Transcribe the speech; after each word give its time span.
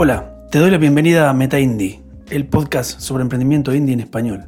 Hola, 0.00 0.46
te 0.48 0.60
doy 0.60 0.70
la 0.70 0.78
bienvenida 0.78 1.28
a 1.28 1.32
Meta 1.32 1.58
Indie, 1.58 2.00
el 2.30 2.46
podcast 2.46 3.00
sobre 3.00 3.22
emprendimiento 3.22 3.74
indie 3.74 3.94
en 3.94 3.98
español. 3.98 4.46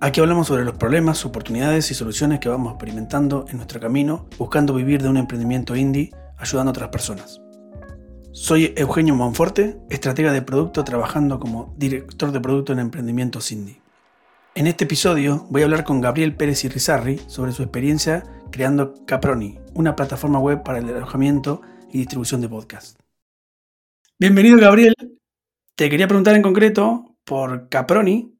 Aquí 0.00 0.18
hablamos 0.18 0.46
sobre 0.46 0.64
los 0.64 0.78
problemas, 0.78 1.26
oportunidades 1.26 1.90
y 1.90 1.94
soluciones 1.94 2.40
que 2.40 2.48
vamos 2.48 2.72
experimentando 2.72 3.44
en 3.50 3.58
nuestro 3.58 3.80
camino 3.80 4.24
buscando 4.38 4.72
vivir 4.72 5.02
de 5.02 5.10
un 5.10 5.18
emprendimiento 5.18 5.76
indie 5.76 6.10
ayudando 6.38 6.70
a 6.70 6.72
otras 6.72 6.88
personas. 6.88 7.42
Soy 8.32 8.72
Eugenio 8.78 9.14
Monforte, 9.14 9.76
estratega 9.90 10.32
de 10.32 10.40
producto 10.40 10.82
trabajando 10.84 11.38
como 11.38 11.74
director 11.76 12.32
de 12.32 12.40
producto 12.40 12.72
en 12.72 12.78
emprendimientos 12.78 13.52
indie. 13.52 13.82
En 14.54 14.66
este 14.66 14.84
episodio 14.84 15.46
voy 15.50 15.60
a 15.60 15.64
hablar 15.66 15.84
con 15.84 16.00
Gabriel 16.00 16.34
Pérez 16.34 16.64
Irizarri 16.64 17.20
sobre 17.26 17.52
su 17.52 17.62
experiencia 17.62 18.22
creando 18.50 18.94
Caproni, 19.04 19.58
una 19.74 19.94
plataforma 19.94 20.38
web 20.38 20.62
para 20.62 20.78
el 20.78 20.88
alojamiento 20.88 21.60
y 21.92 21.98
distribución 21.98 22.40
de 22.40 22.48
podcast. 22.48 23.07
Bienvenido 24.20 24.58
Gabriel. 24.58 24.94
Te 25.76 25.88
quería 25.88 26.08
preguntar 26.08 26.34
en 26.34 26.42
concreto 26.42 27.14
por 27.24 27.68
Caproni. 27.68 28.36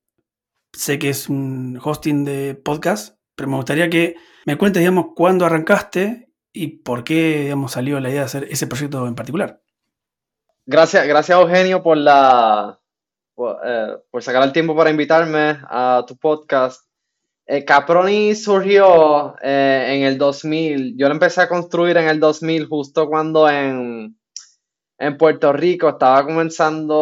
Sé 0.73 0.99
que 0.99 1.11
es 1.11 1.29
un 1.29 1.79
hosting 1.81 2.25
de 2.25 2.57
podcast, 2.57 3.17
pero 3.37 3.49
me 3.49 3.55
gustaría 3.55 3.89
que 3.89 4.17
me 4.45 4.59
cuentes, 4.59 4.81
digamos, 4.81 5.11
cuándo 5.15 5.47
arrancaste 5.47 6.33
y 6.53 6.79
por 6.79 7.05
qué, 7.05 7.43
digamos, 7.43 7.71
salió 7.71 8.01
la 8.01 8.09
idea 8.11 8.23
de 8.23 8.27
hacer 8.27 8.49
ese 8.51 8.67
proyecto 8.67 9.07
en 9.07 9.15
particular. 9.15 9.61
Gracias, 10.67 11.07
gracias 11.07 11.39
Eugenio 11.39 11.81
por 11.81 11.97
la 11.97 12.81
eh, 13.65 13.97
por, 14.11 14.21
sacar 14.21 14.43
el 14.43 14.53
tiempo 14.53 14.75
para 14.75 14.91
invitarme 14.91 15.61
a 15.63 16.05
tu 16.09 16.17
podcast. 16.17 16.89
Eh, 17.47 17.65
Caproni 17.65 18.35
surgió 18.35 19.37
eh, 19.41 19.95
en 19.95 20.03
el 20.03 20.19
2000. 20.19 20.97
Yo 20.99 21.07
lo 21.07 21.15
empecé 21.15 21.43
a 21.43 21.49
construir 21.49 21.99
en 21.99 22.09
el 22.09 22.19
2000, 22.19 22.67
justo 22.67 23.09
cuando 23.09 23.49
en, 23.49 24.18
en 24.99 25.17
Puerto 25.17 25.53
Rico 25.53 25.91
estaba 25.91 26.25
comenzando 26.25 26.99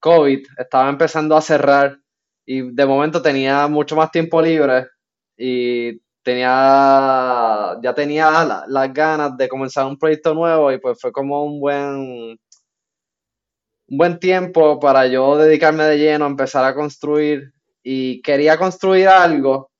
COVID, 0.00 0.46
estaba 0.58 0.90
empezando 0.90 1.36
a 1.36 1.40
cerrar 1.40 1.98
y 2.44 2.72
de 2.74 2.86
momento 2.86 3.22
tenía 3.22 3.66
mucho 3.68 3.96
más 3.96 4.10
tiempo 4.10 4.42
libre 4.42 4.88
y 5.36 5.98
tenía 6.22 7.78
ya 7.82 7.94
tenía 7.94 8.64
las 8.66 8.92
ganas 8.92 9.36
de 9.36 9.48
comenzar 9.48 9.86
un 9.86 9.98
proyecto 9.98 10.34
nuevo 10.34 10.70
y 10.72 10.78
pues 10.78 11.00
fue 11.00 11.12
como 11.12 11.44
un 11.44 11.60
buen 11.60 12.38
un 13.88 13.98
buen 13.98 14.18
tiempo 14.18 14.78
para 14.80 15.06
yo 15.06 15.36
dedicarme 15.36 15.84
de 15.84 15.98
lleno 15.98 16.24
a 16.24 16.28
empezar 16.28 16.64
a 16.64 16.74
construir 16.74 17.52
y 17.82 18.22
quería 18.22 18.56
construir 18.58 19.08
algo 19.08 19.71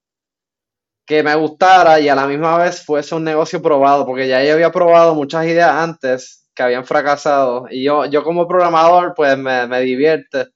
que 1.12 1.22
me 1.22 1.34
gustara 1.34 2.00
y 2.00 2.08
a 2.08 2.14
la 2.14 2.26
misma 2.26 2.56
vez 2.56 2.82
fuese 2.82 3.14
un 3.14 3.24
negocio 3.24 3.60
probado, 3.60 4.06
porque 4.06 4.26
ya 4.26 4.42
yo 4.42 4.54
había 4.54 4.72
probado 4.72 5.14
muchas 5.14 5.44
ideas 5.44 5.70
antes 5.70 6.48
que 6.54 6.62
habían 6.62 6.86
fracasado 6.86 7.66
y 7.68 7.84
yo, 7.84 8.06
yo 8.06 8.24
como 8.24 8.48
programador 8.48 9.12
pues 9.14 9.36
me, 9.36 9.80
divierte 9.82 10.48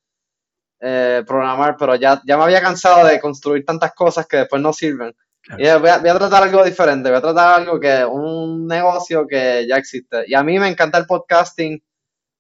eh, 0.81 1.23
programar, 1.27 1.77
pero 1.79 1.95
ya, 1.97 2.23
ya 2.27 2.39
me 2.39 2.45
había 2.45 2.63
cansado 2.63 3.07
de 3.07 3.21
construir 3.21 3.67
tantas 3.67 3.93
cosas 3.95 4.27
que 4.27 4.39
después 4.39 4.63
no 4.63 4.73
sirven. 4.73 5.15
Y 5.59 5.63
voy 5.79 5.91
a, 5.91 5.99
voy 5.99 6.09
a, 6.09 6.19
tratar 6.19 6.45
algo 6.45 6.65
diferente, 6.65 7.11
voy 7.11 7.19
a 7.19 7.23
tratar 7.23 7.61
algo 7.61 7.79
que 7.79 8.03
un 8.07 8.67
negocio 8.67 9.27
que 9.27 9.67
ya 9.69 9.77
existe. 9.77 10.25
Y 10.27 10.35
a 10.35 10.43
mí 10.43 10.59
me 10.59 10.69
encanta 10.69 10.97
el 10.97 11.05
podcasting 11.05 11.79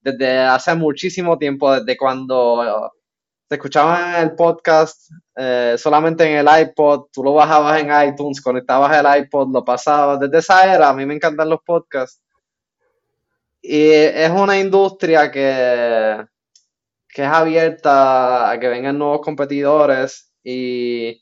desde 0.00 0.39
hace 0.39 0.75
muchísimo 0.75 1.37
tiempo, 1.37 1.70
desde 1.70 1.98
cuando 1.98 2.92
te 3.48 3.56
escuchaban 3.56 4.22
el 4.22 4.34
podcast 4.34 5.11
eh, 5.36 5.77
solamente 5.78 6.25
en 6.25 6.47
el 6.47 6.61
iPod, 6.62 7.06
tú 7.12 7.22
lo 7.22 7.34
bajabas 7.34 7.80
en 7.80 8.08
iTunes, 8.08 8.41
conectabas 8.41 8.97
el 8.97 9.22
iPod, 9.22 9.53
lo 9.53 9.64
pasabas. 9.64 10.20
Desde 10.20 10.38
esa 10.38 10.75
era, 10.75 10.88
a 10.88 10.94
mí 10.94 11.06
me 11.06 11.14
encantan 11.14 11.50
los 11.50 11.61
podcasts. 11.64 12.20
Y 13.62 13.91
es 13.91 14.30
una 14.30 14.58
industria 14.58 15.30
que, 15.30 16.25
que 17.08 17.22
es 17.22 17.28
abierta 17.28 18.50
a 18.50 18.61
que 18.61 18.69
vengan 18.69 18.98
nuevos 18.98 19.20
competidores 19.22 20.32
y 20.44 21.21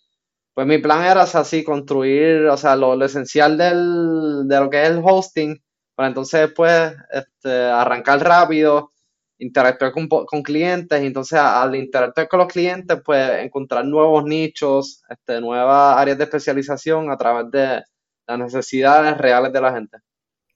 pues 0.53 0.66
mi 0.66 0.78
plan 0.78 1.04
era 1.04 1.22
así, 1.22 1.65
construir, 1.65 2.47
o 2.47 2.56
sea, 2.56 2.76
lo, 2.76 3.03
esencial 3.04 3.59
del, 3.59 4.47
de 4.47 4.60
lo 4.60 4.70
que 4.70 4.82
es 4.82 4.91
el 4.91 5.03
hosting 5.04 5.60
para 5.94 6.09
entonces 6.09 6.41
después 6.41 6.94
este, 7.10 7.53
arrancar 7.53 8.20
rápido, 8.20 8.91
interactuar 9.39 9.93
con, 9.93 10.09
con, 10.09 10.43
clientes 10.43 11.03
y 11.03 11.06
entonces 11.06 11.39
al 11.39 11.75
interactuar 11.75 12.28
con 12.28 12.39
los 12.39 12.49
clientes 12.49 13.00
pues 13.05 13.45
encontrar 13.45 13.84
nuevos 13.84 14.25
nichos, 14.25 15.03
este, 15.09 15.41
nuevas 15.41 15.99
áreas 15.99 16.19
de 16.19 16.25
especialización 16.25 17.11
a 17.11 17.17
través 17.17 17.50
de 17.50 17.83
las 18.27 18.39
necesidades 18.39 19.19
reales 19.19 19.53
de 19.53 19.61
la 19.61 19.73
gente. 19.73 19.99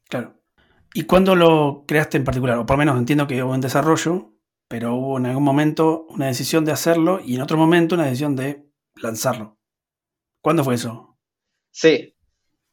Claro. 0.09 0.35
¿Y 0.95 1.05
cuándo 1.05 1.35
lo 1.35 1.85
creaste 1.87 2.17
en 2.17 2.25
particular? 2.25 2.59
O 2.59 2.67
por 2.67 2.77
lo 2.77 2.79
menos 2.79 2.99
entiendo 2.99 3.27
que 3.27 3.43
hubo 3.43 3.53
un 3.53 3.61
desarrollo, 3.61 4.33
pero 4.69 4.95
hubo 4.95 5.19
en 5.19 5.27
algún 5.27 5.45
momento 5.45 6.07
una 6.09 6.27
decisión 6.27 6.65
de 6.65 6.73
hacerlo 6.73 7.21
y 7.25 7.35
en 7.35 7.43
otro 7.43 7.59
momento 7.59 7.95
una 7.95 8.05
decisión 8.05 8.37
de 8.37 8.65
lanzarlo. 8.97 9.59
¿Cuándo 10.41 10.65
fue 10.65 10.77
eso? 10.77 11.19
Sí, 11.71 12.15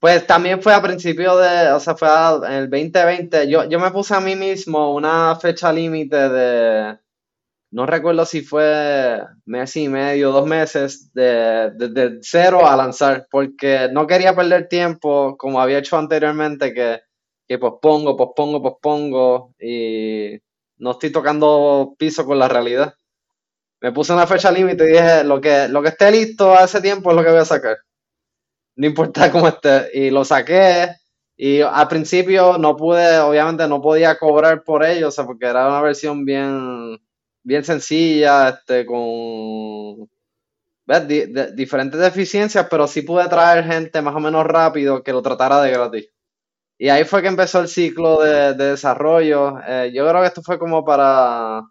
pues 0.06 0.28
también 0.28 0.62
fue 0.62 0.72
a 0.72 0.84
principio 0.84 1.36
de, 1.36 1.72
o 1.72 1.80
sea, 1.80 1.96
fue 1.96 2.08
en 2.46 2.54
el 2.54 2.70
2020. 2.70 3.50
Yo, 3.50 3.68
yo 3.68 3.80
me 3.80 3.90
puse 3.90 4.14
a 4.14 4.20
mí 4.20 4.36
mismo 4.36 4.94
una 4.94 5.36
fecha 5.36 5.74
límite 5.74 6.30
de, 6.30 7.00
no 7.72 7.88
recuerdo 7.88 8.24
si 8.24 8.42
fue 8.42 9.20
mes 9.46 9.76
y 9.78 9.90
medio, 9.90 10.32
dos 10.32 10.46
meses, 10.46 11.12
de, 11.12 11.72
de, 11.72 12.20
cero 12.22 12.68
a 12.68 12.76
lanzar, 12.76 13.26
porque 13.32 13.90
no 13.92 14.06
quería 14.06 14.36
perder 14.36 14.68
tiempo 14.68 15.36
como 15.38 15.60
había 15.60 15.80
hecho 15.80 15.98
anteriormente, 15.98 16.72
que, 16.72 17.00
que 17.48 17.58
pospongo, 17.58 18.16
pospongo, 18.16 18.62
pospongo 18.62 19.56
y 19.60 20.38
no 20.78 20.92
estoy 20.92 21.12
tocando 21.12 21.96
piso 21.98 22.28
con 22.28 22.38
la 22.38 22.48
realidad. 22.48 22.94
Me 23.82 23.92
puse 23.92 24.14
una 24.14 24.28
fecha 24.28 24.52
límite 24.52 24.84
y 24.84 24.94
dije, 24.94 25.24
lo 25.24 25.42
que, 25.42 25.68
lo 25.68 25.82
que 25.82 25.90
esté 25.90 26.12
listo 26.12 26.54
a 26.54 26.66
ese 26.66 26.80
tiempo 26.80 27.10
es 27.10 27.16
lo 27.16 27.24
que 27.24 27.32
voy 27.32 27.40
a 27.40 27.46
sacar 27.46 27.78
no 28.75 28.88
importa 28.88 29.31
cómo 29.31 29.47
esté. 29.47 29.90
Y 29.94 30.09
lo 30.09 30.25
saqué. 30.25 30.90
Y 31.38 31.62
al 31.62 31.88
principio 31.88 32.58
no 32.58 32.78
pude, 32.78 33.19
obviamente 33.19 33.68
no 33.68 33.81
podía 33.81 34.18
cobrar 34.18 34.63
por 34.63 34.86
ello, 34.86 35.09
o 35.09 35.12
sea, 35.12 35.25
porque 35.25 35.47
era 35.47 35.68
una 35.68 35.81
versión 35.81 36.24
bien, 36.24 36.97
bien 37.44 37.64
sencilla, 37.64 38.50
este, 38.50 38.85
con 38.85 40.09
diferentes 41.56 42.00
deficiencias, 42.00 42.68
pero 42.69 42.88
sí 42.88 43.02
pude 43.02 43.28
traer 43.28 43.66
gente 43.66 44.02
más 44.02 44.16
o 44.16 44.19
menos 44.19 44.46
rápido 44.46 45.03
que 45.03 45.12
lo 45.12 45.22
tratara 45.22 45.62
de 45.62 45.72
gratis. 45.72 46.09
Y 46.78 46.90
ahí 46.90 47.03
fue 47.06 47.22
que 47.22 47.30
empezó 47.30 47.62
el 47.62 47.68
ciclo 47.68 48.22
de, 48.22 48.53
desarrollo. 48.53 49.59
Eh, 49.68 49.91
yo 49.94 50.08
creo 50.08 50.22
que 50.22 50.28
esto 50.28 50.41
fue 50.44 50.59
como 50.59 50.84
para 50.85 51.64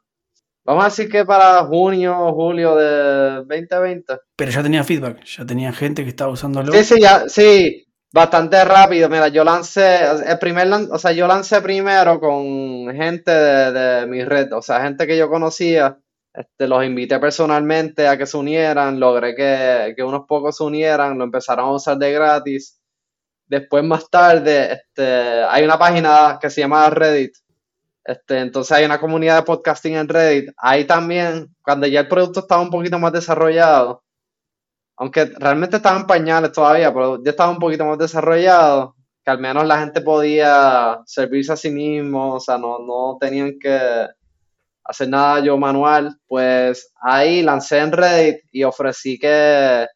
Vamos 0.65 0.85
a 0.85 0.89
decir 0.89 1.11
que 1.11 1.27
para 1.27 1.63
junio 1.65 2.19
o 2.19 2.33
julio 2.33 2.75
de 2.75 3.45
2020. 3.47 4.15
Pero 4.35 4.51
ya 4.51 4.63
tenía 4.63 4.83
feedback, 4.83 5.23
ya 5.25 5.45
tenía 5.45 5.73
gente 5.73 6.03
que 6.05 6.09
estaba 6.09 6.33
usándolo. 6.33 6.73
Sí, 6.73 6.85
sí, 6.85 7.01
ya, 7.01 7.29
sí, 7.29 7.87
bastante 8.11 8.65
rápido. 8.65 9.11
Mira, 9.11 9.29
yo 9.29 9.45
lancé, 9.45 9.99
el 10.27 10.39
primer, 10.39 10.69
o 10.91 10.99
sea, 10.99 11.13
yo 11.13 11.27
lancé 11.27 11.61
primero 11.61 12.19
con 12.19 12.95
gente 12.95 13.31
de, 13.31 14.07
mi 14.07 14.25
red, 14.25 14.53
o 14.55 14.63
sea, 14.63 14.83
gente 14.83 15.07
que 15.07 15.19
yo 15.19 15.29
conocía. 15.29 15.99
Este, 16.33 16.67
los 16.67 16.85
invité 16.85 17.21
personalmente 17.21 18.09
a 18.09 18.19
que 18.19 18.27
se 18.27 18.37
unieran, 18.37 18.99
logré 18.99 19.37
que, 19.37 19.95
que 19.95 20.03
unos 20.03 20.25
pocos 20.27 20.57
se 20.57 20.65
unieran, 20.65 21.17
lo 21.17 21.25
empezaron 21.25 21.67
a 21.67 21.73
usar 21.73 21.97
de 21.99 22.11
gratis. 22.11 22.81
Después, 23.47 23.85
más 23.85 24.09
tarde, 24.09 24.73
este, 24.73 25.05
hay 25.45 25.63
una 25.63 25.79
página 25.79 26.39
que 26.41 26.51
se 26.51 26.63
llama 26.63 26.89
Reddit, 26.91 27.35
este, 28.05 28.39
entonces 28.41 28.73
hay 28.73 28.85
una 28.85 29.01
comunidad 29.01 29.37
de 29.37 29.43
podcasting 29.45 29.95
en 29.95 30.09
Reddit. 30.09 30.51
Ahí 30.59 30.85
también, 30.87 31.55
cuando 31.63 31.87
ya 31.87 32.01
el 32.01 32.09
producto 32.09 32.41
estaba 32.41 32.61
un 32.61 32.71
poquito 32.71 32.99
más 32.99 33.13
desarrollado, 33.13 34.03
aunque 34.97 35.25
realmente 35.39 35.77
estaba 35.77 35.99
en 35.99 36.07
pañales 36.07 36.53
todavía, 36.53 36.93
pero 36.93 37.23
ya 37.25 37.31
estaba 37.31 37.51
un 37.51 37.59
poquito 37.59 37.85
más 37.85 37.99
desarrollado, 37.99 38.95
que 39.25 39.31
al 39.31 39.39
menos 39.41 39.67
la 39.67 39.81
gente 39.81 40.01
podía 40.03 41.01
servirse 41.07 41.53
a 41.53 41.57
sí 41.57 41.71
mismo, 41.71 42.35
o 42.35 42.41
sea, 42.41 42.59
no, 42.59 42.79
no 42.79 43.17
tenían 43.21 43.59
que 43.59 43.79
hacer 44.85 45.09
nada 45.09 45.41
yo 45.41 45.57
manual, 45.59 46.17
pues 46.29 46.93
ahí 47.01 47.43
lancé 47.43 47.79
en 47.79 47.93
Reddit 47.93 48.37
y 48.53 48.65
ofrecí 48.65 49.19
que 49.19 49.87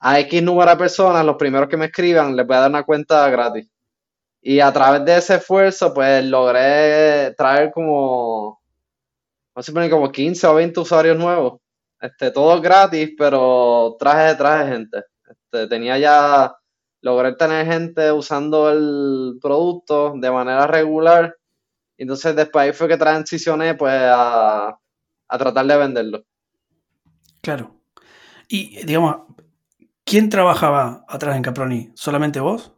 a 0.00 0.20
X 0.20 0.42
número 0.42 0.70
de 0.70 0.76
personas, 0.76 1.24
los 1.24 1.36
primeros 1.36 1.68
que 1.68 1.76
me 1.76 1.86
escriban, 1.86 2.36
les 2.36 2.46
voy 2.46 2.56
a 2.56 2.60
dar 2.60 2.70
una 2.70 2.84
cuenta 2.84 3.28
gratis. 3.30 3.68
Y 4.48 4.60
a 4.60 4.72
través 4.72 5.04
de 5.04 5.18
ese 5.18 5.34
esfuerzo, 5.34 5.92
pues 5.92 6.24
logré 6.24 7.34
traer 7.36 7.70
como, 7.70 8.62
no 9.54 9.62
sé, 9.62 9.90
como 9.90 10.10
15 10.10 10.46
o 10.46 10.54
20 10.54 10.80
usuarios 10.80 11.18
nuevos. 11.18 11.60
Este, 12.00 12.30
todo 12.30 12.58
gratis, 12.58 13.10
pero 13.18 13.94
traje, 13.98 14.34
traje 14.36 14.72
gente. 14.72 15.02
Este, 15.28 15.66
tenía 15.66 15.98
ya, 15.98 16.56
logré 17.02 17.34
tener 17.34 17.66
gente 17.66 18.10
usando 18.10 18.70
el 18.70 19.38
producto 19.38 20.14
de 20.16 20.30
manera 20.30 20.66
regular. 20.66 21.36
Y 21.98 22.04
entonces 22.04 22.34
después 22.34 22.64
ahí 22.64 22.72
fue 22.72 22.88
que 22.88 22.96
transicioné 22.96 23.74
pues 23.74 24.00
a, 24.02 24.68
a 25.28 25.38
tratar 25.38 25.66
de 25.66 25.76
venderlo. 25.76 26.24
Claro. 27.42 27.74
Y 28.48 28.82
digamos, 28.86 29.26
¿quién 30.06 30.30
trabajaba 30.30 31.04
atrás 31.06 31.36
en 31.36 31.42
Caproni? 31.42 31.92
¿Solamente 31.94 32.40
vos? 32.40 32.72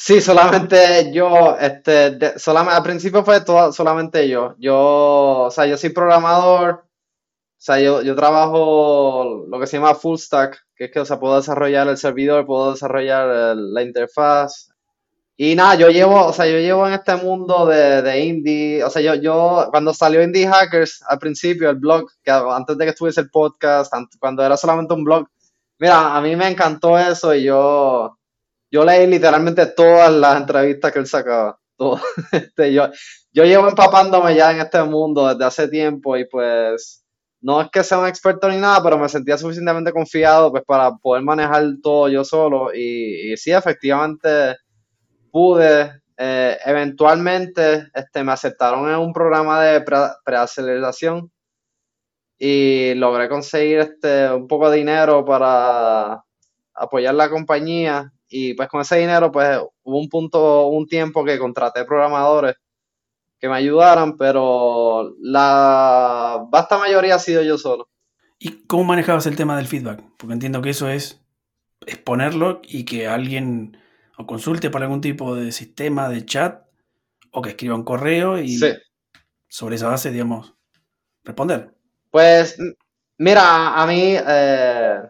Sí, 0.00 0.20
solamente 0.20 1.10
yo, 1.12 1.56
este, 1.58 2.38
solamente, 2.38 2.76
al 2.76 2.82
principio 2.84 3.24
fue 3.24 3.40
todo, 3.40 3.72
solamente 3.72 4.28
yo. 4.28 4.54
Yo, 4.58 4.76
o 5.46 5.50
sea, 5.50 5.66
yo 5.66 5.76
soy 5.76 5.90
programador, 5.90 6.70
o 6.74 6.84
sea, 7.58 7.80
yo, 7.80 8.02
yo 8.02 8.16
trabajo 8.16 9.46
lo 9.48 9.60
que 9.60 9.66
se 9.66 9.78
llama 9.78 9.94
full 9.96 10.18
stack, 10.18 10.58
que 10.76 10.86
es 10.86 10.92
que, 10.92 11.00
o 11.00 11.04
sea, 11.06 11.20
puedo 11.20 11.36
desarrollar 11.36 11.88
el 11.88 11.98
servidor, 11.98 12.46
puedo 12.46 12.72
desarrollar 12.72 13.56
la 13.56 13.82
interfaz. 13.82 14.70
Y 15.36 15.54
nada, 15.56 15.76
yo 15.76 15.88
llevo, 15.90 16.26
o 16.26 16.32
sea, 16.34 16.46
yo 16.46 16.58
llevo 16.58 16.86
en 16.88 16.94
este 16.94 17.16
mundo 17.16 17.66
de, 17.66 18.02
de 18.02 18.20
indie, 18.20 18.84
o 18.84 18.90
sea, 18.90 19.02
yo, 19.02 19.14
yo, 19.16 19.68
cuando 19.70 19.94
salió 19.94 20.22
Indie 20.22 20.48
Hackers 20.48 21.02
al 21.08 21.18
principio, 21.20 21.70
el 21.70 21.76
blog, 21.78 22.10
que 22.24 22.30
antes 22.32 22.78
de 22.78 22.84
que 22.86 22.90
estuviese 22.92 23.22
el 23.22 23.30
podcast, 23.30 23.92
cuando 24.20 24.44
era 24.44 24.56
solamente 24.58 24.94
un 24.94 25.04
blog, 25.04 25.28
mira, 25.80 26.16
a 26.16 26.20
mí 26.22 26.36
me 26.36 26.48
encantó 26.48 26.98
eso 26.98 27.34
y 27.34 27.44
yo, 27.44 28.17
yo 28.70 28.84
leí 28.84 29.06
literalmente 29.06 29.66
todas 29.66 30.12
las 30.12 30.40
entrevistas 30.40 30.92
que 30.92 30.98
él 30.98 31.06
sacaba. 31.06 31.58
Este, 32.32 32.72
yo, 32.72 32.88
yo 33.32 33.44
llevo 33.44 33.68
empapándome 33.68 34.34
ya 34.34 34.50
en 34.50 34.60
este 34.60 34.82
mundo 34.82 35.28
desde 35.28 35.44
hace 35.44 35.68
tiempo 35.68 36.16
y 36.16 36.26
pues 36.26 37.04
no 37.40 37.60
es 37.60 37.70
que 37.70 37.84
sea 37.84 37.98
un 37.98 38.06
experto 38.08 38.48
ni 38.48 38.56
nada, 38.56 38.82
pero 38.82 38.98
me 38.98 39.08
sentía 39.08 39.38
suficientemente 39.38 39.92
confiado 39.92 40.50
pues 40.50 40.64
para 40.64 40.96
poder 40.96 41.22
manejar 41.22 41.64
todo 41.82 42.08
yo 42.08 42.24
solo 42.24 42.74
y, 42.74 43.36
sí, 43.36 43.52
efectivamente 43.52 44.56
pude. 45.30 46.00
Eh, 46.20 46.58
eventualmente 46.64 47.90
este, 47.94 48.24
me 48.24 48.32
aceptaron 48.32 48.90
en 48.90 48.96
un 48.96 49.12
programa 49.12 49.62
de 49.62 49.84
preaceleración 50.24 51.30
y 52.36 52.94
logré 52.94 53.28
conseguir 53.28 53.78
este, 53.78 54.28
un 54.32 54.48
poco 54.48 54.68
de 54.68 54.78
dinero 54.78 55.24
para 55.24 56.24
apoyar 56.74 57.14
la 57.14 57.30
compañía 57.30 58.12
y 58.28 58.54
pues 58.54 58.68
con 58.68 58.80
ese 58.80 58.98
dinero, 58.98 59.32
pues 59.32 59.58
hubo 59.82 59.98
un 59.98 60.08
punto, 60.08 60.68
un 60.68 60.86
tiempo 60.86 61.24
que 61.24 61.38
contraté 61.38 61.84
programadores 61.84 62.56
que 63.38 63.48
me 63.48 63.56
ayudaran, 63.56 64.16
pero 64.16 65.14
la 65.20 66.44
vasta 66.50 66.78
mayoría 66.78 67.14
ha 67.14 67.20
sido 67.20 67.42
yo 67.42 67.56
solo. 67.56 67.88
¿Y 68.38 68.66
cómo 68.66 68.84
manejabas 68.84 69.26
el 69.26 69.36
tema 69.36 69.56
del 69.56 69.66
feedback? 69.66 70.02
Porque 70.16 70.32
entiendo 70.32 70.62
que 70.62 70.70
eso 70.70 70.88
es 70.88 71.20
exponerlo 71.86 72.60
y 72.64 72.84
que 72.84 73.08
alguien 73.08 73.76
o 74.16 74.26
consulte 74.26 74.70
para 74.70 74.86
algún 74.86 75.00
tipo 75.00 75.34
de 75.34 75.52
sistema 75.52 76.08
de 76.08 76.24
chat 76.24 76.62
o 77.30 77.42
que 77.42 77.50
escriba 77.50 77.74
un 77.74 77.84
correo 77.84 78.40
y 78.40 78.58
sobre 79.48 79.76
esa 79.76 79.88
base, 79.88 80.10
digamos, 80.10 80.54
responder. 81.22 81.74
Pues, 82.10 82.58
mira, 83.18 83.80
a 83.80 83.86
mí 83.86 84.16
eh, 84.16 85.02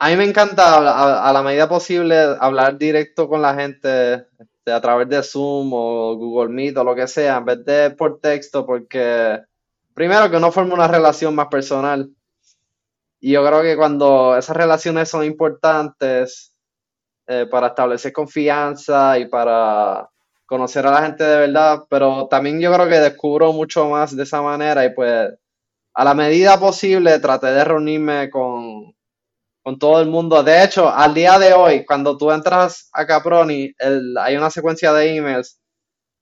a 0.00 0.08
mí 0.10 0.16
me 0.16 0.24
encanta 0.24 1.28
a, 1.28 1.32
la 1.32 1.42
medida 1.42 1.68
posible 1.68 2.16
hablar 2.38 2.78
directo 2.78 3.28
con 3.28 3.42
la 3.42 3.54
gente 3.54 4.26
este, 4.38 4.72
a 4.72 4.80
través 4.80 5.08
de 5.08 5.22
Zoom 5.22 5.72
o 5.72 6.16
Google 6.16 6.54
Meet 6.54 6.76
o 6.76 6.84
lo 6.84 6.94
que 6.94 7.08
sea, 7.08 7.38
en 7.38 7.44
vez 7.44 7.64
de 7.64 7.90
por 7.90 8.20
texto, 8.20 8.64
porque 8.64 9.40
primero 9.94 10.30
que 10.30 10.36
uno 10.36 10.52
forma 10.52 10.74
una 10.74 10.86
relación 10.86 11.34
más 11.34 11.48
personal. 11.48 12.10
Y 13.20 13.32
yo 13.32 13.44
creo 13.44 13.62
que 13.62 13.76
cuando 13.76 14.36
esas 14.36 14.56
relaciones 14.56 15.08
son 15.08 15.24
importantes 15.24 16.54
eh, 17.26 17.46
para 17.50 17.68
establecer 17.68 18.12
confianza 18.12 19.18
y 19.18 19.26
para 19.26 20.08
conocer 20.46 20.86
a 20.86 20.92
la 20.92 21.02
gente 21.02 21.24
de 21.24 21.38
verdad, 21.40 21.84
pero 21.90 22.28
también 22.28 22.60
yo 22.60 22.72
creo 22.72 22.88
que 22.88 23.00
descubro 23.00 23.52
mucho 23.52 23.88
más 23.88 24.16
de 24.16 24.22
esa 24.22 24.40
manera 24.42 24.84
y 24.84 24.94
pues 24.94 25.28
a 25.94 26.04
la 26.04 26.14
medida 26.14 26.58
posible 26.60 27.18
traté 27.18 27.48
de 27.48 27.64
reunirme 27.64 28.30
con, 28.30 28.94
con 29.68 29.78
todo 29.78 30.00
el 30.00 30.08
mundo. 30.08 30.42
De 30.42 30.64
hecho, 30.64 30.88
al 30.88 31.12
día 31.12 31.38
de 31.38 31.52
hoy, 31.52 31.84
cuando 31.84 32.16
tú 32.16 32.32
entras 32.32 32.88
a 32.90 33.06
Caproni, 33.06 33.70
hay 34.18 34.34
una 34.34 34.48
secuencia 34.48 34.94
de 34.94 35.14
emails. 35.14 35.60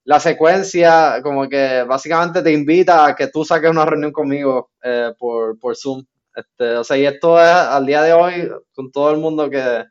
La 0.03 0.19
secuencia, 0.19 1.21
como 1.23 1.47
que 1.47 1.83
básicamente 1.83 2.41
te 2.41 2.51
invita 2.51 3.05
a 3.05 3.15
que 3.15 3.29
tú 3.29 3.45
saques 3.45 3.69
una 3.69 3.85
reunión 3.85 4.11
conmigo 4.11 4.71
eh, 4.83 5.13
por, 5.17 5.57
por, 5.59 5.77
Zoom. 5.77 6.03
Este, 6.35 6.75
o 6.75 6.83
sea, 6.83 6.97
y 6.97 7.05
esto 7.05 7.41
es 7.41 7.47
al 7.47 7.85
día 7.85 8.01
de 8.01 8.11
hoy 8.11 8.51
con 8.75 8.91
todo 8.91 9.11
el 9.11 9.17
mundo 9.17 9.49
que, 9.49 9.85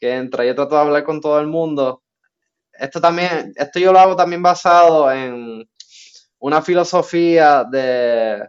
que 0.00 0.14
entra. 0.14 0.46
Yo 0.46 0.54
trato 0.54 0.76
de 0.76 0.80
hablar 0.80 1.04
con 1.04 1.20
todo 1.20 1.38
el 1.40 1.46
mundo. 1.46 2.02
Esto 2.72 3.02
también, 3.02 3.52
esto 3.56 3.78
yo 3.78 3.92
lo 3.92 3.98
hago 3.98 4.16
también 4.16 4.42
basado 4.42 5.12
en 5.12 5.68
una 6.38 6.62
filosofía 6.62 7.64
de, 7.70 8.48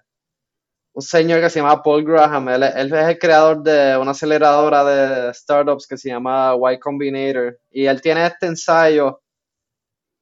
un 0.94 1.02
señor 1.02 1.42
que 1.42 1.50
se 1.50 1.60
llama 1.60 1.82
Paul 1.82 2.04
Graham. 2.04 2.50
Él, 2.50 2.64
es 2.64 2.92
el 2.92 3.20
creador 3.20 3.62
de 3.62 3.98
una 3.98 4.12
aceleradora 4.12 4.84
de 4.84 5.34
startups 5.34 5.88
que 5.88 5.98
se 5.98 6.10
llama 6.10 6.56
Y 6.72 6.80
Combinator. 6.80 7.60
Y 7.72 7.86
él 7.86 8.02
tiene 8.02 8.26
este 8.26 8.48
ensayo 8.48 9.22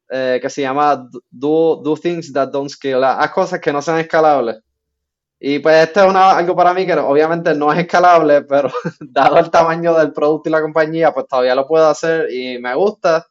eh, 0.10 0.40
que 0.42 0.50
se 0.50 0.62
llama 0.62 1.10
do, 1.30 1.96
Things 2.02 2.32
That 2.34 2.50
Don't 2.50 2.70
Scale. 2.70 3.06
Haz 3.06 3.32
cosas 3.32 3.60
que 3.60 3.74
no 3.74 3.82
sean 3.82 4.00
escalables. 4.00 4.58
Y 5.40 5.60
pues 5.60 5.88
esto 5.88 6.10
es 6.10 6.16
algo 6.16 6.56
para 6.56 6.74
mí 6.74 6.86
que 6.86 6.94
obviamente 6.94 7.54
no 7.54 7.72
es 7.72 7.80
escalable, 7.80 8.42
pero 8.42 8.70
dado 9.00 9.38
el 9.38 9.52
tamaño 9.52 9.94
del 9.94 10.12
producto 10.12 10.50
y 10.50 10.52
la 10.52 10.62
compañía, 10.62 11.14
pues 11.14 11.28
todavía 11.28 11.54
lo 11.54 11.68
puedo 11.68 11.88
hacer 11.88 12.32
y 12.32 12.58
me 12.60 12.74
gusta. 12.74 13.28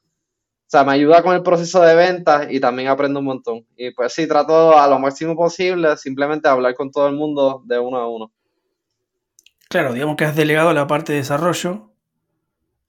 O 0.66 0.68
sea, 0.68 0.82
me 0.82 0.92
ayuda 0.92 1.22
con 1.22 1.32
el 1.32 1.44
proceso 1.44 1.80
de 1.80 1.94
ventas 1.94 2.48
y 2.50 2.58
también 2.58 2.88
aprendo 2.88 3.20
un 3.20 3.26
montón. 3.26 3.64
Y 3.76 3.92
pues 3.92 4.12
sí, 4.12 4.26
trato 4.26 4.76
a 4.76 4.88
lo 4.88 4.98
máximo 4.98 5.36
posible 5.36 5.96
simplemente 5.96 6.48
hablar 6.48 6.74
con 6.74 6.90
todo 6.90 7.06
el 7.06 7.14
mundo 7.14 7.62
de 7.66 7.78
uno 7.78 7.98
a 7.98 8.08
uno. 8.08 8.32
Claro, 9.68 9.92
digamos 9.92 10.16
que 10.16 10.24
has 10.24 10.34
delegado 10.34 10.72
la 10.72 10.88
parte 10.88 11.12
de 11.12 11.18
desarrollo 11.18 11.92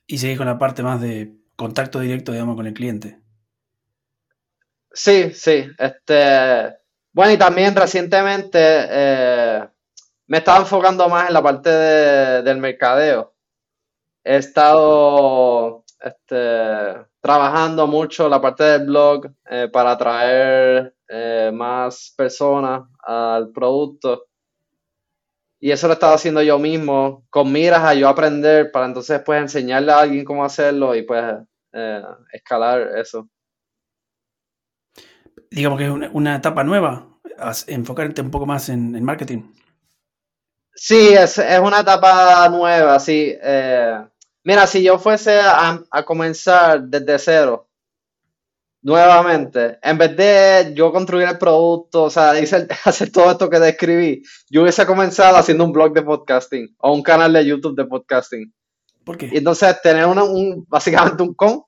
y 0.08 0.18
seguís 0.18 0.40
con 0.40 0.48
la 0.48 0.58
parte 0.58 0.82
más 0.82 1.02
de 1.02 1.36
contacto 1.56 2.00
directo, 2.00 2.32
digamos, 2.32 2.56
con 2.56 2.66
el 2.66 2.74
cliente. 2.74 3.20
Sí, 4.92 5.32
sí. 5.34 5.70
Este, 5.78 6.76
bueno, 7.12 7.34
y 7.34 7.38
también 7.38 7.76
recientemente 7.76 8.60
eh, 8.60 9.68
me 10.26 10.40
estaba 10.40 10.60
enfocando 10.60 11.08
más 11.10 11.28
en 11.28 11.34
la 11.34 11.44
parte 11.44 11.70
del 11.70 12.58
mercadeo. 12.58 13.36
He 14.24 14.38
estado 14.38 15.84
este, 16.00 17.07
trabajando 17.22 17.88
mucho 17.88 18.30
la 18.30 18.42
parte 18.42 18.64
del 18.64 18.86
blog 18.86 19.28
eh, 19.50 19.70
para 19.72 19.92
atraer 19.92 20.96
eh, 21.08 21.52
más 21.54 22.14
personas 22.16 22.84
al 23.04 23.52
producto. 23.52 24.26
Y 25.60 25.72
eso 25.72 25.88
lo 25.88 25.94
estaba 25.94 26.14
haciendo 26.14 26.42
yo 26.44 26.60
mismo, 26.60 27.26
con 27.30 27.52
miras 27.52 27.84
a 27.84 27.96
yo 27.96 28.08
aprender 28.08 28.72
para 28.72 28.86
entonces 28.86 29.22
pues 29.26 29.42
enseñarle 29.42 29.92
a 29.92 30.00
alguien 30.00 30.24
cómo 30.24 30.46
hacerlo 30.46 30.94
y 30.96 31.02
pues 31.02 31.24
eh, 31.74 32.04
escalar 32.32 32.96
eso. 32.98 33.28
Digamos 35.50 35.80
que 35.80 35.86
es 35.86 35.92
una, 36.14 36.36
etapa 36.36 36.64
nueva, 36.64 37.08
enfocarte 37.68 38.22
un 38.22 38.30
poco 38.30 38.46
más 38.46 38.70
en, 38.70 39.04
marketing. 39.04 39.52
Sí, 40.76 41.14
es, 41.14 41.40
es, 41.40 41.60
una 41.60 41.80
etapa 41.80 42.48
nueva, 42.50 43.00
sí. 43.00 43.36
Mira, 44.48 44.66
si 44.66 44.82
yo 44.82 44.98
fuese 44.98 45.42
a, 45.42 45.84
comenzar 46.06 46.82
desde 46.84 47.20
cero, 47.20 47.68
nuevamente, 48.82 49.78
en 49.82 49.98
vez 49.98 50.16
de 50.16 50.74
yo 50.74 50.90
construir 50.94 51.28
el 51.28 51.38
producto, 51.38 52.04
o 52.04 52.10
sea, 52.10 52.32
hacer 52.86 53.12
todo 53.12 53.30
esto 53.30 53.50
que 53.50 53.60
describí, 53.60 54.24
yo 54.50 54.62
hubiese 54.62 54.86
comenzado 54.86 55.36
haciendo 55.36 55.66
un 55.66 55.74
blog 55.74 55.92
de 55.92 56.02
podcasting 56.02 56.74
o 56.78 56.94
un 56.94 57.04
canal 57.04 57.34
de 57.34 57.46
YouTube 57.46 57.76
de 57.76 57.84
podcasting. 57.84 58.54
¿Por 59.04 59.18
qué? 59.18 59.30
Y 59.34 59.38
entonces 59.40 59.82
tener 59.82 60.06
un, 60.06 60.66
básicamente 60.70 61.24
un 61.24 61.34
con. 61.34 61.64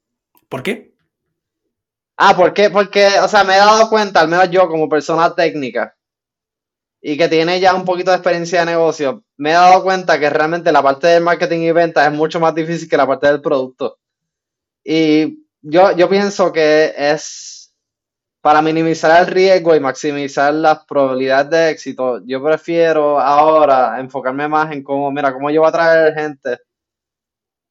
¿Por 0.48 0.64
qué? 0.64 0.96
Ah, 2.16 2.34
¿por 2.34 2.54
qué? 2.54 2.70
Porque, 2.70 3.10
o 3.22 3.28
sea, 3.28 3.44
me 3.44 3.56
he 3.56 3.58
dado 3.58 3.90
cuenta, 3.90 4.22
al 4.22 4.30
menos 4.30 4.50
yo 4.52 4.70
como 4.70 4.88
persona 4.88 5.36
técnica, 5.36 5.98
y 7.02 7.18
que 7.18 7.30
tiene 7.30 7.60
ya 7.60 7.74
un 7.74 7.86
poquito 7.86 8.12
de 8.12 8.18
experiencia 8.18 8.62
de 8.62 8.66
negocio, 8.68 9.24
me 9.38 9.52
he 9.52 9.54
dado 9.54 9.84
cuenta 9.84 10.20
que 10.20 10.30
realmente 10.30 10.72
la 10.72 10.84
parte 10.84 11.08
del 11.08 11.24
marketing 11.24 11.60
y 11.60 11.72
ventas 11.72 12.08
es 12.08 12.14
mucho 12.14 12.40
más 12.40 12.54
difícil 12.54 12.90
que 12.90 12.98
la 12.98 13.08
parte 13.08 13.28
del 13.28 13.42
producto. 13.42 13.98
Y 14.84 15.46
yo, 15.62 15.92
yo 15.96 16.10
pienso 16.10 16.52
que 16.52 16.94
es 16.98 17.74
para 18.42 18.62
minimizar 18.62 19.22
el 19.22 19.28
riesgo 19.28 19.76
y 19.76 19.80
maximizar 19.80 20.54
las 20.54 20.86
probabilidades 20.86 21.50
de 21.50 21.70
éxito, 21.72 22.22
yo 22.26 22.44
prefiero 22.44 23.20
ahora 23.20 24.00
enfocarme 24.00 24.48
más 24.48 24.72
en 24.72 24.84
cómo, 24.84 25.12
mira, 25.12 25.34
cómo 25.34 25.50
yo 25.50 25.62
voy 25.62 25.70
a 25.70 25.74
traer 25.74 26.14
gente 26.14 26.58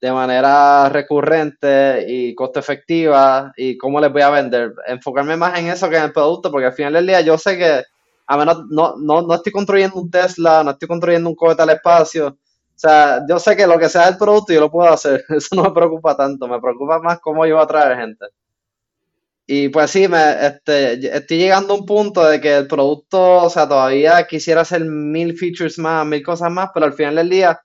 de 0.01 0.13
manera 0.13 0.89
recurrente 0.91 2.05
y 2.07 2.35
costo 2.35 2.61
efectiva 2.61 3.53
y 3.57 3.77
cómo 3.77 4.01
les 4.01 4.13
voy 4.13 4.23
a 4.23 4.31
vender. 4.31 4.75
Enfocarme 4.87 5.37
más 5.37 5.59
en 5.59 5.69
eso 5.69 5.89
que 5.89 5.97
en 5.97 6.05
el 6.05 6.13
producto, 6.13 6.51
porque 6.51 6.67
al 6.67 6.73
final 6.73 6.93
del 6.93 7.07
día 7.07 7.21
yo 7.21 7.37
sé 7.37 7.59
que 7.59 7.83
a 8.29 8.37
menos, 8.37 8.65
no, 8.69 8.95
no, 8.99 9.23
no 9.23 9.35
estoy 9.35 9.53
construyendo 9.53 9.97
un 9.97 10.11
Tesla, 10.11 10.63
no 10.63 10.73
estoy 10.73 10.87
construyendo 10.87 11.31
un 11.31 11.35
cohete 11.35 11.63
al 11.63 11.71
espacio. 11.71 12.29
O 12.29 12.79
sea, 12.81 13.25
yo 13.29 13.39
sé 13.39 13.57
que 13.57 13.67
lo 13.67 13.79
que 13.79 13.89
sea 13.89 14.09
el 14.09 14.19
producto 14.19 14.53
yo 14.53 14.61
lo 14.61 14.71
puedo 14.71 14.91
hacer. 14.93 15.25
Eso 15.31 15.57
no 15.57 15.65
me 15.65 15.73
preocupa 15.73 16.17
tanto. 16.17 16.47
Me 16.47 16.61
preocupa 16.61 17.01
más 17.01 17.21
cómo 17.21 17.47
yo 17.47 17.57
voy 17.57 17.65
a 17.65 17.67
traer 17.67 17.99
gente. 17.99 18.27
Y 19.47 19.71
pues 19.71 19.91
sí, 19.91 20.07
me, 20.09 20.47
este, 20.47 21.17
estoy 21.17 21.39
llegando 21.39 21.73
a 21.73 21.79
un 21.79 21.87
punto 21.87 22.23
de 22.23 22.39
que 22.39 22.55
el 22.55 22.69
producto, 22.69 23.45
o 23.45 23.51
sea, 23.51 23.67
todavía 23.67 24.27
quisiera 24.27 24.61
hacer 24.61 24.85
mil 24.85 25.37
features 25.39 25.79
más, 25.79 26.07
mil 26.07 26.23
cosas 26.23 26.51
más, 26.51 26.69
pero 26.75 26.85
al 26.85 26.93
final 26.93 27.17
del 27.17 27.31
día, 27.31 27.59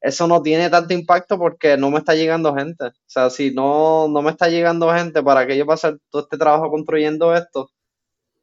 eso 0.00 0.26
no 0.28 0.42
tiene 0.42 0.68
tanto 0.68 0.92
impacto 0.94 1.38
porque 1.38 1.78
no 1.78 1.90
me 1.90 1.98
está 2.00 2.14
llegando 2.14 2.54
gente. 2.54 2.84
O 2.86 2.92
sea, 3.06 3.30
si 3.30 3.50
no, 3.54 4.08
no 4.08 4.20
me 4.20 4.30
está 4.30 4.48
llegando 4.48 4.92
gente, 4.92 5.22
¿para 5.22 5.46
que 5.46 5.56
yo 5.56 5.64
pase 5.66 5.96
todo 6.10 6.22
este 6.24 6.36
trabajo 6.36 6.70
construyendo 6.70 7.34
esto? 7.34 7.70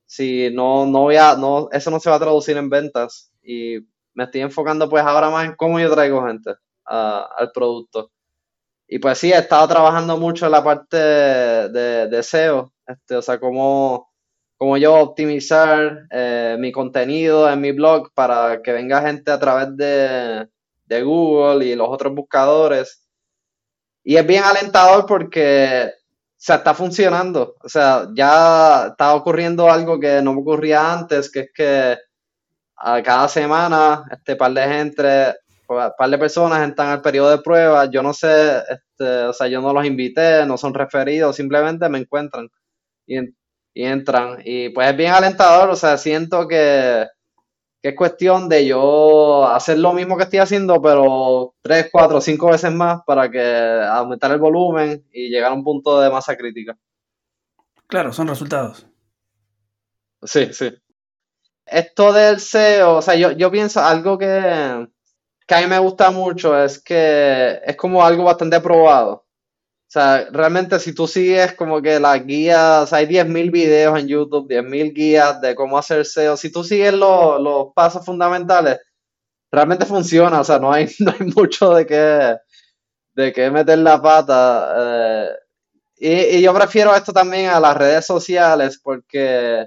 Si 0.09 0.49
no, 0.49 0.87
no 0.87 1.01
voy 1.01 1.17
a, 1.17 1.35
no, 1.35 1.69
eso 1.71 1.91
no 1.91 1.99
se 1.99 2.09
va 2.09 2.15
a 2.15 2.19
traducir 2.19 2.57
en 2.57 2.67
ventas. 2.67 3.31
Y 3.43 3.77
me 4.15 4.23
estoy 4.23 4.41
enfocando 4.41 4.89
pues 4.89 5.03
ahora 5.03 5.29
más 5.29 5.45
en 5.45 5.55
cómo 5.55 5.79
yo 5.79 5.91
traigo 5.91 6.25
gente 6.25 6.55
al 6.83 7.51
producto. 7.53 8.11
Y 8.87 8.97
pues 8.97 9.19
sí, 9.19 9.31
he 9.31 9.37
estado 9.37 9.67
trabajando 9.67 10.17
mucho 10.17 10.47
en 10.47 10.51
la 10.51 10.63
parte 10.63 10.97
de, 10.97 12.07
de 12.07 12.23
SEO, 12.23 12.73
este, 12.87 13.17
o 13.17 13.21
sea, 13.21 13.39
cómo, 13.39 14.11
cómo 14.57 14.77
yo 14.77 14.95
optimizar 14.95 16.07
eh, 16.09 16.57
mi 16.59 16.71
contenido 16.71 17.47
en 17.47 17.61
mi 17.61 17.71
blog 17.71 18.11
para 18.15 18.63
que 18.63 18.71
venga 18.71 19.03
gente 19.03 19.29
a 19.29 19.39
través 19.39 19.77
de, 19.77 20.49
de 20.85 21.03
Google 21.03 21.67
y 21.67 21.75
los 21.75 21.87
otros 21.87 22.15
buscadores. 22.15 23.07
Y 24.03 24.15
es 24.15 24.25
bien 24.25 24.43
alentador 24.43 25.05
porque 25.05 25.93
se 26.39 26.53
está 26.53 26.73
funcionando. 26.73 27.57
O 27.61 27.67
sea, 27.67 28.07
ya 28.13 28.87
está 28.91 29.13
ocurriendo 29.13 29.69
algo 29.69 29.99
que 29.99 30.21
no 30.21 30.31
ocurría 30.31 30.93
antes, 30.93 31.29
que 31.29 31.41
es 31.41 31.49
que 31.53 31.97
a 32.77 33.03
cada 33.03 33.27
semana 33.27 34.05
este 34.09 34.37
par 34.37 34.53
de 34.53 34.61
gente, 34.63 35.35
par 35.67 36.09
de 36.09 36.17
personas 36.17 36.63
entran 36.63 36.89
al 36.89 37.01
periodo 37.01 37.31
de 37.31 37.39
prueba. 37.39 37.91
Yo 37.91 38.01
no 38.01 38.13
sé, 38.13 38.63
este, 38.69 39.23
o 39.25 39.33
sea, 39.33 39.47
yo 39.47 39.61
no 39.61 39.73
los 39.73 39.85
invité, 39.85 40.45
no 40.45 40.57
son 40.57 40.73
referidos, 40.73 41.35
simplemente 41.35 41.89
me 41.89 41.99
encuentran 41.99 42.47
y, 43.05 43.19
y 43.73 43.83
entran. 43.83 44.37
Y 44.45 44.69
pues 44.69 44.89
es 44.89 44.95
bien 44.95 45.11
alentador, 45.11 45.69
o 45.69 45.75
sea, 45.75 45.97
siento 45.97 46.47
que 46.47 47.05
que 47.81 47.89
es 47.89 47.95
cuestión 47.95 48.49
de 48.49 48.65
yo 48.65 49.47
hacer 49.47 49.79
lo 49.79 49.93
mismo 49.93 50.17
que 50.17 50.23
estoy 50.23 50.39
haciendo, 50.39 50.81
pero 50.81 51.55
tres, 51.61 51.89
cuatro, 51.91 52.19
cinco 52.19 52.47
veces 52.47 52.71
más 52.71 53.01
para 53.05 53.31
que 53.31 53.41
aumentar 53.41 54.31
el 54.31 54.39
volumen 54.39 55.05
y 55.11 55.29
llegar 55.29 55.51
a 55.51 55.55
un 55.55 55.63
punto 55.63 55.99
de 55.99 56.09
masa 56.09 56.35
crítica. 56.35 56.77
Claro, 57.87 58.11
son 58.11 58.27
resultados. 58.27 58.85
Sí, 60.23 60.51
sí. 60.51 60.71
Esto 61.65 62.11
del 62.11 62.39
SEO, 62.39 62.97
o 62.97 63.01
sea, 63.01 63.15
yo, 63.15 63.31
yo 63.31 63.49
pienso 63.49 63.79
algo 63.79 64.17
que, 64.17 64.87
que 65.47 65.55
a 65.55 65.61
mí 65.61 65.67
me 65.67 65.79
gusta 65.79 66.11
mucho 66.11 66.61
es 66.61 66.83
que 66.83 67.59
es 67.65 67.75
como 67.77 68.03
algo 68.03 68.25
bastante 68.25 68.59
probado. 68.59 69.25
O 69.89 69.91
sea, 69.91 70.27
realmente 70.31 70.79
si 70.79 70.93
tú 70.93 71.07
sigues 71.07 71.53
como 71.55 71.81
que 71.81 71.99
las 71.99 72.23
guías, 72.23 72.83
o 72.83 72.85
sea, 72.85 72.99
hay 72.99 73.07
10.000 73.07 73.51
videos 73.51 73.99
en 73.99 74.07
YouTube, 74.07 74.47
10.000 74.47 74.93
guías 74.93 75.41
de 75.41 75.55
cómo 75.55 75.79
hacer 75.79 76.05
SEO, 76.05 76.37
si 76.37 76.51
tú 76.51 76.63
sigues 76.63 76.93
los 76.93 77.73
pasos 77.73 78.05
fundamentales, 78.05 78.79
realmente 79.51 79.87
funciona, 79.87 80.41
o 80.41 80.43
sea, 80.43 80.59
no 80.59 80.71
hay, 80.71 80.87
no 80.99 81.11
hay 81.11 81.27
mucho 81.35 81.73
de 81.73 81.87
qué, 81.87 82.37
de 83.15 83.33
qué 83.33 83.49
meter 83.49 83.79
la 83.79 83.99
pata. 83.99 84.75
Eh, 84.77 85.29
y, 85.97 86.37
y, 86.37 86.41
yo 86.43 86.53
prefiero 86.53 86.95
esto 86.95 87.11
también 87.11 87.49
a 87.49 87.59
las 87.59 87.75
redes 87.75 88.05
sociales 88.05 88.79
porque 88.83 89.65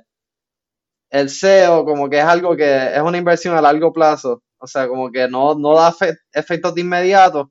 el 1.10 1.30
SEO 1.30 1.84
como 1.84 2.08
que 2.08 2.18
es 2.20 2.24
algo 2.24 2.56
que 2.56 2.94
es 2.94 3.02
una 3.02 3.18
inversión 3.18 3.56
a 3.56 3.60
largo 3.60 3.92
plazo, 3.92 4.42
o 4.58 4.68
sea, 4.68 4.86
como 4.86 5.10
que 5.10 5.26
no, 5.28 5.56
no 5.56 5.74
da 5.74 5.92
efectos 6.32 6.76
de 6.76 6.80
inmediato 6.82 7.50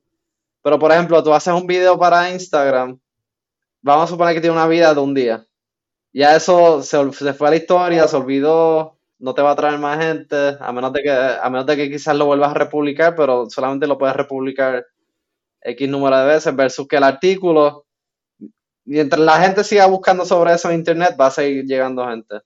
pero, 0.62 0.78
por 0.78 0.92
ejemplo, 0.92 1.22
tú 1.22 1.32
haces 1.34 1.52
un 1.54 1.66
video 1.66 1.98
para 1.98 2.30
Instagram, 2.30 2.98
vamos 3.82 4.04
a 4.04 4.08
suponer 4.08 4.34
que 4.34 4.40
tiene 4.40 4.56
una 4.56 4.68
vida 4.68 4.94
de 4.94 5.00
un 5.00 5.14
día. 5.14 5.46
Ya 6.12 6.36
eso 6.36 6.82
se, 6.82 7.12
se 7.12 7.34
fue 7.34 7.48
a 7.48 7.50
la 7.50 7.56
historia, 7.56 8.08
se 8.08 8.16
olvidó, 8.16 8.98
no 9.18 9.34
te 9.34 9.42
va 9.42 9.52
a 9.52 9.56
traer 9.56 9.78
más 9.78 9.98
gente, 10.04 10.56
a 10.60 10.72
menos 10.72 10.92
de 10.92 11.02
que, 11.02 11.10
a 11.10 11.48
menos 11.50 11.66
de 11.66 11.76
que 11.76 11.90
quizás 11.90 12.16
lo 12.16 12.26
vuelvas 12.26 12.50
a 12.50 12.54
republicar, 12.54 13.14
pero 13.16 13.48
solamente 13.48 13.86
lo 13.86 13.98
puedes 13.98 14.16
republicar 14.16 14.86
X 15.60 15.88
número 15.88 16.18
de 16.18 16.26
veces, 16.26 16.54
versus 16.56 16.88
que 16.88 16.96
el 16.96 17.04
artículo, 17.04 17.86
mientras 18.84 19.20
la 19.20 19.40
gente 19.40 19.64
siga 19.64 19.86
buscando 19.86 20.24
sobre 20.24 20.54
eso 20.54 20.70
en 20.70 20.78
internet, 20.78 21.16
va 21.20 21.26
a 21.26 21.30
seguir 21.30 21.64
llegando 21.64 22.06
gente. 22.08 22.40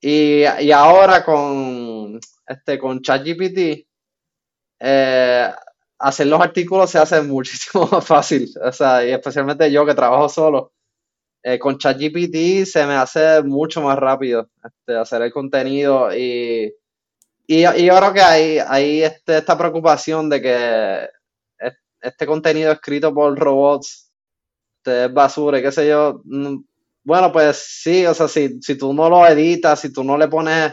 Y, 0.00 0.42
y 0.60 0.72
ahora 0.72 1.24
con 1.24 2.20
este 2.46 2.78
con 2.78 3.02
ChatGPT, 3.02 3.86
eh, 4.80 5.52
hacer 5.98 6.26
los 6.26 6.40
artículos 6.40 6.90
se 6.90 6.98
hace 6.98 7.20
muchísimo 7.22 7.88
más 7.90 8.06
fácil. 8.06 8.50
O 8.62 8.72
sea, 8.72 9.06
y 9.06 9.10
especialmente 9.10 9.70
yo 9.70 9.84
que 9.86 9.94
trabajo 9.94 10.28
solo. 10.28 10.72
Eh, 11.42 11.58
con 11.58 11.78
ChatGPT 11.78 12.66
se 12.66 12.84
me 12.84 12.94
hace 12.94 13.42
mucho 13.44 13.80
más 13.80 13.96
rápido 13.96 14.48
este, 14.64 14.96
hacer 14.96 15.22
el 15.22 15.32
contenido 15.32 16.12
y, 16.12 16.74
y, 17.46 17.62
yo 17.62 17.96
creo 17.96 18.12
que 18.12 18.20
hay, 18.20 18.58
hay 18.58 19.02
este, 19.02 19.38
esta 19.38 19.56
preocupación 19.56 20.28
de 20.28 20.42
que 20.42 21.08
este 22.00 22.26
contenido 22.26 22.72
escrito 22.72 23.14
por 23.14 23.38
robots 23.38 24.10
este, 24.78 25.06
es 25.06 25.12
basura 25.12 25.58
y 25.58 25.62
qué 25.62 25.72
sé 25.72 25.88
yo. 25.88 26.20
Mm, 26.24 26.58
bueno, 27.04 27.32
pues 27.32 27.56
sí, 27.56 28.04
o 28.06 28.14
sea, 28.14 28.28
si, 28.28 28.60
si 28.60 28.76
tú 28.76 28.92
no 28.92 29.08
lo 29.08 29.26
editas, 29.26 29.80
si 29.80 29.92
tú 29.92 30.04
no 30.04 30.18
le 30.18 30.28
pones 30.28 30.72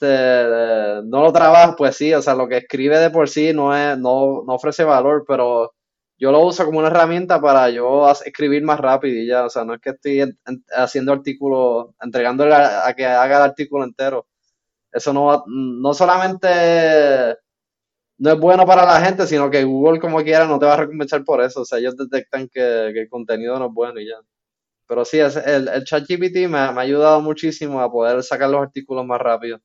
este, 0.00 1.02
no 1.06 1.22
lo 1.22 1.32
trabajo, 1.32 1.74
pues 1.76 1.96
sí, 1.96 2.12
o 2.14 2.22
sea, 2.22 2.34
lo 2.34 2.48
que 2.48 2.58
escribe 2.58 2.98
de 2.98 3.10
por 3.10 3.28
sí 3.28 3.52
no, 3.52 3.74
es, 3.76 3.98
no, 3.98 4.44
no 4.46 4.54
ofrece 4.54 4.84
valor, 4.84 5.24
pero 5.26 5.74
yo 6.18 6.32
lo 6.32 6.40
uso 6.46 6.64
como 6.64 6.78
una 6.78 6.88
herramienta 6.88 7.40
para 7.40 7.70
yo 7.70 8.10
escribir 8.24 8.62
más 8.64 8.80
rápido 8.80 9.16
y 9.20 9.26
ya, 9.26 9.44
o 9.46 9.50
sea, 9.50 9.64
no 9.64 9.74
es 9.74 9.80
que 9.80 9.90
estoy 9.90 10.22
haciendo 10.76 11.12
artículos, 11.12 11.88
entregándole 12.00 12.54
a, 12.54 12.92
que 12.96 13.06
haga 13.06 13.36
el 13.38 13.42
artículo 13.44 13.84
entero. 13.84 14.26
Eso 14.92 15.12
no, 15.12 15.44
no 15.46 15.94
solamente 15.94 17.36
no 18.18 18.32
es 18.32 18.38
bueno 18.40 18.66
para 18.66 18.84
la 18.84 19.00
gente, 19.00 19.26
sino 19.26 19.50
que 19.50 19.64
Google 19.64 20.00
como 20.00 20.22
quiera 20.22 20.46
no 20.46 20.58
te 20.58 20.66
va 20.66 20.74
a 20.74 20.76
recompensar 20.78 21.24
por 21.24 21.42
eso, 21.42 21.62
o 21.62 21.64
sea, 21.64 21.78
ellos 21.78 21.96
detectan 21.96 22.48
que, 22.48 22.88
el 22.88 23.08
contenido 23.08 23.58
no 23.58 23.66
es 23.66 23.72
bueno 23.74 24.00
y 24.00 24.08
ya. 24.08 24.16
Pero 24.88 25.04
sí, 25.04 25.18
el, 25.18 25.68
el 25.68 25.84
ChatGPT 25.84 26.36
me, 26.36 26.48
me 26.48 26.58
ha 26.58 26.80
ayudado 26.80 27.20
muchísimo 27.20 27.80
a 27.80 27.90
poder 27.90 28.22
sacar 28.22 28.50
los 28.50 28.62
artículos 28.62 29.06
más 29.06 29.20
rápido. 29.20 29.60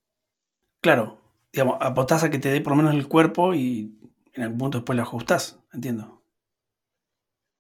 Claro, 0.84 1.18
digamos, 1.54 1.78
apostás 1.80 2.26
a 2.26 2.30
que 2.30 2.40
te 2.40 2.50
dé 2.50 2.60
por 2.60 2.72
lo 2.72 2.76
menos 2.76 2.94
el 2.94 3.08
cuerpo 3.08 3.54
y 3.54 3.98
en 4.34 4.44
algún 4.44 4.58
punto 4.58 4.80
después 4.80 4.98
lo 4.98 5.04
ajustás, 5.04 5.58
entiendo. 5.72 6.22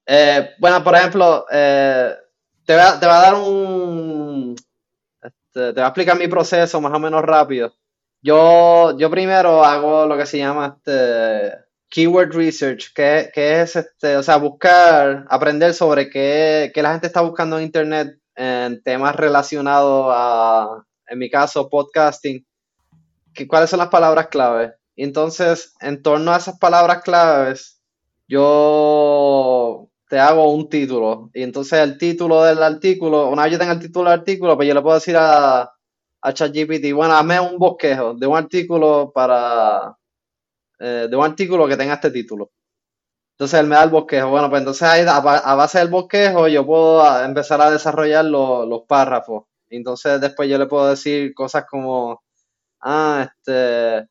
Eh, 0.05 0.49
bueno, 0.59 0.83
por 0.83 0.93
ejemplo, 0.93 1.45
eh, 1.49 2.13
te, 2.65 2.75
va, 2.75 2.89
a 2.89 2.97
dar 2.97 3.35
un... 3.35 4.53
Este, 5.21 5.71
te 5.71 5.79
va 5.79 5.85
a 5.85 5.89
explicar 5.89 6.19
mi 6.19 6.27
proceso 6.27 6.81
más 6.81 6.91
o 6.91 6.99
menos 6.99 7.21
rápido. 7.21 7.73
Yo, 8.21 8.97
yo 8.97 9.09
primero 9.09 9.63
hago 9.63 10.05
lo 10.05 10.17
que 10.17 10.25
se 10.25 10.39
llama 10.39 10.75
este 10.77 11.63
keyword 11.89 12.33
research, 12.33 12.91
que, 12.93 13.31
que 13.33 13.61
es 13.61 13.77
este, 13.77 14.17
o 14.17 14.23
sea, 14.23 14.35
buscar, 14.35 15.25
aprender 15.29 15.73
sobre 15.73 16.09
qué, 16.09 16.73
qué 16.73 16.81
la 16.81 16.91
gente 16.91 17.07
está 17.07 17.21
buscando 17.21 17.57
en 17.57 17.63
internet 17.63 18.19
en 18.35 18.83
temas 18.83 19.15
relacionados 19.15 20.07
a, 20.09 20.83
en 21.07 21.19
mi 21.19 21.29
caso, 21.29 21.69
podcasting 21.69 22.45
cuáles 23.47 23.69
son 23.69 23.79
las 23.79 23.89
palabras 23.89 24.27
clave. 24.27 24.75
entonces, 24.95 25.73
en 25.81 26.01
torno 26.03 26.31
a 26.33 26.37
esas 26.37 26.57
palabras 26.59 27.03
claves, 27.03 27.81
yo 28.27 29.89
te 30.07 30.19
hago 30.19 30.53
un 30.53 30.69
título. 30.69 31.29
Y 31.33 31.43
entonces 31.43 31.79
el 31.79 31.97
título 31.97 32.43
del 32.43 32.61
artículo, 32.63 33.29
una 33.29 33.43
vez 33.43 33.53
yo 33.53 33.59
tenga 33.59 33.73
el 33.73 33.79
título 33.79 34.09
del 34.09 34.19
artículo, 34.19 34.55
pues 34.55 34.67
yo 34.67 34.73
le 34.73 34.81
puedo 34.81 34.95
decir 34.95 35.17
a, 35.17 35.71
a 36.21 36.33
ChatGPT, 36.33 36.93
bueno, 36.93 37.15
hazme 37.15 37.39
un 37.39 37.57
bosquejo 37.57 38.13
de 38.13 38.27
un 38.27 38.37
artículo 38.37 39.11
para, 39.13 39.97
eh, 40.79 41.07
de 41.09 41.15
un 41.15 41.25
artículo 41.25 41.67
que 41.67 41.77
tenga 41.77 41.95
este 41.95 42.11
título. 42.11 42.51
Entonces 43.33 43.59
él 43.59 43.67
me 43.67 43.75
da 43.75 43.83
el 43.83 43.89
bosquejo. 43.89 44.29
Bueno, 44.29 44.49
pues 44.49 44.61
entonces 44.61 44.83
ahí, 44.83 45.05
a, 45.07 45.19
base 45.55 45.79
del 45.79 45.89
bosquejo 45.89 46.47
yo 46.47 46.65
puedo 46.65 47.23
empezar 47.23 47.61
a 47.61 47.71
desarrollar 47.71 48.25
los 48.25 48.83
párrafos. 48.87 49.45
Entonces 49.69 50.21
después 50.21 50.49
yo 50.49 50.57
le 50.57 50.67
puedo 50.67 50.89
decir 50.89 51.33
cosas 51.33 51.65
como, 51.69 52.22
ah, 52.83 53.27
este, 53.27 54.07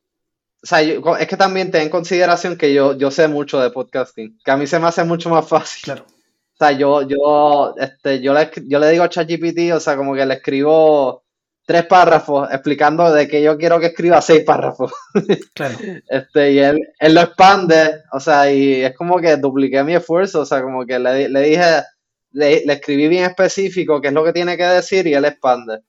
o 0.63 0.65
sea, 0.65 0.81
es 0.81 1.27
que 1.27 1.37
también 1.37 1.71
ten 1.71 1.83
en 1.83 1.89
consideración 1.89 2.57
que 2.57 2.73
yo, 2.73 2.97
yo 2.97 3.11
sé 3.11 3.27
mucho 3.27 3.59
de 3.59 3.69
podcasting, 3.69 4.39
que 4.43 4.51
a 4.51 4.57
mí 4.57 4.65
se 4.65 4.79
me 4.79 4.87
hace 4.87 5.03
mucho 5.03 5.29
más 5.29 5.47
fácil. 5.47 5.83
Claro. 5.83 6.05
O 6.05 6.55
sea, 6.57 6.71
yo, 6.71 7.01
yo, 7.01 7.75
este, 7.77 8.21
yo 8.21 8.33
le, 8.33 8.49
yo 8.67 8.79
le 8.79 8.91
digo 8.91 9.03
a 9.03 9.09
ChatGPT, 9.09 9.73
o 9.73 9.79
sea, 9.79 9.97
como 9.97 10.15
que 10.15 10.25
le 10.25 10.35
escribo 10.35 11.23
tres 11.65 11.85
párrafos 11.85 12.49
explicando 12.51 13.11
de 13.11 13.27
que 13.27 13.41
yo 13.41 13.57
quiero 13.57 13.79
que 13.79 13.87
escriba 13.87 14.21
seis 14.21 14.43
párrafos. 14.45 14.93
Claro. 15.53 15.77
Este, 16.07 16.51
y 16.53 16.59
él, 16.59 16.79
él 16.99 17.13
lo 17.13 17.21
expande, 17.21 18.01
o 18.11 18.19
sea, 18.19 18.51
y 18.51 18.83
es 18.83 18.95
como 18.95 19.19
que 19.19 19.35
dupliqué 19.37 19.83
mi 19.83 19.95
esfuerzo, 19.95 20.41
o 20.41 20.45
sea, 20.45 20.61
como 20.63 20.85
que 20.85 20.97
le, 20.97 21.29
le 21.29 21.41
dije, 21.41 21.83
le, 22.31 22.65
le 22.65 22.73
escribí 22.73 23.07
bien 23.07 23.25
específico 23.25 24.01
qué 24.01 24.07
es 24.07 24.13
lo 24.13 24.23
que 24.23 24.33
tiene 24.33 24.57
que 24.57 24.63
decir 24.63 25.05
y 25.07 25.13
él 25.13 25.25
expande. 25.25 25.79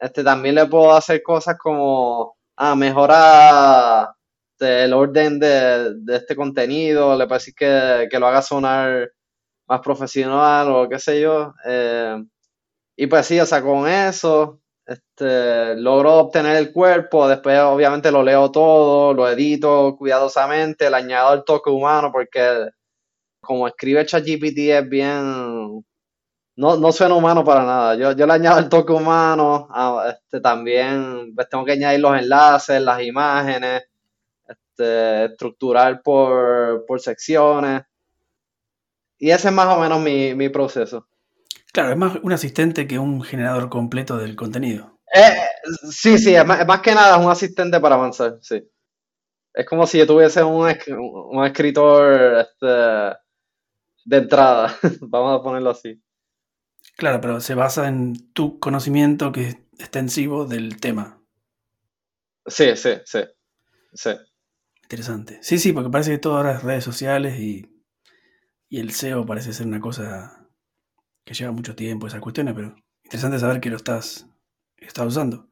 Este, 0.00 0.24
también 0.24 0.54
le 0.54 0.66
puedo 0.66 0.92
hacer 0.92 1.22
cosas 1.22 1.58
como 1.58 2.36
ah, 2.56 2.74
mejorar 2.74 4.08
este, 4.60 4.84
el 4.84 4.92
orden 4.92 5.38
de, 5.38 5.94
este 6.14 6.36
contenido, 6.36 7.16
le 7.16 7.26
puedo 7.26 7.38
decir 7.38 7.54
que, 7.54 8.08
lo 8.18 8.26
haga 8.26 8.42
sonar 8.42 9.10
más 9.68 9.80
profesional 9.80 10.70
o 10.70 10.88
qué 10.88 10.98
sé 10.98 11.20
yo. 11.20 11.54
Eh, 11.66 12.16
y 12.96 13.06
pues 13.06 13.26
sí, 13.26 13.40
o 13.40 13.46
sea, 13.46 13.62
con 13.62 13.88
eso, 13.88 14.60
este, 14.86 15.76
logro 15.76 16.16
obtener 16.16 16.56
el 16.56 16.72
cuerpo, 16.72 17.28
después 17.28 17.58
obviamente 17.60 18.10
lo 18.10 18.22
leo 18.22 18.50
todo, 18.50 19.14
lo 19.14 19.28
edito 19.28 19.96
cuidadosamente, 19.98 20.90
le 20.90 20.96
añado 20.96 21.34
el 21.34 21.44
toque 21.44 21.70
humano 21.70 22.10
porque 22.12 22.68
como 23.40 23.68
escribe 23.68 24.06
ChatGPT 24.06 24.58
es 24.58 24.88
bien... 24.88 25.84
No, 26.60 26.76
no 26.76 26.92
suena 26.92 27.14
humano 27.14 27.42
para 27.42 27.64
nada. 27.64 27.94
Yo, 27.94 28.12
yo 28.12 28.26
le 28.26 28.34
añado 28.34 28.58
el 28.58 28.68
toque 28.68 28.92
humano, 28.92 29.66
este, 30.06 30.42
también 30.42 31.34
pues, 31.34 31.48
tengo 31.48 31.64
que 31.64 31.72
añadir 31.72 32.00
los 32.00 32.18
enlaces, 32.18 32.82
las 32.82 33.02
imágenes, 33.02 33.84
este, 34.46 35.24
estructurar 35.24 36.02
por, 36.02 36.84
por 36.86 37.00
secciones. 37.00 37.80
Y 39.18 39.30
ese 39.30 39.48
es 39.48 39.54
más 39.54 39.74
o 39.74 39.80
menos 39.80 40.00
mi, 40.00 40.34
mi 40.34 40.50
proceso. 40.50 41.08
Claro, 41.72 41.92
es 41.92 41.96
más 41.96 42.18
un 42.22 42.32
asistente 42.34 42.86
que 42.86 42.98
un 42.98 43.22
generador 43.22 43.70
completo 43.70 44.18
del 44.18 44.36
contenido. 44.36 44.98
Eh, 45.14 45.40
sí, 45.90 46.18
sí, 46.18 46.34
es 46.34 46.44
más, 46.44 46.80
que 46.82 46.94
nada 46.94 47.16
un 47.16 47.30
asistente 47.30 47.80
para 47.80 47.94
avanzar, 47.94 48.36
sí. 48.42 48.62
Es 49.54 49.64
como 49.64 49.86
si 49.86 49.96
yo 49.96 50.06
tuviese 50.06 50.42
un, 50.42 50.70
un 50.90 51.44
escritor 51.46 52.34
este, 52.40 52.66
de 54.04 54.16
entrada, 54.18 54.76
vamos 55.00 55.40
a 55.40 55.42
ponerlo 55.42 55.70
así. 55.70 55.98
Claro, 57.00 57.22
pero 57.22 57.40
se 57.40 57.54
basa 57.54 57.88
en 57.88 58.30
tu 58.34 58.60
conocimiento 58.60 59.32
que 59.32 59.48
es 59.48 59.54
extensivo 59.78 60.44
del 60.44 60.78
tema. 60.78 61.18
Sí, 62.46 62.76
sí, 62.76 62.90
sí, 63.06 63.20
sí. 63.94 64.10
Interesante. 64.82 65.38
Sí, 65.40 65.58
sí, 65.58 65.72
porque 65.72 65.88
parece 65.88 66.10
que 66.10 66.18
todo 66.18 66.36
ahora 66.36 66.56
es 66.56 66.62
redes 66.62 66.84
sociales 66.84 67.40
y, 67.40 67.66
y 68.68 68.80
el 68.80 68.90
SEO 68.90 69.24
parece 69.24 69.54
ser 69.54 69.66
una 69.66 69.80
cosa 69.80 70.46
que 71.24 71.32
lleva 71.32 71.52
mucho 71.52 71.74
tiempo 71.74 72.06
esas 72.06 72.20
cuestiones, 72.20 72.52
pero 72.52 72.76
interesante 73.02 73.38
saber 73.38 73.62
que 73.62 73.70
lo 73.70 73.76
estás, 73.76 74.26
estás 74.76 75.06
usando. 75.06 75.48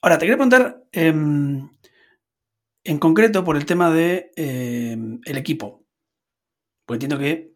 Ahora, 0.00 0.16
te 0.16 0.24
quería 0.24 0.38
preguntar 0.38 0.84
em, 0.92 1.68
en 2.84 2.98
concreto 2.98 3.44
por 3.44 3.58
el 3.58 3.66
tema 3.66 3.90
de 3.90 4.32
em, 4.36 5.20
el 5.26 5.36
equipo. 5.36 5.84
Porque 6.86 7.04
entiendo 7.04 7.18
que 7.18 7.54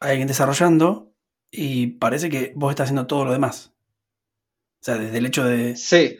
hay 0.00 0.12
alguien 0.12 0.28
desarrollando 0.28 1.13
y 1.56 1.86
parece 1.88 2.28
que 2.30 2.52
vos 2.56 2.70
estás 2.70 2.86
haciendo 2.86 3.06
todo 3.06 3.24
lo 3.24 3.32
demás. 3.32 3.72
O 4.80 4.84
sea, 4.84 4.96
desde 4.96 5.18
el 5.18 5.26
hecho 5.26 5.44
de. 5.44 5.76
Sí. 5.76 6.18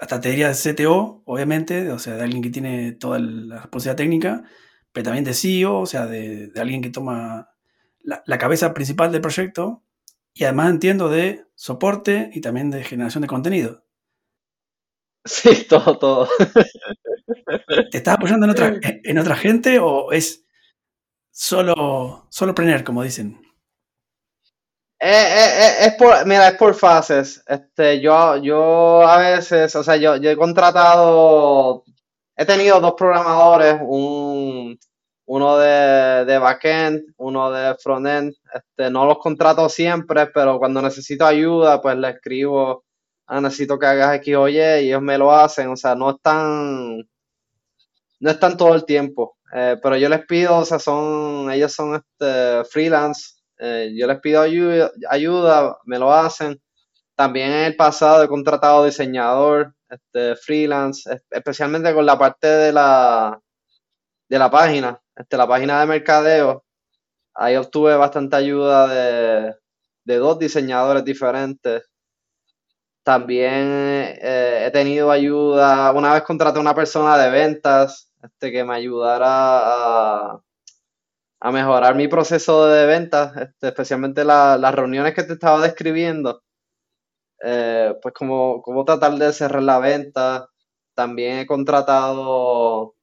Hasta 0.00 0.20
te 0.20 0.30
diría 0.30 0.48
de 0.48 0.54
CTO, 0.54 1.22
obviamente, 1.26 1.90
o 1.90 1.98
sea, 1.98 2.14
de 2.16 2.24
alguien 2.24 2.42
que 2.42 2.50
tiene 2.50 2.92
toda 2.92 3.18
la 3.18 3.60
responsabilidad 3.60 3.96
técnica, 3.96 4.44
pero 4.92 5.04
también 5.04 5.24
de 5.24 5.34
CEO, 5.34 5.80
o 5.80 5.86
sea, 5.86 6.06
de 6.06 6.50
alguien 6.56 6.82
que 6.82 6.90
toma 6.90 7.52
la, 8.04 8.38
cabeza 8.38 8.74
principal 8.74 9.12
del 9.12 9.20
proyecto 9.20 9.82
y 10.34 10.44
además 10.44 10.70
entiendo 10.70 11.08
de 11.08 11.44
soporte 11.54 12.30
y 12.32 12.40
también 12.40 12.70
de 12.70 12.84
generación 12.84 13.22
de 13.22 13.28
contenido. 13.28 13.84
Sí, 15.24 15.66
todo, 15.68 15.98
todo. 15.98 16.28
¿Te 17.90 17.98
estás 17.98 18.14
apoyando 18.14 18.46
en 18.46 18.50
otra, 18.50 18.80
en 18.82 19.18
otra 19.18 19.36
gente 19.36 19.78
o 19.78 20.12
es 20.12 20.44
solo, 21.30 22.26
solo 22.30 22.54
Prener, 22.54 22.84
como 22.84 23.02
dicen? 23.02 23.41
Eh, 25.04 25.08
eh, 25.10 25.48
eh, 25.82 25.86
es 25.86 25.94
por, 25.94 26.24
mira, 26.26 26.48
es 26.48 26.54
por 26.56 26.74
fases. 26.74 27.42
Este, 27.48 28.00
yo, 28.00 28.36
yo 28.36 29.02
a 29.02 29.18
veces, 29.18 29.74
o 29.74 29.82
sea, 29.82 29.96
yo, 29.96 30.14
he 30.14 30.36
contratado, 30.36 31.82
he 32.36 32.44
tenido 32.46 32.80
dos 32.80 32.94
programadores, 32.96 33.78
un, 33.82 34.78
uno 35.26 35.58
de, 35.58 36.24
de 36.24 36.38
backend, 36.38 37.02
uno 37.16 37.50
de 37.50 37.74
frontend. 37.82 38.32
Este, 38.54 38.90
no 38.90 39.04
los 39.04 39.18
contrato 39.18 39.68
siempre, 39.68 40.26
pero 40.28 40.58
cuando 40.60 40.80
necesito 40.80 41.26
ayuda, 41.26 41.80
pues 41.82 41.96
le 41.96 42.10
escribo, 42.10 42.84
ah, 43.26 43.40
necesito 43.40 43.78
que 43.80 43.86
hagas 43.86 44.16
X 44.16 44.36
o 44.36 44.48
Y, 44.48 44.60
ellos 44.60 45.02
me 45.02 45.18
lo 45.18 45.32
hacen. 45.32 45.68
O 45.70 45.76
sea, 45.76 45.96
no 45.96 46.10
están, 46.10 46.98
no 48.20 48.30
están 48.30 48.56
todo 48.56 48.74
el 48.74 48.84
tiempo. 48.84 49.36
Pero 49.52 49.96
yo 49.96 50.08
les 50.08 50.24
pido, 50.26 50.58
o 50.58 50.64
sea, 50.64 50.78
son, 50.78 51.50
ellos 51.50 51.72
son 51.72 51.96
este, 51.96 52.64
freelance. 52.70 53.41
Eh, 53.62 53.92
yo 53.96 54.06
les 54.06 54.20
pido 54.20 54.42
ayuda, 54.42 55.78
me 55.84 55.98
lo 55.98 56.12
hacen. 56.12 56.60
También 57.14 57.52
en 57.52 57.64
el 57.66 57.76
pasado 57.76 58.24
he 58.24 58.28
contratado 58.28 58.84
diseñador, 58.84 59.74
este, 59.88 60.36
freelance, 60.36 61.08
especialmente 61.30 61.94
con 61.94 62.06
la 62.06 62.18
parte 62.18 62.46
de 62.48 62.72
la, 62.72 63.38
de 64.28 64.38
la 64.38 64.50
página 64.50 65.02
este, 65.16 65.36
la 65.36 65.46
página 65.46 65.80
de 65.80 65.86
mercadeo, 65.86 66.64
ahí 67.34 67.56
obtuve 67.56 67.96
bastante 67.96 68.36
ayuda 68.36 68.88
de, 68.88 69.54
dos 70.18 70.38
diseñadores 70.38 71.04
diferentes. 71.04 71.84
También 73.02 73.52
eh, 74.22 74.64
he 74.66 74.70
tenido 74.70 75.10
ayuda, 75.10 75.92
una 75.92 76.14
vez 76.14 76.22
contraté 76.22 76.58
a 76.58 76.62
una 76.62 76.74
persona 76.74 77.18
de 77.18 77.30
ventas 77.30 78.12
este, 78.22 78.52
que 78.52 78.64
me 78.64 78.74
ayudara 78.74 79.26
a, 79.28 80.40
mejorar 81.50 81.94
mi 81.96 82.08
proceso 82.08 82.66
de 82.66 82.86
ventas, 82.86 83.36
este, 83.36 83.68
especialmente 83.68 84.24
las 84.24 84.74
reuniones 84.74 85.14
que 85.14 85.24
te 85.24 85.32
estaba 85.34 85.60
describiendo. 85.60 86.42
Eh, 87.44 87.94
pues 88.00 88.14
como, 88.14 88.62
como 88.62 88.84
tratar 88.84 89.14
de 89.14 89.32
cerrar 89.32 89.62
la 89.62 89.78
venta. 89.80 90.48
También 90.94 91.38
he 91.40 91.46
contratado 91.46 92.94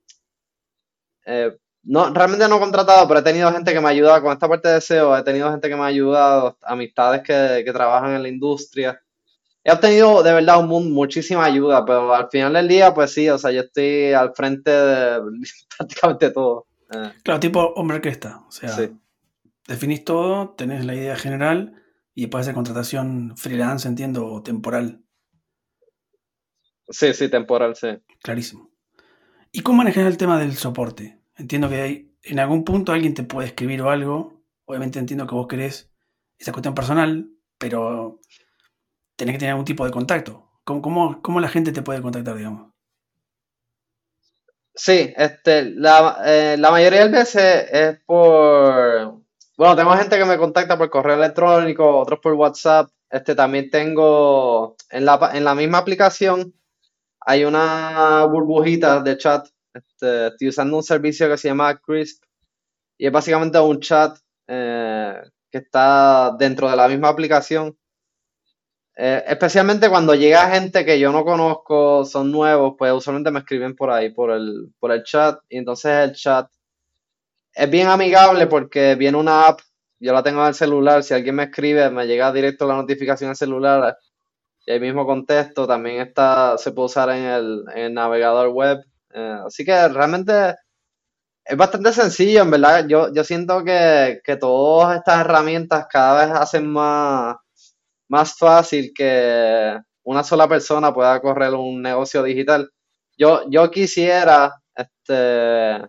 eh, 1.26 1.56
no, 1.84 2.12
realmente 2.14 2.48
no 2.48 2.58
he 2.58 2.60
contratado, 2.60 3.08
pero 3.08 3.20
he 3.20 3.24
tenido 3.24 3.52
gente 3.52 3.72
que 3.74 3.80
me 3.80 3.88
ha 3.88 3.92
ayudado 3.92 4.22
con 4.22 4.34
esta 4.34 4.48
parte 4.50 4.70
de 4.70 4.82
SEO, 4.82 5.16
he 5.18 5.24
tenido 5.24 5.52
gente 5.52 5.70
que 5.70 5.76
me 5.76 5.84
ha 5.84 5.86
ayudado, 5.86 6.58
amistades 6.64 7.22
que, 7.24 7.72
trabajan 7.72 8.16
en 8.16 8.24
la 8.24 8.30
industria. 8.30 9.02
He 9.64 9.72
obtenido 9.72 10.24
de 10.24 10.34
verdad 10.34 10.60
un, 10.60 10.92
muchísima 10.92 11.46
ayuda, 11.46 11.86
pero 11.86 12.14
al 12.14 12.30
final 12.30 12.54
del 12.54 12.68
día, 12.68 12.94
pues 12.94 13.14
sí, 13.14 13.30
o 13.30 13.38
sea, 13.38 13.52
yo 13.52 13.62
estoy 13.62 14.14
al 14.14 14.34
frente 14.36 14.72
de 14.72 15.22
prácticamente 15.78 16.32
todo. 16.32 16.66
Eh. 16.92 17.12
Claro, 17.24 17.40
tipo 17.40 17.74
hombre 17.76 18.02
que 18.02 18.10
está. 18.10 18.40
O 18.48 18.52
sea, 18.52 18.76
definís 19.68 20.04
todo, 20.04 20.50
tenés 20.50 20.86
la 20.86 20.96
idea 20.96 21.16
general 21.16 21.82
y 22.14 22.22
después 22.22 22.42
hacer 22.42 22.56
contratación 22.56 23.36
freelance, 23.38 23.88
entiendo, 23.88 24.26
o 24.26 24.44
temporal. 24.44 25.04
Sí, 26.90 27.14
sí, 27.14 27.30
temporal, 27.30 27.76
sí. 27.76 27.88
Clarísimo. 28.22 28.72
¿Y 29.52 29.62
cómo 29.62 29.80
manejas 29.80 30.08
el 30.08 30.18
tema 30.18 30.40
del 30.40 30.56
soporte? 30.56 31.22
Entiendo 31.36 31.70
que 31.70 31.82
hay, 31.82 32.16
en 32.24 32.40
algún 32.40 32.64
punto 32.64 32.92
alguien 32.92 33.14
te 33.14 33.24
puede 33.24 33.48
escribir 33.48 33.82
o 33.82 33.90
algo. 33.90 34.44
Obviamente 34.66 35.00
entiendo 35.00 35.26
que 35.26 35.36
vos 35.36 35.48
querés 35.48 35.92
esa 36.38 36.52
cuestión 36.52 36.76
personal, 36.76 37.30
pero 37.58 38.20
tenés 39.16 39.34
que 39.34 39.40
tener 39.40 39.52
algún 39.52 39.66
tipo 39.66 39.86
de 39.86 39.92
contacto. 39.92 40.50
¿Cómo, 40.64 41.22
cómo, 41.22 41.40
la 41.40 41.50
gente 41.50 41.72
te 41.72 41.82
puede 41.82 42.02
contactar, 42.02 42.38
digamos? 42.38 42.72
Sí, 44.76 45.14
este, 45.18 45.66
la, 45.72 46.22
eh, 46.26 46.56
la 46.58 46.72
mayoría 46.72 47.06
de 47.08 47.12
veces 47.12 47.68
es 47.72 48.00
por... 48.06 49.22
Bueno, 49.58 49.76
tengo 49.76 49.92
gente 49.96 50.18
que 50.18 50.26
me 50.26 50.38
contacta 50.38 50.78
por 50.78 50.90
correo 50.90 51.16
electrónico, 51.18 51.98
otros 51.98 52.20
por 52.20 52.34
WhatsApp. 52.34 52.90
Este, 53.10 53.36
también 53.36 53.70
tengo 53.70 54.78
en 54.90 55.06
la, 55.06 55.32
en 55.34 55.44
la 55.44 55.56
misma 55.56 55.80
aplicación 55.80 56.54
hay 57.22 57.44
una 57.46 58.26
burbujita 58.26 59.02
de 59.02 59.18
chat 59.18 59.48
este, 59.74 60.28
estoy 60.28 60.50
usando 60.50 60.78
un 60.78 60.84
servicio 60.84 61.30
que 61.30 61.38
se 61.38 61.50
llama 61.50 61.80
Crisp 61.80 62.24
y 62.98 63.08
es 63.08 63.12
básicamente 63.12 63.60
un 63.60 63.80
chat 63.80 64.18
eh, 64.48 65.22
que 65.52 65.60
está 65.60 66.36
dentro 66.40 66.70
de 66.70 66.76
la 66.76 66.88
misma 66.88 67.10
aplicación. 67.10 67.78
Eh, 69.02 69.24
especialmente 69.28 69.90
cuando 69.90 70.14
llega 70.14 70.52
gente 70.52 70.84
que 70.84 71.00
yo 71.00 71.14
no 71.14 71.24
conozco, 71.24 72.04
son 72.04 72.32
nuevos, 72.32 72.76
pues 72.78 72.92
usualmente 72.92 73.32
me 73.32 73.40
escriben 73.40 73.74
por 73.74 73.92
ahí, 73.92 74.10
por 74.10 74.32
el, 74.32 74.74
por 74.78 74.92
el 74.92 75.04
chat. 75.04 75.40
Y 75.48 75.58
entonces 75.58 75.92
el 76.10 76.14
chat 76.16 76.52
es 77.54 77.70
bien 77.70 77.88
amigable 77.88 78.48
porque 78.48 78.96
viene 78.96 79.18
una 79.18 79.48
app, 79.48 79.62
yo 80.00 80.12
la 80.12 80.22
tengo 80.22 80.42
en 80.42 80.48
el 80.48 80.54
celular, 80.54 81.02
si 81.04 81.14
alguien 81.14 81.36
me 81.36 81.44
escribe, 81.44 81.90
me 81.90 82.08
llega 82.08 82.32
directo 82.34 82.68
la 82.68 82.76
notificación 82.76 83.30
al 83.30 83.38
celular 83.38 83.98
y 84.66 84.72
ahí 84.72 84.80
mismo 84.82 85.06
contesto. 85.06 85.66
También 85.66 86.02
está, 86.02 86.58
se 86.58 86.72
puede 86.74 86.88
usar 86.88 87.10
en 87.12 87.26
el, 87.76 87.94
navegador 87.94 88.50
web. 88.50 88.80
Eh, 89.14 89.40
así 89.46 89.64
que 89.64 89.88
realmente 89.88 90.56
es 91.46 91.58
bastante 91.58 91.94
sencillo, 91.94 92.42
en 92.42 92.52
verdad. 92.52 92.86
Yo, 92.88 93.14
yo 93.14 93.24
siento 93.24 93.64
que, 93.64 94.22
todas 94.40 94.98
estas 94.98 95.22
herramientas 95.22 95.88
cada 95.90 96.26
vez 96.26 96.36
hacen 96.36 96.68
más, 96.68 97.38
más 98.10 98.38
fácil 98.38 98.92
que 98.94 99.78
una 100.04 100.24
sola 100.24 100.48
persona 100.48 100.94
pueda 100.94 101.22
correr 101.22 101.54
un 101.54 101.82
negocio 101.82 102.24
digital. 102.24 102.70
Yo, 103.18 103.50
yo 103.50 103.72
quisiera 103.72 104.62
este, 104.76 105.88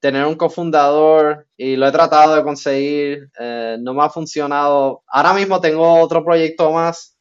tener 0.00 0.26
un 0.26 0.36
cofundador 0.36 1.46
y 1.56 1.76
lo 1.76 1.88
he 1.88 1.92
tratado 1.92 2.36
de 2.36 2.42
conseguir, 2.44 3.30
eh, 3.38 3.76
no 3.80 3.94
me 3.94 4.04
ha 4.04 4.10
funcionado. 4.10 5.02
Ahora 5.08 5.34
mismo 5.34 5.60
tengo 5.60 6.00
otro 6.00 6.24
proyecto 6.24 6.72
más 6.72 7.16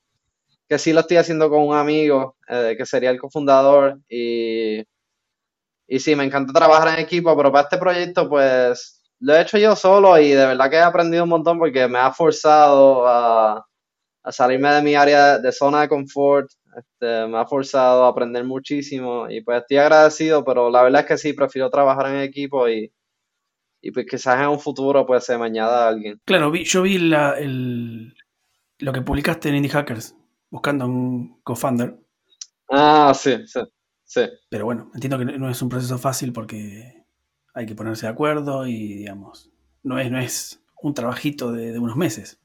que 0.70 0.78
sí 0.78 0.94
lo 0.94 1.00
estoy 1.02 1.18
haciendo 1.18 1.50
con 1.50 1.64
un 1.64 1.76
amigo, 1.76 2.36
eh, 2.50 2.76
que 2.78 2.86
sería 2.86 3.10
el 3.10 3.20
cofundador 3.20 4.00
y 4.10 4.84
y 5.88 6.00
sí, 6.00 6.16
me 6.16 6.26
encanta 6.26 6.52
trabajar 6.54 6.90
en 6.90 7.06
equipo, 7.06 7.36
pero 7.38 7.52
para 7.52 7.64
este 7.64 7.78
proyecto, 7.78 8.28
pues 8.28 9.02
lo 9.20 9.36
he 9.36 9.42
hecho 9.42 9.58
yo 9.58 9.76
solo 9.76 10.20
y 10.20 10.30
de 10.32 10.46
verdad 10.46 10.70
que 10.70 10.76
he 10.76 10.82
aprendido 10.82 11.24
un 11.24 11.30
montón 11.30 11.58
porque 11.58 11.88
me 11.88 11.98
ha 11.98 12.12
forzado 12.12 13.08
a, 13.08 13.66
salirme 14.32 14.70
de 14.74 14.82
mi 14.82 14.96
área 14.96 15.40
de 15.40 15.52
zona 15.52 15.82
de 15.82 15.90
confort, 15.90 16.50
este, 16.76 17.28
me 17.28 17.38
ha 17.38 17.46
forzado 17.46 18.06
a 18.06 18.10
aprender 18.10 18.44
muchísimo 18.44 19.30
y 19.30 19.42
pues 19.42 19.62
estoy 19.62 19.78
agradecido, 19.78 20.44
pero 20.44 20.70
la 20.70 20.84
verdad 20.84 21.02
es 21.02 21.08
que 21.08 21.18
sí, 21.18 21.34
prefiero 21.34 21.70
trabajar 21.70 22.08
en 22.08 22.22
equipo 22.22 22.68
y, 22.70 22.92
y 23.82 23.92
pues 23.92 24.06
quizás 24.10 24.40
en 24.42 24.50
un 24.50 24.60
futuro 24.60 25.06
pues 25.06 25.24
se 25.24 25.38
me 25.38 25.46
añada 25.46 25.88
alguien. 25.88 26.20
Claro, 26.26 26.54
yo 26.54 26.82
vi 26.82 26.98
la, 26.98 27.38
el, 27.38 28.14
lo 28.80 28.94
que 28.94 29.02
publicaste 29.02 29.50
en 29.50 29.56
Indie 29.56 29.72
Hackers, 29.72 30.16
buscando 30.50 30.86
un 30.86 31.42
co-founder. 31.44 31.98
Ah, 32.70 33.14
sí, 33.16 33.48
sí, 33.48 33.62
sí. 34.04 34.22
Pero 34.50 34.66
bueno, 34.66 34.92
entiendo 34.94 35.18
que 35.18 35.26
no 35.26 35.50
es 35.50 35.62
un 35.62 35.70
proceso 35.70 35.98
fácil 35.98 36.34
porque 36.34 37.06
hay 37.54 37.66
que 37.66 37.76
ponerse 37.76 38.06
de 38.06 38.12
acuerdo 38.12 38.68
y, 38.68 38.94
digamos, 38.94 39.50
no 39.82 40.00
es, 40.00 40.12
no 40.12 40.20
es 40.20 40.64
un 40.82 40.94
trabajito 40.94 41.52
de, 41.52 41.80
unos 41.80 41.96
meses. 41.96 42.40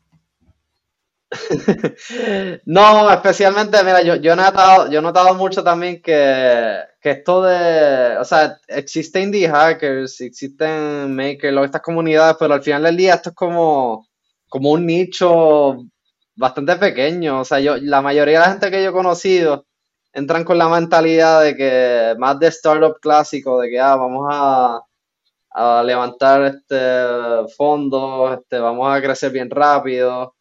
no, 2.66 3.10
especialmente, 3.10 3.82
mira, 3.82 4.02
yo, 4.02 4.16
yo, 4.16 4.32
he 4.32 4.36
notado, 4.36 4.90
yo 4.90 4.98
he 4.98 5.02
notado 5.02 5.34
mucho 5.34 5.64
también 5.64 6.02
que, 6.02 6.76
que 7.00 7.10
esto 7.10 7.42
de, 7.42 8.16
o 8.18 8.24
sea, 8.24 8.58
existen 8.68 9.24
indie 9.24 9.48
hackers, 9.48 10.20
existen 10.20 11.14
makers, 11.14 11.56
estas 11.64 11.82
comunidades, 11.82 12.36
pero 12.38 12.54
al 12.54 12.62
final 12.62 12.82
del 12.82 12.96
día 12.96 13.14
esto 13.14 13.30
es 13.30 13.34
como, 13.36 14.06
como 14.48 14.72
un 14.72 14.86
nicho 14.86 15.78
bastante 16.36 16.76
pequeño. 16.76 17.40
O 17.40 17.44
sea, 17.44 17.60
yo, 17.60 17.76
la 17.78 18.02
mayoría 18.02 18.40
de 18.40 18.46
la 18.46 18.50
gente 18.52 18.70
que 18.70 18.82
yo 18.82 18.90
he 18.90 18.92
conocido 18.92 19.66
entran 20.12 20.44
con 20.44 20.58
la 20.58 20.68
mentalidad 20.68 21.42
de 21.42 21.56
que 21.56 22.14
más 22.18 22.38
de 22.38 22.48
startup 22.48 22.98
clásico, 23.00 23.60
de 23.60 23.70
que 23.70 23.80
ah, 23.80 23.96
vamos 23.96 24.28
a, 24.30 24.82
a 25.50 25.82
levantar 25.82 26.42
este 26.44 27.54
fondos, 27.56 28.38
este, 28.38 28.58
vamos 28.58 28.94
a 28.94 29.00
crecer 29.00 29.32
bien 29.32 29.50
rápido. 29.50 30.34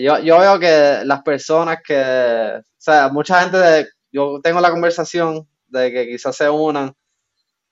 Yo, 0.00 0.18
yo 0.20 0.38
veo 0.38 0.58
que 0.58 1.00
las 1.04 1.22
personas 1.22 1.78
que, 1.86 1.94
o 1.94 2.62
sea, 2.76 3.08
mucha 3.08 3.42
gente, 3.42 3.58
de, 3.58 3.88
yo 4.12 4.40
tengo 4.42 4.60
la 4.60 4.70
conversación 4.70 5.46
de 5.66 5.92
que 5.92 6.06
quizás 6.06 6.36
se 6.36 6.48
unan 6.48 6.94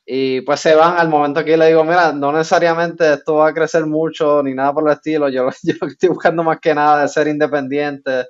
y 0.04 0.40
pues 0.40 0.60
se 0.60 0.74
van 0.74 0.98
al 0.98 1.08
momento 1.08 1.44
que 1.44 1.56
le 1.56 1.68
digo, 1.68 1.84
mira, 1.84 2.12
no 2.12 2.32
necesariamente 2.32 3.14
esto 3.14 3.36
va 3.36 3.48
a 3.48 3.54
crecer 3.54 3.86
mucho 3.86 4.42
ni 4.42 4.52
nada 4.52 4.72
por 4.72 4.88
el 4.88 4.94
estilo, 4.94 5.28
yo, 5.28 5.48
yo 5.62 5.74
estoy 5.86 6.08
buscando 6.08 6.42
más 6.42 6.58
que 6.60 6.74
nada 6.74 7.04
es 7.04 7.12
ser 7.12 7.28
independiente, 7.28 8.26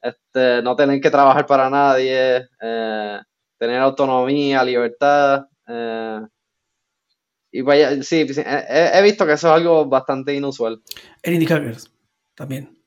este, 0.00 0.62
no 0.62 0.74
tener 0.76 1.00
que 1.00 1.10
trabajar 1.10 1.46
para 1.46 1.68
nadie, 1.68 2.48
eh, 2.60 3.20
tener 3.58 3.80
autonomía, 3.80 4.64
libertad. 4.64 5.44
Eh, 5.68 6.20
y 7.52 7.60
vaya, 7.62 8.02
sí, 8.02 8.26
he, 8.26 9.02
visto 9.02 9.26
que 9.26 9.32
eso 9.32 9.48
es 9.48 9.54
algo 9.54 9.84
bastante 9.84 10.34
inusual. 10.34 10.80
En 11.22 11.34
Indie 11.34 11.76
también. 12.34 12.79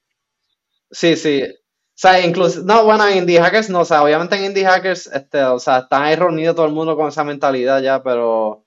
Sí, 0.94 1.18
sí. 1.18 1.44
O 1.44 1.96
sea, 1.96 2.26
incluso, 2.26 2.62
no, 2.64 2.86
bueno, 2.86 3.08
en 3.08 3.20
Indie 3.20 3.42
Hackers 3.42 3.70
no, 3.70 3.82
o 3.82 3.86
sea, 3.86 4.04
obviamente 4.04 4.36
en 4.36 4.46
Indie 4.46 4.66
Hackers, 4.66 5.08
este, 5.08 5.44
o 5.44 5.60
sea, 5.60 5.80
están 5.80 6.04
ahí 6.04 6.16
reunidos 6.16 6.56
todo 6.56 6.66
el 6.66 6.74
mundo 6.74 6.96
con 6.96 7.08
esa 7.08 7.24
mentalidad 7.24 7.82
ya, 7.82 8.02
pero, 8.02 8.66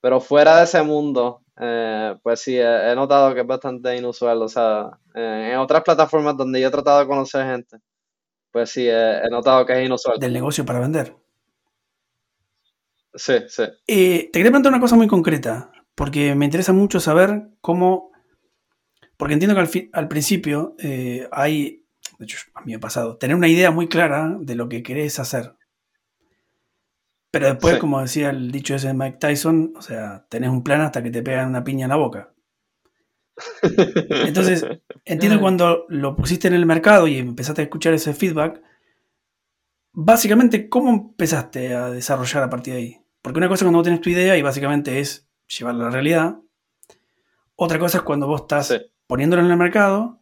pero 0.00 0.20
fuera 0.20 0.56
de 0.58 0.64
ese 0.64 0.82
mundo, 0.82 1.42
eh, 1.58 2.14
pues 2.22 2.40
sí, 2.40 2.58
he, 2.58 2.94
notado 2.94 3.34
que 3.34 3.40
es 3.40 3.46
bastante 3.46 3.96
inusual, 3.96 4.42
o 4.42 4.48
sea, 4.48 4.98
en 5.14 5.56
otras 5.56 5.82
plataformas 5.82 6.36
donde 6.36 6.60
yo 6.60 6.68
he 6.68 6.70
tratado 6.70 7.00
de 7.00 7.06
conocer 7.06 7.46
gente, 7.46 7.78
pues 8.50 8.70
sí, 8.70 8.86
he, 8.86 9.28
notado 9.30 9.64
que 9.64 9.72
es 9.72 9.86
inusual. 9.86 10.18
Del 10.18 10.34
negocio 10.34 10.66
para 10.66 10.80
vender. 10.80 11.16
Sí, 13.14 13.34
sí. 13.48 13.62
Eh, 13.86 14.28
te 14.30 14.38
quería 14.38 14.50
preguntar 14.50 14.72
una 14.72 14.80
cosa 14.80 14.96
muy 14.96 15.08
concreta, 15.08 15.72
porque 15.94 16.34
me 16.34 16.44
interesa 16.44 16.74
mucho 16.74 17.00
saber 17.00 17.48
cómo, 17.62 18.12
porque 19.18 19.34
entiendo 19.34 19.54
que 19.54 19.60
al, 19.60 19.90
al 19.92 20.08
principio 20.08 20.74
eh, 20.78 21.28
hay 21.30 21.84
de 22.18 22.24
hecho 22.24 22.38
a 22.54 22.60
mí 22.60 22.72
me 22.72 22.76
ha 22.76 22.80
pasado, 22.80 23.16
tener 23.16 23.36
una 23.36 23.48
idea 23.48 23.70
muy 23.70 23.88
clara 23.88 24.36
de 24.40 24.54
lo 24.54 24.68
que 24.68 24.82
querés 24.82 25.18
hacer. 25.18 25.54
Pero 27.30 27.46
después, 27.46 27.78
como 27.78 28.00
decía 28.00 28.30
el 28.30 28.50
dicho 28.50 28.74
ese 28.74 28.88
de 28.88 28.94
Mike 28.94 29.18
Tyson, 29.18 29.74
o 29.76 29.82
sea, 29.82 30.26
tenés 30.28 30.50
un 30.50 30.64
plan 30.64 30.80
hasta 30.80 31.02
que 31.02 31.10
te 31.10 31.22
pegan 31.22 31.48
una 31.48 31.62
piña 31.62 31.84
en 31.84 31.90
la 31.90 31.96
boca. 31.96 32.32
Entonces, 34.08 34.66
entiendo 35.04 35.38
cuando 35.38 35.84
lo 35.88 36.16
pusiste 36.16 36.48
en 36.48 36.54
el 36.54 36.66
mercado 36.66 37.06
y 37.06 37.18
empezaste 37.18 37.62
a 37.62 37.64
escuchar 37.64 37.92
ese 37.92 38.14
feedback, 38.14 38.62
básicamente, 39.92 40.68
¿cómo 40.68 40.90
empezaste 40.90 41.74
a 41.74 41.90
desarrollar 41.90 42.42
a 42.42 42.50
partir 42.50 42.74
de 42.74 42.80
ahí? 42.80 42.96
Porque 43.20 43.38
una 43.38 43.48
cosa 43.48 43.62
es 43.62 43.64
cuando 43.66 43.78
vos 43.78 43.84
tenés 43.84 44.00
tu 44.00 44.10
idea 44.10 44.36
y 44.36 44.42
básicamente 44.42 44.98
es 44.98 45.28
llevarla 45.46 45.82
a 45.82 45.86
la 45.88 45.92
realidad. 45.92 46.38
Otra 47.56 47.78
cosa 47.78 47.98
es 47.98 48.04
cuando 48.04 48.26
vos 48.26 48.42
estás 48.42 48.86
poniéndolo 49.08 49.42
en 49.42 49.50
el 49.50 49.56
mercado 49.56 50.20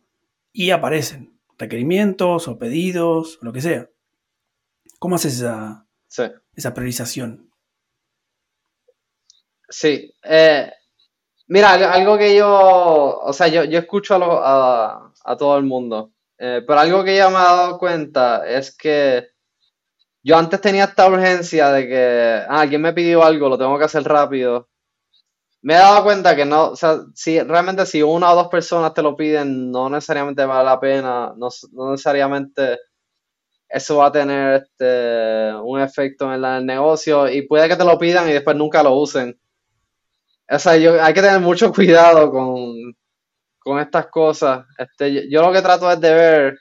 y 0.52 0.70
aparecen 0.70 1.38
requerimientos 1.58 2.48
o 2.48 2.58
pedidos, 2.58 3.38
o 3.42 3.44
lo 3.44 3.52
que 3.52 3.60
sea. 3.60 3.90
¿Cómo 4.98 5.16
haces 5.16 5.36
esa, 5.36 5.86
esa 6.54 6.72
priorización? 6.72 7.50
Sí. 9.68 10.14
Eh, 10.22 10.72
mira, 11.48 11.72
algo 11.92 12.16
que 12.16 12.36
yo, 12.36 13.18
o 13.20 13.32
sea, 13.32 13.48
yo, 13.48 13.64
yo 13.64 13.78
escucho 13.80 14.14
a, 14.14 15.12
a, 15.24 15.36
todo 15.36 15.58
el 15.58 15.64
mundo, 15.64 16.12
eh, 16.38 16.62
pero 16.66 16.78
algo 16.78 17.04
que 17.04 17.16
ya 17.16 17.28
me 17.28 17.34
he 17.34 17.38
dado 17.38 17.78
cuenta 17.78 18.46
es 18.48 18.74
que 18.74 19.28
yo 20.22 20.36
antes 20.36 20.60
tenía 20.60 20.84
esta 20.84 21.08
urgencia 21.08 21.70
de 21.72 21.88
que 21.88 22.44
ah, 22.48 22.60
alguien 22.60 22.82
me 22.82 22.92
pidió 22.92 23.24
algo, 23.24 23.48
lo 23.48 23.58
tengo 23.58 23.78
que 23.78 23.84
hacer 23.84 24.04
rápido 24.04 24.68
me 25.66 25.74
he 25.74 25.78
dado 25.78 26.04
cuenta 26.04 26.36
que 26.36 26.44
no, 26.44 26.70
o 26.70 26.76
sea, 26.76 27.00
si 27.12 27.40
realmente 27.40 27.86
si 27.86 28.00
una 28.00 28.30
o 28.30 28.36
dos 28.36 28.46
personas 28.46 28.94
te 28.94 29.02
lo 29.02 29.16
piden, 29.16 29.72
no 29.72 29.90
necesariamente 29.90 30.44
vale 30.44 30.64
la 30.64 30.78
pena, 30.78 31.34
no, 31.36 31.48
necesariamente 31.90 32.78
eso 33.68 33.96
va 33.96 34.06
a 34.06 34.12
tener 34.12 34.62
este, 34.62 35.52
un 35.60 35.80
efecto 35.80 36.32
en, 36.32 36.44
el 36.44 36.64
negocio 36.64 37.28
y 37.28 37.48
puede 37.48 37.68
que 37.68 37.74
te 37.74 37.84
lo 37.84 37.98
pidan 37.98 38.28
y 38.28 38.32
después 38.32 38.56
nunca 38.56 38.80
lo 38.80 38.94
usen. 38.94 39.36
O 40.48 40.58
sea, 40.60 40.76
yo, 40.76 41.02
hay 41.02 41.12
que 41.12 41.22
tener 41.22 41.40
mucho 41.40 41.72
cuidado 41.72 42.30
con, 42.30 42.94
con 43.58 43.80
estas 43.80 44.06
cosas. 44.06 44.64
Este, 44.78 45.12
yo, 45.14 45.20
yo, 45.28 45.42
lo 45.42 45.52
que 45.52 45.62
trato 45.62 45.90
es 45.90 46.00
de 46.00 46.14
ver 46.14 46.58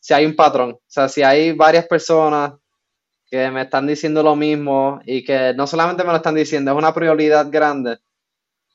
si 0.00 0.14
hay 0.14 0.24
un 0.24 0.34
patrón, 0.34 0.70
o 0.70 0.80
sea, 0.86 1.10
si 1.10 1.22
hay 1.22 1.52
varias 1.52 1.86
personas 1.86 2.54
que 3.26 3.50
me 3.50 3.62
están 3.62 3.86
diciendo 3.86 4.22
lo 4.22 4.34
mismo 4.34 4.98
y 5.04 5.22
que 5.22 5.52
no 5.54 5.66
solamente 5.66 6.04
me 6.04 6.10
lo 6.10 6.16
están 6.16 6.36
diciendo, 6.36 6.70
es 6.70 6.78
una 6.78 6.94
prioridad 6.94 7.50
grande 7.50 7.98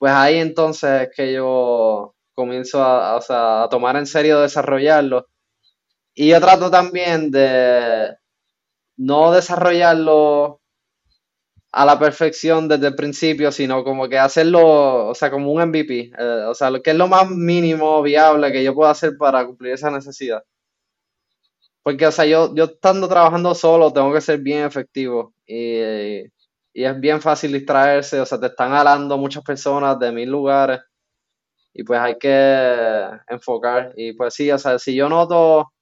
pues 0.02 0.14
ahí 0.14 0.40
entonces 0.40 1.04
es 1.04 1.10
que 1.16 1.32
yo 1.32 2.16
comienzo 2.34 2.84
a, 2.84 3.68
tomar 3.70 3.96
en 3.98 4.08
serio 4.08 4.42
desarrollarlo. 4.42 5.28
Y 6.16 6.30
yo 6.30 6.42
trato 6.42 6.72
también 6.72 7.30
de 7.30 8.16
no 8.98 9.32
desarrollarlo 9.32 10.60
a 11.72 11.86
la 11.86 12.00
perfección 12.00 12.68
desde 12.68 12.88
el 12.88 12.96
principio, 12.96 13.52
sino 13.52 13.84
como 13.84 14.10
que 14.10 14.18
hacerlo, 14.18 15.10
o 15.10 15.14
sea, 15.14 15.30
como 15.30 15.52
un 15.52 15.62
MVP, 15.70 16.12
eh, 16.18 16.46
o 16.48 16.56
sea, 16.56 16.72
lo 16.72 16.82
que 16.82 16.92
es 16.92 16.98
lo 16.98 17.08
más 17.08 17.30
mínimo 17.30 18.02
viable 18.02 18.52
que 18.52 18.64
yo 18.64 18.74
pueda 18.74 18.90
hacer 18.90 19.16
para 19.20 19.46
cumplir 19.46 19.74
esa 19.74 19.92
necesidad. 19.92 20.44
Porque, 21.84 22.08
o 22.08 22.12
sea, 22.12 22.26
yo, 22.26 22.56
yo 22.56 22.64
estando 22.64 23.08
trabajando 23.08 23.54
solo 23.54 23.94
tengo 23.94 24.12
que 24.12 24.22
ser 24.22 24.40
bien 24.40 24.66
efectivo 24.66 25.36
y 25.46 26.24
es 26.74 27.00
bien 27.00 27.22
fácil 27.22 27.54
distraerse, 27.54 28.20
o 28.20 28.26
sea, 28.26 28.40
te 28.40 28.48
están 28.48 28.74
hablando 28.74 29.18
muchas 29.18 29.44
personas 29.44 30.00
de 30.00 30.12
mil 30.12 30.30
lugares 30.30 30.82
y 31.74 31.84
pues 31.84 32.00
hay 32.00 32.18
que 32.18 33.08
enfocar. 33.28 33.94
Y 33.96 34.14
pues 34.14 34.34
sí, 34.34 34.52
o 34.52 34.58
sea, 34.58 34.80
si 34.80 34.96
yo 34.96 35.10
noto 35.10 35.74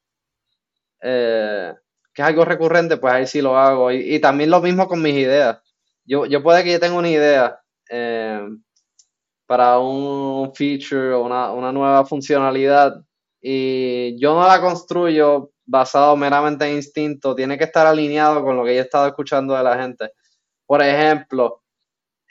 eh, 1.01 1.73
que 2.13 2.21
es 2.21 2.27
algo 2.27 2.45
recurrente, 2.45 2.97
pues 2.97 3.13
ahí 3.13 3.27
sí 3.27 3.41
lo 3.41 3.57
hago. 3.57 3.91
Y, 3.91 4.19
también 4.19 4.49
lo 4.49 4.61
mismo 4.61 4.87
con 4.87 5.01
mis 5.01 5.15
ideas. 5.15 5.59
Yo, 6.05 6.25
yo 6.25 6.43
puede 6.43 6.63
que 6.63 6.73
yo 6.73 6.79
tenga 6.79 6.97
una 6.97 7.09
idea 7.09 7.59
eh, 7.89 8.41
para 9.45 9.79
un 9.79 10.53
feature 10.55 11.13
o 11.13 11.23
una, 11.23 11.51
una 11.51 11.71
nueva 11.71 12.05
funcionalidad 12.05 12.95
y 13.41 14.19
yo 14.19 14.33
no 14.35 14.45
la 14.47 14.59
construyo 14.61 15.51
basado 15.65 16.15
meramente 16.17 16.65
en 16.65 16.75
instinto, 16.75 17.35
tiene 17.35 17.57
que 17.57 17.63
estar 17.65 17.87
alineado 17.87 18.43
con 18.43 18.57
lo 18.57 18.65
que 18.65 18.75
yo 18.75 18.81
he 18.81 18.83
estado 18.83 19.07
escuchando 19.07 19.55
de 19.55 19.63
la 19.63 19.81
gente. 19.81 20.11
Por 20.69 20.83
ejemplo, 20.83 21.63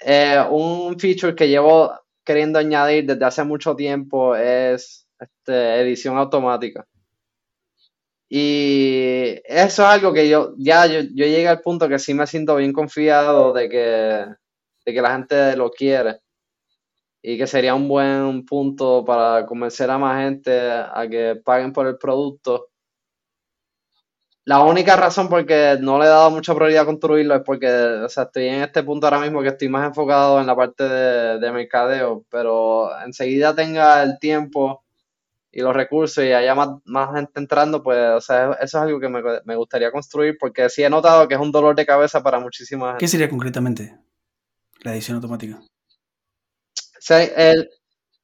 eh, 0.00 0.40
un 0.48 0.96
feature 0.96 1.34
que 1.34 1.48
llevo 1.48 1.92
queriendo 2.24 2.60
añadir 2.60 3.04
desde 3.04 3.24
hace 3.24 3.42
mucho 3.42 3.74
tiempo 3.74 4.36
es 4.36 5.08
este, 5.18 5.80
edición 5.80 6.16
automática. 6.16 6.86
Y 8.28 9.40
eso 9.44 9.82
es 9.82 9.88
algo 9.88 10.12
que 10.12 10.28
yo 10.28 10.54
ya 10.56 10.86
yo, 10.86 11.00
llegué 11.00 11.48
al 11.48 11.62
punto 11.62 11.88
que 11.88 11.98
sí 11.98 12.14
me 12.14 12.28
siento 12.28 12.54
bien 12.54 12.72
confiado 12.72 13.52
de 13.52 13.68
que, 13.68 14.26
de 14.86 14.94
que 14.94 15.02
la 15.02 15.14
gente 15.14 15.56
lo 15.56 15.72
quiere 15.72 16.20
y 17.20 17.38
que 17.38 17.48
sería 17.48 17.74
un 17.74 17.88
buen 17.88 18.46
punto 18.46 19.04
para 19.04 19.46
convencer 19.46 19.90
a 19.90 19.98
más 19.98 20.22
gente 20.22 20.60
a 20.60 21.08
que 21.10 21.40
paguen 21.44 21.72
por 21.72 21.88
el 21.88 21.98
producto 21.98 22.68
la 24.48 24.62
única 24.62 24.96
razón 24.96 25.28
por 25.28 25.44
que 25.44 25.76
no 25.78 25.98
le 25.98 26.06
he 26.06 26.08
dado 26.08 26.30
mucha 26.30 26.54
prioridad 26.54 26.84
a 26.84 26.86
construirlo 26.86 27.34
es 27.34 27.42
porque, 27.42 27.68
o 27.68 28.08
sea, 28.08 28.22
estoy 28.22 28.46
en 28.46 28.62
este 28.62 28.82
punto 28.82 29.06
ahora 29.06 29.20
mismo 29.20 29.42
que 29.42 29.48
estoy 29.48 29.68
más 29.68 29.86
enfocado 29.86 30.40
en 30.40 30.46
la 30.46 30.56
parte 30.56 30.84
de, 30.84 31.52
mercadeo, 31.52 32.24
pero 32.30 32.98
enseguida 33.04 33.54
tenga 33.54 34.02
el 34.02 34.18
tiempo 34.18 34.86
y 35.52 35.60
los 35.60 35.76
recursos 35.76 36.24
y 36.24 36.32
haya 36.32 36.54
más, 36.54 36.70
más 36.86 37.14
gente 37.14 37.38
entrando, 37.38 37.82
pues, 37.82 37.98
o 37.98 38.22
sea, 38.22 38.52
eso 38.52 38.62
es 38.62 38.74
algo 38.74 38.98
que 38.98 39.10
me, 39.10 39.20
me 39.44 39.54
gustaría 39.54 39.92
construir 39.92 40.38
porque 40.40 40.70
sí 40.70 40.82
he 40.82 40.88
notado 40.88 41.28
que 41.28 41.34
es 41.34 41.40
un 41.40 41.52
dolor 41.52 41.76
de 41.76 41.84
cabeza 41.84 42.22
para 42.22 42.40
muchísimas. 42.40 42.96
¿Qué 42.98 43.06
sería 43.06 43.28
concretamente 43.28 43.98
la 44.80 44.94
edición 44.94 45.16
automática? 45.16 45.60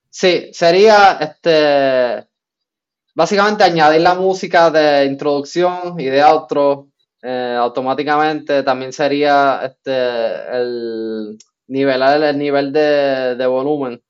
sí, 0.09 0.51
sería 0.55 1.19
este 1.21 2.27
básicamente 3.15 3.65
añadir 3.65 4.01
la 4.01 4.15
música 4.15 4.71
de 4.71 5.07
introducción 5.07 5.99
y 5.99 6.07
de 6.07 6.23
outro 6.23 6.89
eh, 7.23 7.57
automáticamente. 7.59 8.63
También 8.63 8.93
sería 8.93 9.61
este 9.65 9.97
el 10.59 11.39
nivelar 11.69 12.23
el 12.23 12.39
nivel 12.39 12.73
de, 12.73 13.47
volumen 13.47 14.03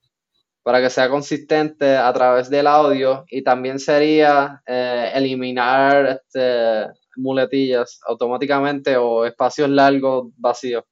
para 0.63 0.81
que 0.81 0.91
sea 0.91 1.09
consistente 1.09 1.97
a 1.97 2.13
través 2.13 2.49
del 2.51 2.67
audio 2.67 3.25
y 3.29 3.43
también 3.45 3.79
sería 3.79 4.63
eh, 4.67 5.13
eliminar 5.15 6.07
este, 6.07 6.87
muletillas 7.17 8.01
automáticamente 8.07 8.97
o 8.97 9.27
espacios 9.27 9.69
largos 9.69 10.29
vacíos. 10.37 10.85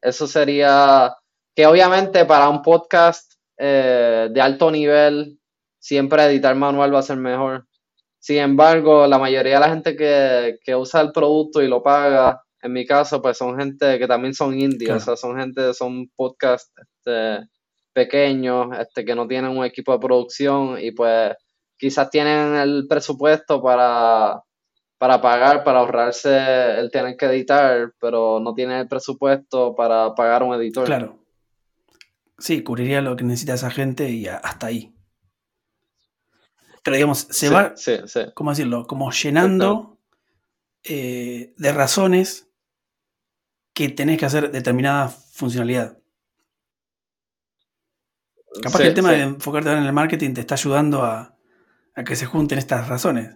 Eso 0.00 0.26
sería 0.26 1.14
que 1.54 1.66
obviamente 1.66 2.24
para 2.24 2.48
un 2.48 2.62
podcast 2.62 3.32
eh, 3.58 4.28
de 4.30 4.40
alto 4.40 4.70
nivel 4.70 5.38
siempre 5.86 6.24
editar 6.24 6.56
manual 6.56 6.92
va 6.92 6.98
a 6.98 7.02
ser 7.02 7.16
mejor. 7.16 7.68
Sin 8.18 8.38
embargo, 8.38 9.06
la 9.06 9.18
mayoría 9.18 9.54
de 9.54 9.60
la 9.60 9.68
gente 9.68 9.94
que, 9.94 10.58
que 10.64 10.74
usa 10.74 11.00
el 11.00 11.12
producto 11.12 11.62
y 11.62 11.68
lo 11.68 11.80
paga, 11.80 12.42
en 12.60 12.72
mi 12.72 12.84
caso, 12.84 13.22
pues 13.22 13.38
son 13.38 13.56
gente 13.56 13.96
que 13.96 14.08
también 14.08 14.34
son 14.34 14.58
indios, 14.58 14.96
o 14.96 15.04
sea, 15.04 15.16
son 15.16 15.38
gente, 15.38 15.72
son 15.74 16.08
podcast 16.16 16.76
este, 16.76 17.46
pequeños, 17.92 18.66
este, 18.80 19.04
que 19.04 19.14
no 19.14 19.28
tienen 19.28 19.56
un 19.56 19.64
equipo 19.64 19.92
de 19.92 20.00
producción 20.00 20.76
y 20.80 20.90
pues 20.90 21.34
quizás 21.78 22.10
tienen 22.10 22.56
el 22.56 22.86
presupuesto 22.88 23.62
para, 23.62 24.42
para 24.98 25.20
pagar, 25.20 25.62
para 25.62 25.78
ahorrarse 25.78 26.80
el 26.80 26.90
tener 26.90 27.16
que 27.16 27.26
editar, 27.26 27.92
pero 28.00 28.40
no 28.40 28.54
tienen 28.54 28.78
el 28.78 28.88
presupuesto 28.88 29.76
para 29.76 30.16
pagar 30.16 30.42
un 30.42 30.52
editor. 30.54 30.84
Claro. 30.84 31.20
Sí, 32.38 32.64
cubriría 32.64 33.00
lo 33.02 33.14
que 33.14 33.22
necesita 33.22 33.54
esa 33.54 33.70
gente 33.70 34.10
y 34.10 34.26
hasta 34.26 34.66
ahí. 34.66 34.95
Pero 36.86 36.94
digamos, 36.94 37.26
se 37.30 37.48
va, 37.48 37.74
¿cómo 38.32 38.50
decirlo? 38.50 38.86
Como 38.86 39.10
llenando 39.10 39.98
eh, 40.84 41.52
de 41.56 41.72
razones 41.72 42.48
que 43.74 43.88
tenés 43.88 44.20
que 44.20 44.26
hacer 44.26 44.52
determinada 44.52 45.08
funcionalidad. 45.08 45.98
Capaz 48.62 48.78
que 48.78 48.86
el 48.86 48.94
tema 48.94 49.10
de 49.10 49.22
enfocarte 49.22 49.72
en 49.72 49.82
el 49.82 49.92
marketing 49.92 50.34
te 50.34 50.42
está 50.42 50.54
ayudando 50.54 51.02
a, 51.02 51.36
que 52.06 52.14
se 52.14 52.24
junten 52.24 52.58
estas 52.58 52.88
razones. 52.88 53.34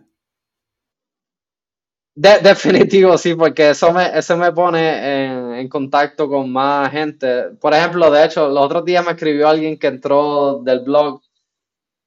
definitivo, 2.14 3.18
sí, 3.18 3.34
porque 3.34 3.70
eso 3.70 3.92
me, 3.92 4.16
eso 4.16 4.36
me 4.36 4.52
pone 4.52 5.58
en, 5.58 5.68
contacto 5.68 6.28
con 6.28 6.52
más 6.52 6.92
gente. 6.92 7.50
Por 7.60 7.74
ejemplo, 7.74 8.12
de 8.12 8.26
hecho, 8.26 8.48
los 8.48 8.64
otros 8.64 8.84
días 8.84 9.04
me 9.04 9.10
escribió 9.10 9.48
alguien 9.48 9.76
que 9.76 9.88
entró 9.88 10.60
del 10.62 10.84
blog 10.84 11.20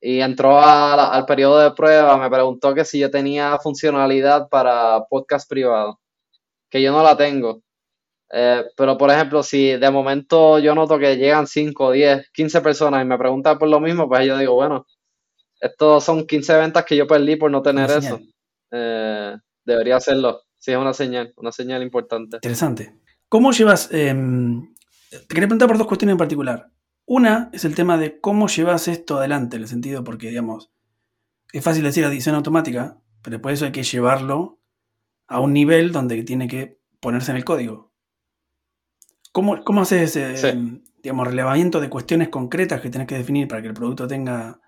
y 0.06 0.20
entró 0.20 0.60
al 0.60 1.26
periodo 1.26 1.60
de 1.60 1.72
prueba, 1.72 2.18
me 2.18 2.30
preguntó 2.30 2.74
que 2.74 2.84
si 2.84 3.00
yo 3.00 3.10
tenía 3.10 3.58
funcionalidad 3.60 4.50
para 4.50 5.06
podcast 5.10 5.50
privado, 5.50 6.02
que 6.70 6.82
yo 6.82 6.92
no 6.92 7.02
la 7.02 7.16
tengo. 7.16 7.62
Eh, 8.30 8.66
pero, 8.76 8.98
por 8.98 9.10
ejemplo, 9.12 9.42
si 9.44 9.78
de 9.78 9.90
momento 9.90 10.60
yo 10.60 10.76
noto 10.76 11.00
que 11.00 11.16
llegan 11.16 11.48
5, 11.48 11.92
10, 11.92 12.32
15 12.34 12.60
personas 12.60 13.02
y 13.02 13.08
me 13.08 13.18
preguntan 13.18 13.58
por 13.58 13.70
lo 13.70 13.80
mismo, 13.80 14.10
pues 14.10 14.28
yo 14.28 14.38
digo, 14.38 14.56
bueno, 14.56 14.86
estos 15.58 16.04
son 16.04 16.28
15 16.28 16.58
ventas 16.58 16.84
que 16.84 16.98
yo 16.98 17.08
perdí 17.08 17.38
por 17.38 17.50
no 17.50 17.62
tener 17.62 17.90
eso. 17.90 18.20
Eh, 18.72 19.38
debería 19.64 19.96
hacerlo. 19.96 20.42
Sí, 20.58 20.72
es 20.72 20.78
una 20.78 20.94
señal, 20.94 21.32
una 21.38 21.54
señal 21.54 21.82
importante. 21.82 22.38
Interesante. 22.38 22.94
¿Cómo 23.30 23.54
llevas... 23.54 23.90
Em, 23.94 24.76
te 25.10 25.28
quería 25.28 25.48
preguntar 25.48 25.70
por 25.70 25.78
dos 25.78 25.88
cuestiones 25.88 26.16
en 26.16 26.18
particular. 26.18 26.68
Una 27.06 27.50
es 27.54 27.66
el 27.66 27.76
tema 27.76 27.98
de 27.98 28.20
cómo 28.20 28.48
llevas 28.48 28.88
esto 28.88 29.18
adelante, 29.18 29.58
en 29.58 29.64
el 29.64 29.68
sentido 29.68 30.04
porque, 30.04 30.30
digamos, 30.30 30.72
es 31.52 31.64
fácil 31.64 31.84
decir 31.84 32.06
adición 32.06 32.36
automática, 32.36 33.00
pero 33.22 33.42
por 33.42 33.52
eso 33.52 33.66
hay 33.66 33.72
que 33.72 33.84
llevarlo 33.84 34.60
a 35.28 35.40
un 35.40 35.54
nivel 35.54 35.92
donde 35.92 36.24
tiene 36.24 36.48
que 36.48 36.80
ponerse 37.00 37.32
en 37.32 37.38
el 37.38 37.46
código. 37.46 37.94
¿Cómo, 39.32 39.64
cómo 39.64 39.82
haces 39.82 40.16
ese, 40.16 40.82
digamos, 41.02 41.28
relevamiento 41.28 41.82
de 41.82 41.90
cuestiones 41.90 42.30
concretas 42.30 42.82
que 42.82 42.90
tienes 42.90 43.08
que 43.08 43.18
definir 43.18 43.48
para 43.48 43.62
que 43.62 43.68
el 43.68 43.74
producto 43.74 44.08
tenga 44.08 44.62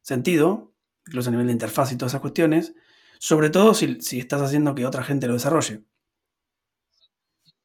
sentido, 0.00 0.72
incluso 1.06 1.28
a 1.28 1.32
nivel 1.32 1.46
de 1.46 1.52
interfaz 1.52 1.92
y 1.92 1.96
todas 1.96 2.12
esas 2.12 2.20
cuestiones? 2.20 2.74
Sobre 3.18 3.50
todo 3.50 3.74
si, 3.74 3.98
estás 4.18 4.40
haciendo 4.40 4.74
que 4.74 4.86
otra 4.86 5.02
gente 5.02 5.26
lo 5.26 5.34
desarrolle. 5.34 5.84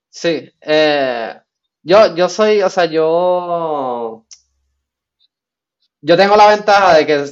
Sí, 0.09 0.51
eh, 0.61 1.41
yo, 1.85 2.15
yo 2.15 2.27
soy, 2.27 2.61
o 2.61 2.69
sea, 2.69 2.85
yo, 2.85 4.25
yo 6.01 6.17
tengo 6.17 6.35
la 6.35 6.49
ventaja 6.49 6.97
de 6.97 7.05
que 7.05 7.25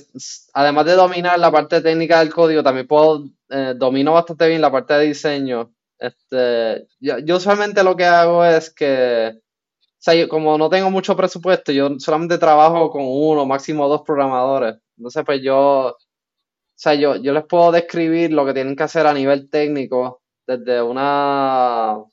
además 0.54 0.86
de 0.86 0.94
dominar 0.94 1.38
la 1.39 1.52
parte 1.52 1.82
técnica 1.82 2.20
del 2.20 2.34
código, 2.34 2.63
también 2.63 2.88
puedo, 2.88 3.26
eh, 3.50 3.74
domino 3.76 4.13
bastante 4.13 4.48
bien 4.48 4.62
la 4.62 4.72
parte 4.72 4.94
de 4.94 5.06
diseño 5.08 5.74
este, 6.04 6.88
yo, 7.00 7.38
usualmente 7.38 7.82
lo 7.82 7.96
que 7.96 8.04
hago 8.04 8.44
es 8.44 8.74
que, 8.74 9.32
o 9.38 9.42
sea, 10.00 10.28
como 10.28 10.58
no 10.58 10.70
tengo 10.70 10.92
mucho 10.92 11.16
presupuesto, 11.16 11.72
yo 11.72 11.98
solamente 12.00 12.38
trabajo 12.38 12.89
con 12.92 13.04
uno, 13.06 13.46
máximo 13.46 13.88
dos 13.88 14.02
programadores. 14.06 14.76
Entonces, 14.98 15.24
pues 15.26 15.42
yo, 15.42 15.92
o 15.92 15.98
sea, 16.76 16.96
yo, 16.96 17.16
yo 17.16 17.34
les 17.34 17.46
puedo 17.46 17.72
describir 17.72 18.34
lo 18.34 18.46
que 18.46 18.54
tienen 18.54 18.76
que 18.76 18.84
hacer 18.84 19.08
a 19.08 19.13
nivel 19.13 19.50
técnico 19.50 20.22
desde 20.46 20.82
una, 20.82 22.04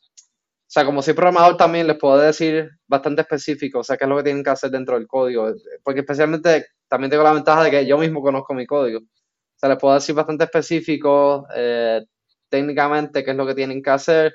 o 0.70 0.72
sea, 0.72 0.84
como 0.84 1.02
soy 1.02 1.14
programador 1.14 1.56
también 1.56 1.88
les 1.88 1.98
puedo 1.98 2.16
decir 2.16 2.70
bastante 2.86 3.22
específico, 3.22 3.80
o 3.80 3.82
sea, 3.82 3.96
qué 3.96 4.04
es 4.04 4.08
lo 4.08 4.16
que 4.18 4.22
tienen 4.22 4.44
que 4.44 4.50
hacer 4.50 4.70
dentro 4.70 4.96
del 4.96 5.08
código. 5.08 5.52
Porque 5.82 6.00
especialmente 6.00 6.66
también 6.86 7.10
tengo 7.10 7.24
la 7.24 7.32
ventaja 7.32 7.64
de 7.64 7.72
que 7.72 7.86
yo 7.86 7.98
mismo 7.98 8.22
conozco 8.22 8.54
mi 8.54 8.66
código. 8.66 9.00
O 9.00 9.56
sea, 9.56 9.68
les 9.68 9.78
puedo 9.78 9.94
decir 9.94 10.14
bastante 10.14 10.44
específico, 10.44 11.44
eh, 11.56 12.02
técnicamente 12.48 13.24
qué 13.24 13.32
es 13.32 13.36
lo 13.36 13.46
que 13.48 13.56
tienen 13.56 13.82
que 13.82 13.90
hacer. 13.90 14.34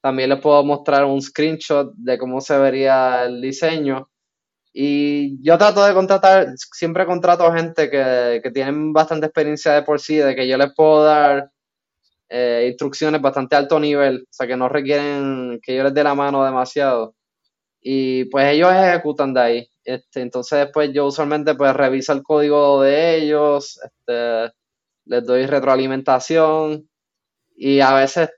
También 0.00 0.30
les 0.30 0.40
puedo 0.40 0.62
mostrar 0.64 1.04
un 1.04 1.20
screenshot 1.20 1.92
de 1.96 2.16
cómo 2.16 2.40
se 2.40 2.56
vería 2.58 3.24
el 3.24 3.40
diseño. 3.40 4.08
Y 4.72 5.42
yo 5.42 5.58
trato 5.58 5.84
de 5.84 5.94
contratar, 5.94 6.46
siempre 6.56 7.06
contrato 7.06 7.52
gente 7.52 7.90
que, 7.90 8.40
que 8.40 8.50
tienen 8.52 8.92
bastante 8.92 9.26
experiencia 9.26 9.72
de 9.72 9.82
por 9.82 10.00
sí, 10.00 10.16
de 10.16 10.36
que 10.36 10.46
yo 10.46 10.56
les 10.58 10.72
puedo 10.76 11.04
dar 11.04 11.51
eh, 12.34 12.66
instrucciones 12.70 13.20
bastante 13.20 13.56
alto 13.56 13.78
nivel, 13.78 14.22
o 14.22 14.26
sea, 14.30 14.46
que 14.46 14.56
no 14.56 14.68
requieren 14.68 15.60
que 15.62 15.76
yo 15.76 15.84
les 15.84 15.92
dé 15.94 16.02
la 16.02 16.14
mano 16.14 16.44
demasiado. 16.44 17.14
Y 17.82 18.26
pues 18.26 18.46
ellos 18.54 18.72
ejecutan 18.72 19.34
de 19.34 19.40
ahí. 19.40 19.68
Este, 19.84 20.22
entonces 20.22 20.60
después 20.60 20.90
yo 20.94 21.06
usualmente 21.06 21.54
pues 21.56 21.74
reviso 21.74 22.12
el 22.14 22.22
código 22.22 22.82
de 22.82 23.16
ellos, 23.18 23.80
este, 23.84 24.52
les 25.06 25.26
doy 25.26 25.46
retroalimentación 25.46 26.88
y 27.56 27.80
a 27.80 27.94
veces 27.94 28.30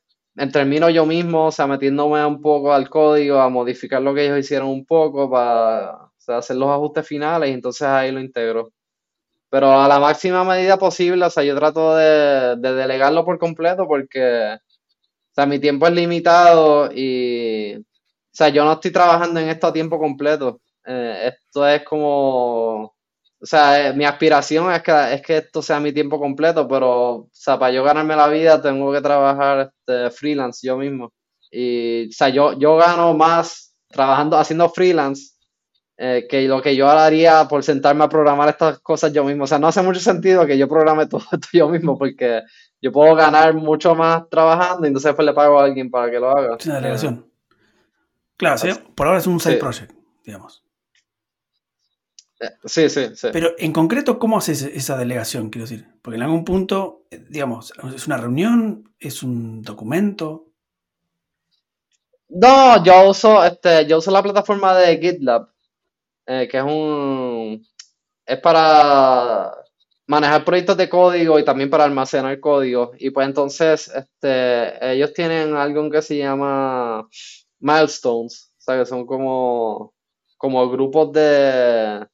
termino 0.53 0.91
yo 0.91 1.07
mismo, 1.07 1.47
o 1.47 1.53
sea, 1.53 1.67
metiéndome 1.69 2.25
un 2.27 2.41
poco 2.43 2.73
al 2.75 2.91
código, 2.91 3.39
a 3.41 3.49
modificar 3.51 4.03
lo 4.03 4.15
que 4.15 4.25
ellos 4.27 4.39
hicieron 4.41 4.69
un 4.69 4.85
poco 4.87 5.31
para 5.31 6.11
hacer 6.29 6.57
los 6.57 6.71
ajustes 6.71 7.07
finales 7.07 7.51
y 7.51 7.53
entonces 7.53 7.87
ahí 7.87 8.11
lo 8.13 8.21
integro. 8.21 8.71
Pero 9.55 9.71
a 9.81 9.87
la 9.87 10.01
máxima 10.01 10.43
medida 10.43 10.77
posible, 10.79 11.27
o 11.27 11.31
sea, 11.31 11.45
yo 11.45 11.55
trato 11.55 11.95
de, 11.95 12.57
delegarlo 12.57 13.25
por 13.25 13.39
completo 13.39 13.87
porque, 13.87 14.55
o 14.57 15.33
sea, 15.33 15.47
mi 15.47 15.61
tiempo 15.61 15.87
es 15.87 15.93
limitado 15.95 16.91
y, 16.93 17.77
o 17.77 17.85
sea, 18.33 18.49
yo 18.49 18.65
no 18.65 18.73
estoy 18.73 18.91
trabajando 18.91 19.39
en 19.39 19.49
esto 19.51 19.69
a 19.69 19.73
tiempo 19.73 19.97
completo. 20.01 20.61
Eh, 20.85 21.35
esto 21.35 21.69
es 21.69 21.85
como 21.85 22.95
o 23.41 23.47
sea, 23.47 23.91
eh, 23.91 23.95
mi 23.95 24.05
aspiración 24.05 24.73
es 24.73 24.83
que, 24.83 25.15
es 25.15 25.23
que 25.23 25.37
esto 25.37 25.63
sea 25.63 25.79
mi 25.79 25.93
tiempo 25.93 26.19
completo, 26.19 26.67
pero, 26.67 27.11
o 27.17 27.29
sea, 27.33 27.57
para 27.57 27.73
yo 27.73 27.85
ganarme 27.85 28.17
la 28.17 28.27
vida 28.27 28.61
tengo 28.61 28.93
que 28.93 29.01
trabajar 29.03 29.71
este, 29.87 30.11
freelance 30.11 30.67
yo 30.67 30.77
mismo. 30.79 31.13
Y, 31.51 32.09
o 32.09 32.13
sea, 32.13 32.29
yo, 32.29 32.59
yo 32.59 32.77
gano 32.77 33.15
más 33.15 33.77
trabajando, 33.89 34.37
haciendo 34.37 34.69
freelance 34.69 35.34
eh, 35.97 36.27
que 36.29 36.43
lo 36.49 36.61
que 36.61 36.75
yo 36.75 36.89
haría 36.89 37.47
por 37.47 37.63
sentarme 37.63 38.05
a 38.05 38.09
programar 38.09 38.49
estas 38.49 38.81
cosas 38.81 39.13
yo 39.13 39.25
mismo. 39.25 39.45
O 39.45 39.47
sea, 39.47 39.59
no 39.59 39.69
hace 39.69 39.83
mucho 39.83 40.01
sentido 40.01 40.47
que 40.47 40.59
yo 40.59 40.69
programe 40.69 41.07
todo 41.09 41.23
esto 41.31 41.49
yo 41.53 41.69
mismo 41.69 41.99
porque 41.99 42.43
yo 42.81 42.93
puedo 42.93 43.15
ganar 43.15 43.55
mucho 43.55 43.95
más 43.95 44.29
trabajando 44.29 44.85
y 44.85 44.89
entonces 44.89 45.11
después 45.11 45.27
le 45.27 45.33
pago 45.33 45.59
a 45.59 45.65
alguien 45.65 45.91
para 45.91 46.11
que 46.11 46.19
lo 46.19 46.31
haga. 46.31 46.57
Es 46.59 46.67
una 46.67 46.77
delegación. 46.77 47.27
Claro, 48.37 48.59
¿sí? 48.59 48.71
por 48.95 49.07
ahora 49.07 49.21
es 49.21 49.27
un 49.27 49.39
side 49.39 49.57
project, 49.57 49.93
digamos. 50.25 50.65
Sí, 52.65 52.89
sí, 52.91 53.15
sí. 53.15 53.29
Pero 53.33 53.53
en 53.57 53.73
concreto, 53.73 54.19
¿cómo 54.19 54.37
haces 54.37 54.63
esa 54.63 54.99
delegación? 54.99 55.51
Quiero 55.51 55.67
decir, 55.67 55.89
porque 56.03 56.17
en 56.17 56.25
algún 56.25 56.45
punto, 56.45 57.07
eh, 57.11 57.25
digamos, 57.29 57.73
¿es 57.95 58.07
una 58.07 58.19
reunión? 58.19 58.93
¿Es 58.99 59.23
un 59.23 59.63
documento? 59.63 60.49
No, 62.29 62.83
yo 62.83 63.09
uso, 63.09 63.45
este, 63.45 63.87
yo 63.87 63.99
uso 63.99 64.11
la 64.11 64.23
plataforma 64.23 64.75
de 64.77 64.99
GitLab, 64.99 65.54
eh, 66.27 66.49
que 66.51 66.59
es 66.59 66.65
un, 66.65 67.67
es 68.27 68.39
para, 68.41 69.53
manejar 70.07 70.45
proyectos 70.45 70.77
de 70.77 70.89
código 70.89 71.39
y 71.39 71.45
también 71.45 71.71
para 71.71 71.85
almacenar 71.85 72.41
código. 72.41 72.93
Y 72.99 73.11
pues 73.11 73.27
entonces, 73.27 73.89
este, 73.89 74.93
ellos 74.93 75.13
tienen 75.13 75.57
algo 75.57 75.91
que 75.91 76.03
se 76.03 76.19
llama 76.19 77.09
milestones, 77.61 78.53
o 78.59 78.61
sea, 78.61 78.79
que 78.79 78.87
son 78.87 79.07
como, 79.07 79.95
como 80.37 80.69
grupos 80.71 81.13
de, 81.13 82.07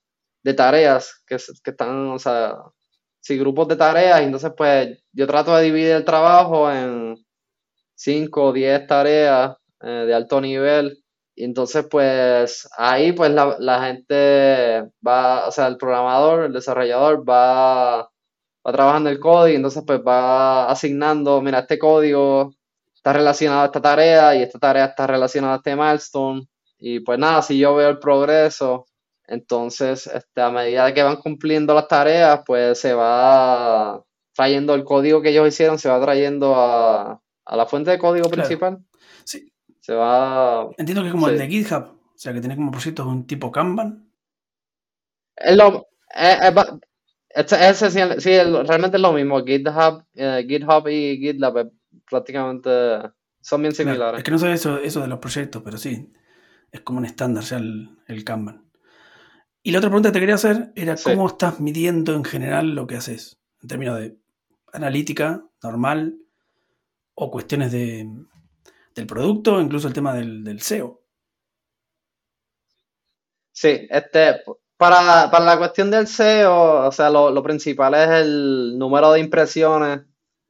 de 0.43 0.55
tareas 0.55 1.23
que, 1.27 1.37
están, 1.37 2.11
o 2.11 2.19
sea, 2.19 2.57
sí, 3.21 3.39
grupos 3.39 3.69
de 3.69 3.77
tareas. 3.77 4.21
Y 4.21 4.25
entonces, 4.25 4.53
pues, 4.57 5.03
yo 5.13 5.27
trato 5.27 5.57
de 5.57 5.65
dividir 5.65 5.93
el 5.93 6.05
trabajo 6.05 6.71
en 6.71 7.17
5 7.95 8.45
o 8.45 8.53
10 8.53 8.87
tareas 8.87 9.57
eh, 9.83 10.05
de 10.07 10.15
alto 10.15 10.41
nivel. 10.41 11.03
Y 11.35 11.45
entonces, 11.45 11.87
pues, 11.91 12.69
ahí, 12.77 13.13
pues, 13.13 13.31
la, 13.31 13.57
la, 13.59 13.83
gente 13.85 14.91
va, 15.07 15.49
o 15.49 15.53
sea, 15.53 15.69
el 15.69 15.77
programador, 15.79 16.45
el 16.45 16.53
desarrollador 16.53 17.29
va, 17.29 18.03
va 18.67 18.73
trabajando 18.73 19.11
el 19.11 19.21
código 19.21 19.49
y 19.49 19.57
entonces, 19.57 19.83
pues, 19.87 20.01
va 20.07 20.71
asignando, 20.71 21.41
mira, 21.41 21.61
este 21.61 21.79
código 21.79 22.53
está 23.01 23.15
relacionado 23.15 23.63
a 23.63 23.67
esta 23.67 23.81
tarea 23.81 24.37
y 24.37 24.43
esta 24.43 24.59
tarea 24.59 24.85
está 24.87 25.07
relacionada 25.07 25.55
a 25.55 25.57
este 25.57 25.75
milestone. 25.75 26.47
Y 26.79 27.01
pues 27.01 27.19
nada, 27.19 27.43
si 27.43 27.59
yo 27.59 27.75
veo 27.75 27.89
el 27.89 27.99
progreso, 27.99 28.87
entonces, 29.27 30.07
este, 30.07 30.41
a 30.43 30.51
medida 30.51 30.93
que 30.93 31.03
van 31.03 31.17
cumpliendo 31.17 31.73
las 31.73 31.89
tareas, 31.89 32.41
pues 32.45 32.79
se 32.79 32.93
va 32.93 34.03
trayendo 34.35 34.75
el 34.75 34.85
código 34.85 35.23
que 35.23 35.31
ellos 35.31 35.49
hicieron, 35.49 35.79
se 35.79 35.89
va 35.89 36.01
trayendo 36.01 36.55
a, 36.57 37.21
a 37.45 37.57
la 37.57 37.67
fuente 37.67 37.91
de 37.91 37.99
código 37.99 38.29
principal. 38.29 38.79
Sí. 39.25 39.51
Se 39.91 39.97
va. 39.97 40.71
Entiendo 40.79 41.03
que 41.03 41.09
es 41.09 41.13
como 41.13 41.27
el 41.27 41.37
de 41.37 41.49
GitHub, 41.49 41.83
o 41.83 42.13
sea, 42.15 42.33
que 42.33 42.39
tiene 42.39 42.55
como 42.55 42.71
proyectos 42.71 43.05
un 43.05 43.27
tipo 43.27 43.51
Kanban. 43.51 44.09
Es 45.35 45.57
lo. 45.57 45.89
Es, 46.15 47.77
sí, 47.77 48.31
realmente 48.31 48.99
es 48.99 49.01
lo 49.01 49.13
mismo. 49.13 49.45
GitHub, 49.45 50.05
eh, 50.15 50.47
GitHub 50.49 50.87
y 50.87 51.19
GitLab 51.19 51.59
eh, 51.59 51.71
prácticamente 52.09 52.71
son 53.41 53.63
bien 53.63 53.75
similares. 53.75 54.19
es 54.19 54.25
que 54.25 54.31
no 54.31 54.39
sé 54.39 54.53
eso, 54.53 54.79
eso 54.79 55.01
de 55.01 55.09
los 55.09 55.19
proyectos, 55.19 55.61
pero 55.65 55.77
sí, 55.77 56.13
es 56.71 56.83
como 56.83 57.01
un 57.01 57.07
estándar 57.07 57.43
ya 57.43 57.57
el, 57.57 57.91
el 58.07 58.23
Kanban. 58.23 58.71
Y 59.65 59.73
la 59.73 59.79
otra 59.79 59.91
pregunta 59.91 60.11
que 60.11 60.13
te 60.13 60.21
quería 60.21 60.37
hacer 60.37 60.73
era 60.77 60.95
cómo 61.03 61.27
estás 61.27 61.59
midiendo 61.59 62.15
en 62.15 62.23
general 62.23 62.77
lo 62.77 62.87
que 62.87 62.95
haces, 62.95 63.41
en 63.61 63.69
términos 63.69 63.99
de 63.99 64.17
analítica 64.73 65.45
normal, 65.61 66.17
o 67.15 67.33
cuestiones 67.33 67.73
de, 67.73 68.09
del 69.01 69.07
producto, 69.07 69.61
incluso 69.61 69.89
el 69.89 69.95
tema 69.95 70.15
del, 70.15 70.61
SEO. 70.61 71.01
Sí, 73.53 73.87
este, 73.91 74.43
para, 74.77 75.27
la 75.27 75.59
cuestión 75.59 75.91
del 75.91 76.07
SEO, 76.07 76.87
o 76.87 76.93
sea, 76.93 77.11
lo, 77.11 77.43
principal 77.43 77.95
es 77.95 78.09
el 78.11 78.79
número 78.79 79.13
de 79.13 79.21
impresiones 79.21 80.03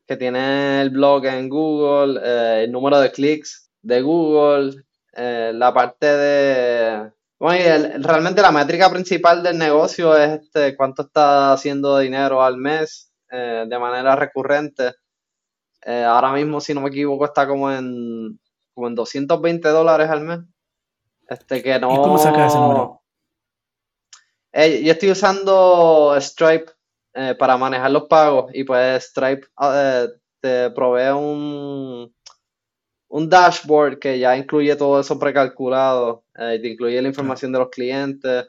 que 0.07 0.17
tiene 0.17 0.83
el 0.83 0.91
blog 0.91 1.25
en 1.27 1.49
Google, 1.49 2.21
eh, 2.23 2.65
el 2.65 2.73
número 2.73 2.99
de 3.01 3.13
clics 3.13 3.71
de 3.83 4.03
Google, 4.03 4.85
eh, 5.13 5.53
la 5.55 5.73
parte 5.73 6.07
de... 6.07 7.13
Bueno, 7.39 7.89
realmente 8.01 8.43
la 8.43 8.51
métrica 8.51 8.91
principal 8.91 9.43
del 9.43 9.57
negocio 9.57 10.15
es 10.17 10.43
este, 10.43 10.77
cuánto 10.77 11.03
está 11.03 11.53
haciendo 11.53 11.99
dinero 11.99 12.43
al 12.43 12.59
mes 12.59 13.13
eh, 13.31 13.65
de 13.67 13.79
manera 13.79 14.15
recurrente. 14.15 14.95
Eh, 15.83 16.05
ahora 16.05 16.33
mismo, 16.33 16.61
si 16.61 16.75
no 16.75 16.83
me 16.83 16.89
equivoco, 16.89 17.25
está 17.25 17.47
como 17.47 17.71
en, 17.73 18.39
como 18.75 18.89
en 18.89 18.95
220 18.95 19.69
dólares 19.69 20.11
al 20.11 20.21
mes. 20.21 20.41
Este 21.29 21.63
que 21.63 21.79
no. 21.79 21.93
¿Y 21.93 21.97
cómo 21.97 22.19
sacas 22.19 22.53
ese 22.53 22.59
número? 22.59 23.03
Eh, 24.53 24.83
yo 24.83 24.93
estoy 24.93 25.11
usando 25.13 26.17
Stripe 26.21 26.73
eh, 27.15 27.35
para 27.39 27.57
manejar 27.57 27.91
los 27.91 28.05
pagos 28.05 28.51
y 28.53 28.65
pues 28.65 29.05
Stripe 29.05 29.47
te 30.41 30.71
provee 30.71 31.13
un, 31.13 32.13
un 33.09 33.29
dashboard 33.29 33.99
que 33.99 34.19
ya 34.19 34.37
incluye 34.37 34.75
todo 34.75 35.01
eso 35.01 35.19
precalculado, 35.19 36.25
te 36.35 36.69
incluye 36.69 37.01
la 37.01 37.09
información 37.09 37.53
de 37.53 37.59
los 37.61 37.69
clientes. 37.69 38.47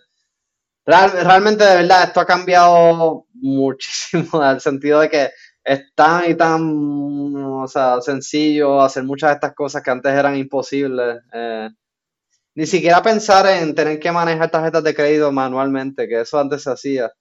realmente, 0.86 1.64
de 1.64 1.76
verdad, 1.76 2.06
esto 2.06 2.20
ha 2.20 2.26
cambiado 2.26 3.28
muchísimo, 3.34 4.44
en 4.44 4.50
el 4.50 4.62
sentido 4.62 5.02
de 5.02 5.10
que 5.10 5.30
es 5.64 5.94
tan 5.96 6.30
y 6.32 6.36
tan 6.36 7.36
o 7.36 7.68
sea, 7.68 8.02
sencillo 8.02 8.82
hacer 8.82 9.04
muchas 9.04 9.30
de 9.30 9.34
estas 9.36 9.54
cosas 9.54 9.84
que 9.84 9.92
antes 9.92 10.12
eran 10.14 10.36
imposibles. 10.38 11.22
Eh, 11.34 11.70
ni 12.56 12.66
siquiera 12.66 13.02
pensar 13.02 13.46
en 13.48 13.74
tener 13.76 14.00
que 14.00 14.12
manejar 14.12 14.52
tarjetas 14.52 14.84
de 14.84 14.96
crédito 14.96 15.32
manualmente, 15.32 16.08
que 16.08 16.22
eso 16.22 16.40
antes 16.40 16.64
se 16.64 16.72
hacía. 16.72 17.12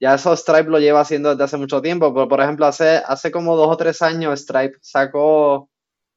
Ya 0.00 0.14
eso 0.14 0.36
Stripe 0.36 0.70
lo 0.70 0.78
lleva 0.78 1.00
haciendo 1.00 1.30
desde 1.30 1.44
hace 1.44 1.56
mucho 1.56 1.82
tiempo, 1.82 2.12
pero 2.14 2.28
por 2.28 2.40
ejemplo, 2.40 2.66
hace, 2.66 3.02
hace 3.06 3.30
como 3.30 3.56
dos 3.56 3.68
o 3.70 3.76
tres 3.76 4.02
años 4.02 4.40
Stripe 4.40 4.78
sacó 4.80 5.70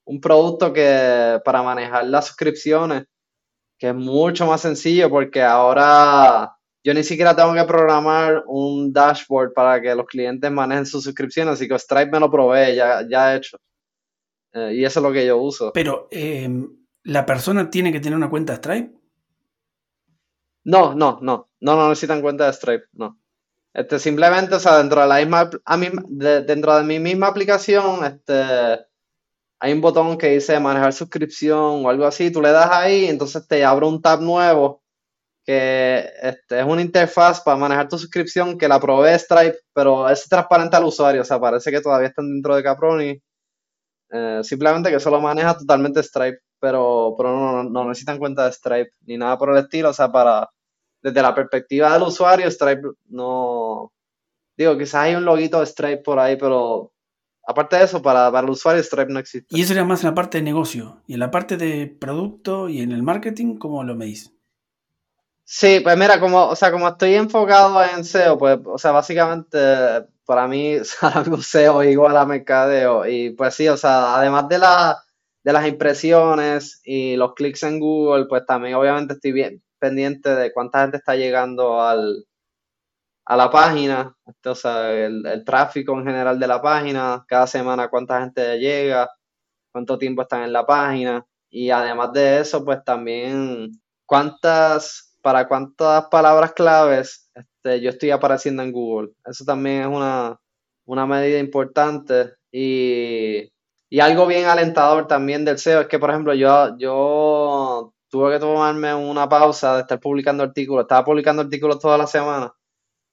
un 0.05 0.21
producto 0.21 0.73
que 0.73 1.39
para 1.43 1.63
manejar 1.63 2.05
las 2.05 2.27
suscripciones, 2.27 3.05
que 3.77 3.89
es 3.89 3.95
mucho 3.95 4.47
más 4.47 4.61
sencillo 4.61 5.09
porque 5.09 5.43
ahora 5.43 6.56
yo 6.83 6.93
ni 6.93 7.03
siquiera 7.03 7.35
tengo 7.35 7.53
que 7.53 7.63
programar 7.63 8.43
un 8.47 8.93
dashboard 8.93 9.53
para 9.53 9.81
que 9.81 9.93
los 9.93 10.05
clientes 10.05 10.49
manejen 10.51 10.85
sus 10.85 11.03
suscripciones, 11.03 11.55
así 11.55 11.67
que 11.67 11.77
Stripe 11.77 12.11
me 12.11 12.19
lo 12.19 12.31
provee, 12.31 12.75
ya, 12.75 13.05
ya 13.07 13.35
hecho. 13.35 13.57
Eh, 14.53 14.75
y 14.75 14.85
eso 14.85 14.99
es 14.99 15.03
lo 15.03 15.11
que 15.11 15.25
yo 15.25 15.37
uso. 15.37 15.73
Pero, 15.73 16.07
em, 16.11 16.67
¿la 17.03 17.25
persona 17.25 17.69
tiene 17.69 17.91
que 17.91 17.99
tener 17.99 18.15
una 18.15 18.29
cuenta 18.29 18.53
de 18.53 18.57
Stripe? 18.57 18.91
No, 20.63 20.93
no, 20.95 21.19
no. 21.21 21.49
No, 21.59 21.75
no 21.75 21.89
necesitan 21.89 22.21
cuenta 22.21 22.45
de 22.45 22.53
Stripe, 22.53 22.85
no. 22.93 23.19
Este, 23.73 23.99
simplemente, 23.99 24.55
o 24.55 24.59
sea, 24.59 24.77
dentro 24.77 25.01
de 25.01 25.07
la 25.07 25.17
misma, 25.17 25.49
dentro 26.09 26.75
de 26.77 26.83
mi 26.83 26.99
misma 26.99 27.27
aplicación, 27.27 28.05
este, 28.05 28.33
hay 29.59 29.73
un 29.73 29.81
botón 29.81 30.17
que 30.17 30.29
dice 30.29 30.59
manejar 30.59 30.93
suscripción 30.93 31.85
o 31.85 31.89
algo 31.89 32.05
así. 32.05 32.31
Tú 32.31 32.41
le 32.41 32.51
das 32.51 32.69
ahí, 32.71 33.05
entonces 33.05 33.47
te 33.47 33.63
abre 33.63 33.85
un 33.85 34.01
tab 34.01 34.21
nuevo 34.21 34.83
que 35.47 36.11
este, 36.21 36.59
es 36.59 36.65
una 36.65 36.81
interfaz 36.81 37.39
para 37.39 37.55
manejar 37.55 37.87
tu 37.87 37.97
suscripción 37.97 38.57
que 38.57 38.67
la 38.67 38.81
provee 38.81 39.17
Stripe, 39.17 39.57
pero 39.73 40.09
es 40.09 40.27
transparente 40.27 40.75
al 40.75 40.83
usuario, 40.83 41.21
o 41.21 41.23
sea, 41.23 41.39
parece 41.39 41.71
que 41.71 41.79
todavía 41.79 42.09
están 42.09 42.27
dentro 42.27 42.53
de 42.53 42.63
Caproni. 42.63 43.21
Eh, 44.09 44.41
simplemente 44.43 44.91
que 44.91 44.99
solo 44.99 45.21
maneja 45.21 45.57
totalmente 45.57 46.03
Stripe, 46.03 46.39
pero, 46.59 47.13
pero 47.17 47.29
no, 47.33 47.63
no, 47.63 47.87
necesitan 47.87 48.17
cuenta 48.17 48.43
de 48.43 48.51
Stripe 48.51 48.91
ni 49.05 49.17
nada 49.17 49.37
por 49.37 49.51
el 49.51 49.63
estilo, 49.63 49.91
o 49.91 49.93
sea, 49.93 50.11
para 50.11 50.49
desde 51.01 51.21
la 51.21 51.33
perspectiva 51.33 51.93
del 51.93 52.03
usuario, 52.03 52.51
Stripe 52.51 52.81
no. 53.05 53.93
Digo, 54.57 54.77
quizás 54.77 54.95
hay 54.95 55.15
un 55.15 55.23
loguito 55.23 55.61
de 55.61 55.65
Stripe 55.65 56.03
por 56.03 56.19
ahí, 56.19 56.35
pero 56.35 56.91
aparte 57.47 57.77
de 57.77 57.85
eso, 57.85 58.01
para, 58.01 58.29
para 58.33 58.45
el 58.45 58.51
usuario, 58.51 58.83
Stripe 58.83 59.13
no 59.13 59.19
existe. 59.19 59.55
Y 59.55 59.61
eso 59.61 59.69
sería 59.69 59.85
más 59.85 60.03
en 60.03 60.09
la 60.09 60.15
parte 60.15 60.39
de 60.39 60.43
negocio. 60.43 61.03
Y 61.07 61.13
en 61.13 61.21
la 61.21 61.31
parte 61.31 61.55
de 61.55 61.87
producto 61.87 62.67
y 62.67 62.81
en 62.81 62.91
el 62.91 63.01
marketing, 63.01 63.55
¿cómo 63.55 63.81
lo 63.85 63.95
medís? 63.95 64.36
Sí, 65.49 65.79
pues 65.81 65.97
mira, 65.97 66.19
como, 66.19 66.45
o 66.49 66.55
sea, 66.57 66.71
como 66.71 66.89
estoy 66.89 67.13
enfocado 67.15 67.81
en 67.83 68.03
SEO, 68.03 68.37
pues, 68.37 68.59
o 68.65 68.77
sea, 68.77 68.91
básicamente 68.91 69.57
para 70.25 70.45
mí 70.47 70.75
SEO 71.41 71.83
igual 71.83 72.17
a 72.17 72.25
mercadeo. 72.25 73.05
Y 73.07 73.29
pues 73.31 73.55
sí, 73.55 73.67
o 73.69 73.77
sea, 73.77 74.15
además 74.17 74.49
de, 74.49 74.57
la, 74.59 74.97
de 75.43 75.53
las 75.53 75.65
impresiones 75.67 76.81
y 76.83 77.15
los 77.15 77.33
clics 77.33 77.63
en 77.63 77.79
Google, 77.79 78.25
pues 78.27 78.45
también 78.45 78.75
obviamente 78.75 79.13
estoy 79.13 79.31
bien 79.31 79.63
pendiente 79.79 80.35
de 80.35 80.51
cuánta 80.51 80.81
gente 80.81 80.97
está 80.97 81.15
llegando 81.15 81.81
al, 81.81 82.25
a 83.25 83.35
la 83.35 83.49
página, 83.51 84.15
este, 84.25 85.05
el, 85.05 85.25
el 85.25 85.43
tráfico 85.43 85.93
en 85.97 86.05
general 86.05 86.39
de 86.39 86.47
la 86.47 86.61
página, 86.61 87.25
cada 87.27 87.45
semana 87.47 87.89
cuánta 87.89 88.21
gente 88.21 88.57
llega, 88.59 89.09
cuánto 89.71 89.97
tiempo 89.97 90.23
están 90.23 90.43
en 90.43 90.53
la 90.53 90.65
página. 90.65 91.25
Y 91.49 91.69
además 91.71 92.13
de 92.13 92.39
eso, 92.41 92.63
pues 92.65 92.83
también 92.85 93.71
cuántas 94.05 95.06
para 95.27 95.45
cuántas 95.45 96.05
palabras 96.05 96.53
claves 96.53 97.29
este, 97.35 97.81
yo 97.81 97.89
estoy 97.89 98.11
apareciendo 98.11 98.63
en 98.63 98.71
Google. 98.71 99.09
Eso 99.25 99.43
también 99.43 99.81
es 99.81 99.87
una, 99.87 100.39
medida 101.05 101.37
importante 101.37 102.35
y, 102.49 103.51
algo 103.99 104.25
bien 104.25 104.45
alentador 104.45 105.05
también 105.05 105.43
del 105.43 105.59
SEO 105.59 105.81
es 105.81 105.87
que, 105.87 105.99
por 105.99 106.11
ejemplo, 106.11 106.33
yo, 106.33 106.77
yo 106.77 107.93
tuve 108.09 108.31
que 108.31 108.39
tomarme 108.39 108.95
una 108.95 109.27
pausa 109.27 109.75
de 109.75 109.81
estar 109.81 109.99
publicando 109.99 110.43
artículos. 110.43 110.83
Estaba 110.83 111.03
publicando 111.03 111.41
artículos 111.41 111.81
toda 111.81 111.97
la 111.97 112.07
semana. 112.07 112.53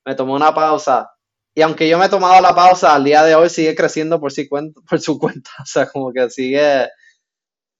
Me 0.06 0.14
tomé 0.14 0.34
una 0.34 0.54
pausa. 0.54 1.10
Y 1.52 1.62
aunque 1.62 1.88
yo 1.88 1.98
me 1.98 2.06
he 2.06 2.08
tomado 2.08 2.40
la 2.40 2.54
pausa, 2.54 2.94
al 2.94 3.02
día 3.02 3.24
de 3.24 3.34
hoy 3.34 3.48
sigue 3.50 3.74
creciendo 3.74 4.20
por, 4.20 4.30
por 4.88 5.00
su 5.00 5.18
cuenta. 5.18 5.50
O 5.60 5.66
sea, 5.66 5.88
como 5.90 6.12
que 6.12 6.30
sigue, 6.30 6.88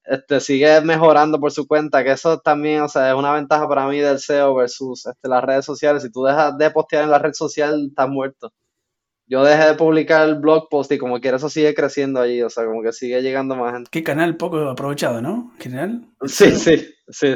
este, 0.04 0.40
sigue 0.40 0.80
mejorando 0.82 1.40
por 1.40 1.52
su 1.52 1.66
cuenta, 1.66 2.04
que 2.04 2.12
eso 2.12 2.38
también, 2.38 2.82
o 2.82 2.88
sea, 2.88 3.10
es 3.10 3.14
una 3.14 3.32
ventaja 3.32 3.66
para 3.68 3.86
mí 3.88 3.98
del 3.98 4.18
SEO 4.18 4.54
versus 4.54 5.06
este, 5.06 5.28
las 5.28 5.42
redes 5.42 5.64
sociales. 5.64 6.02
Si 6.02 6.10
tú 6.10 6.24
dejas 6.24 6.56
de 6.58 6.70
postear 6.70 7.04
en 7.04 7.10
la 7.10 7.18
red 7.18 7.32
social, 7.32 7.86
estás 7.88 8.08
muerto. 8.08 8.52
Yo 9.26 9.42
dejé 9.42 9.68
de 9.68 9.74
publicar 9.74 10.28
el 10.28 10.34
blog 10.34 10.68
post 10.68 10.92
y 10.92 10.98
como 10.98 11.18
quiera 11.20 11.38
eso 11.38 11.48
sigue 11.48 11.74
creciendo 11.74 12.20
allí, 12.20 12.42
o 12.42 12.50
sea, 12.50 12.66
como 12.66 12.82
que 12.82 12.92
sigue 12.92 13.22
llegando 13.22 13.56
más 13.56 13.72
gente. 13.72 13.88
Qué 13.90 14.02
canal 14.02 14.36
poco 14.36 14.68
aprovechado, 14.68 15.22
¿no? 15.22 15.52
En 15.54 15.60
general. 15.60 16.06
Sí, 16.26 16.50
sí, 16.52 16.86
sí. 17.08 17.34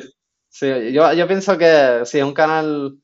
sí. 0.50 0.92
Yo, 0.92 1.10
yo 1.14 1.26
pienso 1.26 1.56
que 1.56 2.02
sí, 2.04 2.18
es 2.18 2.24
un 2.24 2.34
canal 2.34 2.98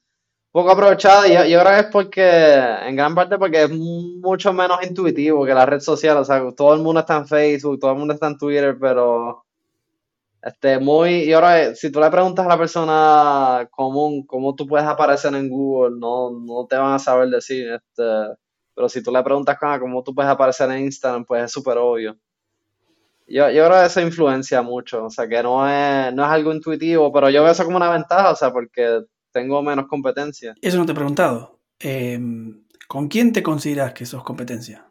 poco 0.51 0.71
aprovechada 0.71 1.27
y 1.27 1.33
yo, 1.33 1.45
yo, 1.47 1.61
creo 1.61 1.73
que 1.73 1.81
es 1.81 1.87
porque, 1.87 2.55
en 2.87 2.95
gran 2.95 3.15
parte 3.15 3.39
porque 3.39 3.65
es 3.65 3.71
mucho 3.71 4.53
menos 4.53 4.79
intuitivo 4.87 5.47
que 5.47 5.55
la 5.55 5.67
red 5.67 5.81
social, 5.81 6.19
o 6.19 6.25
sea, 6.25 6.45
todo 6.55 6.75
el 6.75 6.81
mundo 6.81 7.01
está 7.01 7.17
en 7.17 7.27
Facebook, 7.27 7.81
todo 7.81 7.93
el 7.93 7.99
mundo 7.99 8.15
está 8.15 8.27
en 8.27 8.39
Twitter, 8.39 8.77
pero 8.79 9.44
este, 10.45 10.79
muy, 10.79 11.23
y 11.23 11.33
ahora 11.33 11.75
si 11.75 11.91
tú 11.91 12.01
le 12.01 12.11
preguntas 12.11 12.45
a 12.45 12.49
la 12.51 12.59
persona 12.59 13.67
común 13.71 14.27
cómo 14.27 14.55
tú 14.55 14.67
puedes 14.67 14.87
aparecer 14.87 15.35
en 15.35 15.49
Google, 15.49 15.97
no, 15.99 16.39
no 16.39 16.67
te 16.67 16.77
van 16.77 16.93
a 16.93 16.99
saber 16.99 17.31
decir, 17.31 17.73
este, 17.73 18.03
pero 18.75 18.91
si 18.91 19.03
tú 19.03 19.11
le 19.11 19.23
preguntas 19.23 19.57
cómo 19.81 20.03
tú 20.03 20.15
puedes 20.15 20.31
aparecer 20.31 20.71
en 20.71 20.85
Instagram, 20.85 21.25
pues 21.25 21.45
es 21.45 21.53
súper 21.53 21.79
obvio. 21.79 22.19
Yo, 23.27 23.49
yo 23.49 23.65
creo 23.65 23.83
eso 23.83 24.03
influencia 24.03 24.61
mucho, 24.61 25.07
o 25.07 25.11
sea, 25.11 25.27
que 25.27 25.43
no 25.43 25.67
es, 25.67 26.13
no 26.13 26.23
es 26.23 26.31
algo 26.31 26.53
intuitivo, 26.53 27.11
pero 27.11 27.31
yo 27.31 27.43
veo 27.43 27.53
eso 27.53 27.65
como 27.65 27.79
una 27.79 27.91
ventaja, 27.91 28.33
o 28.33 28.37
sea, 28.37 28.53
porque 28.53 29.01
tengo 29.33 29.63
menos 29.63 29.87
competencia. 29.87 30.55
Eso 30.61 30.77
no 30.77 30.85
te 30.85 30.93
he 30.93 30.95
preguntado. 30.95 31.59
Em, 31.79 32.67
¿Con 32.87 33.09
quién 33.09 33.33
te 33.33 33.43
consideras 33.43 33.95
que 33.95 34.05
sos 34.05 34.23
competencia? 34.23 34.84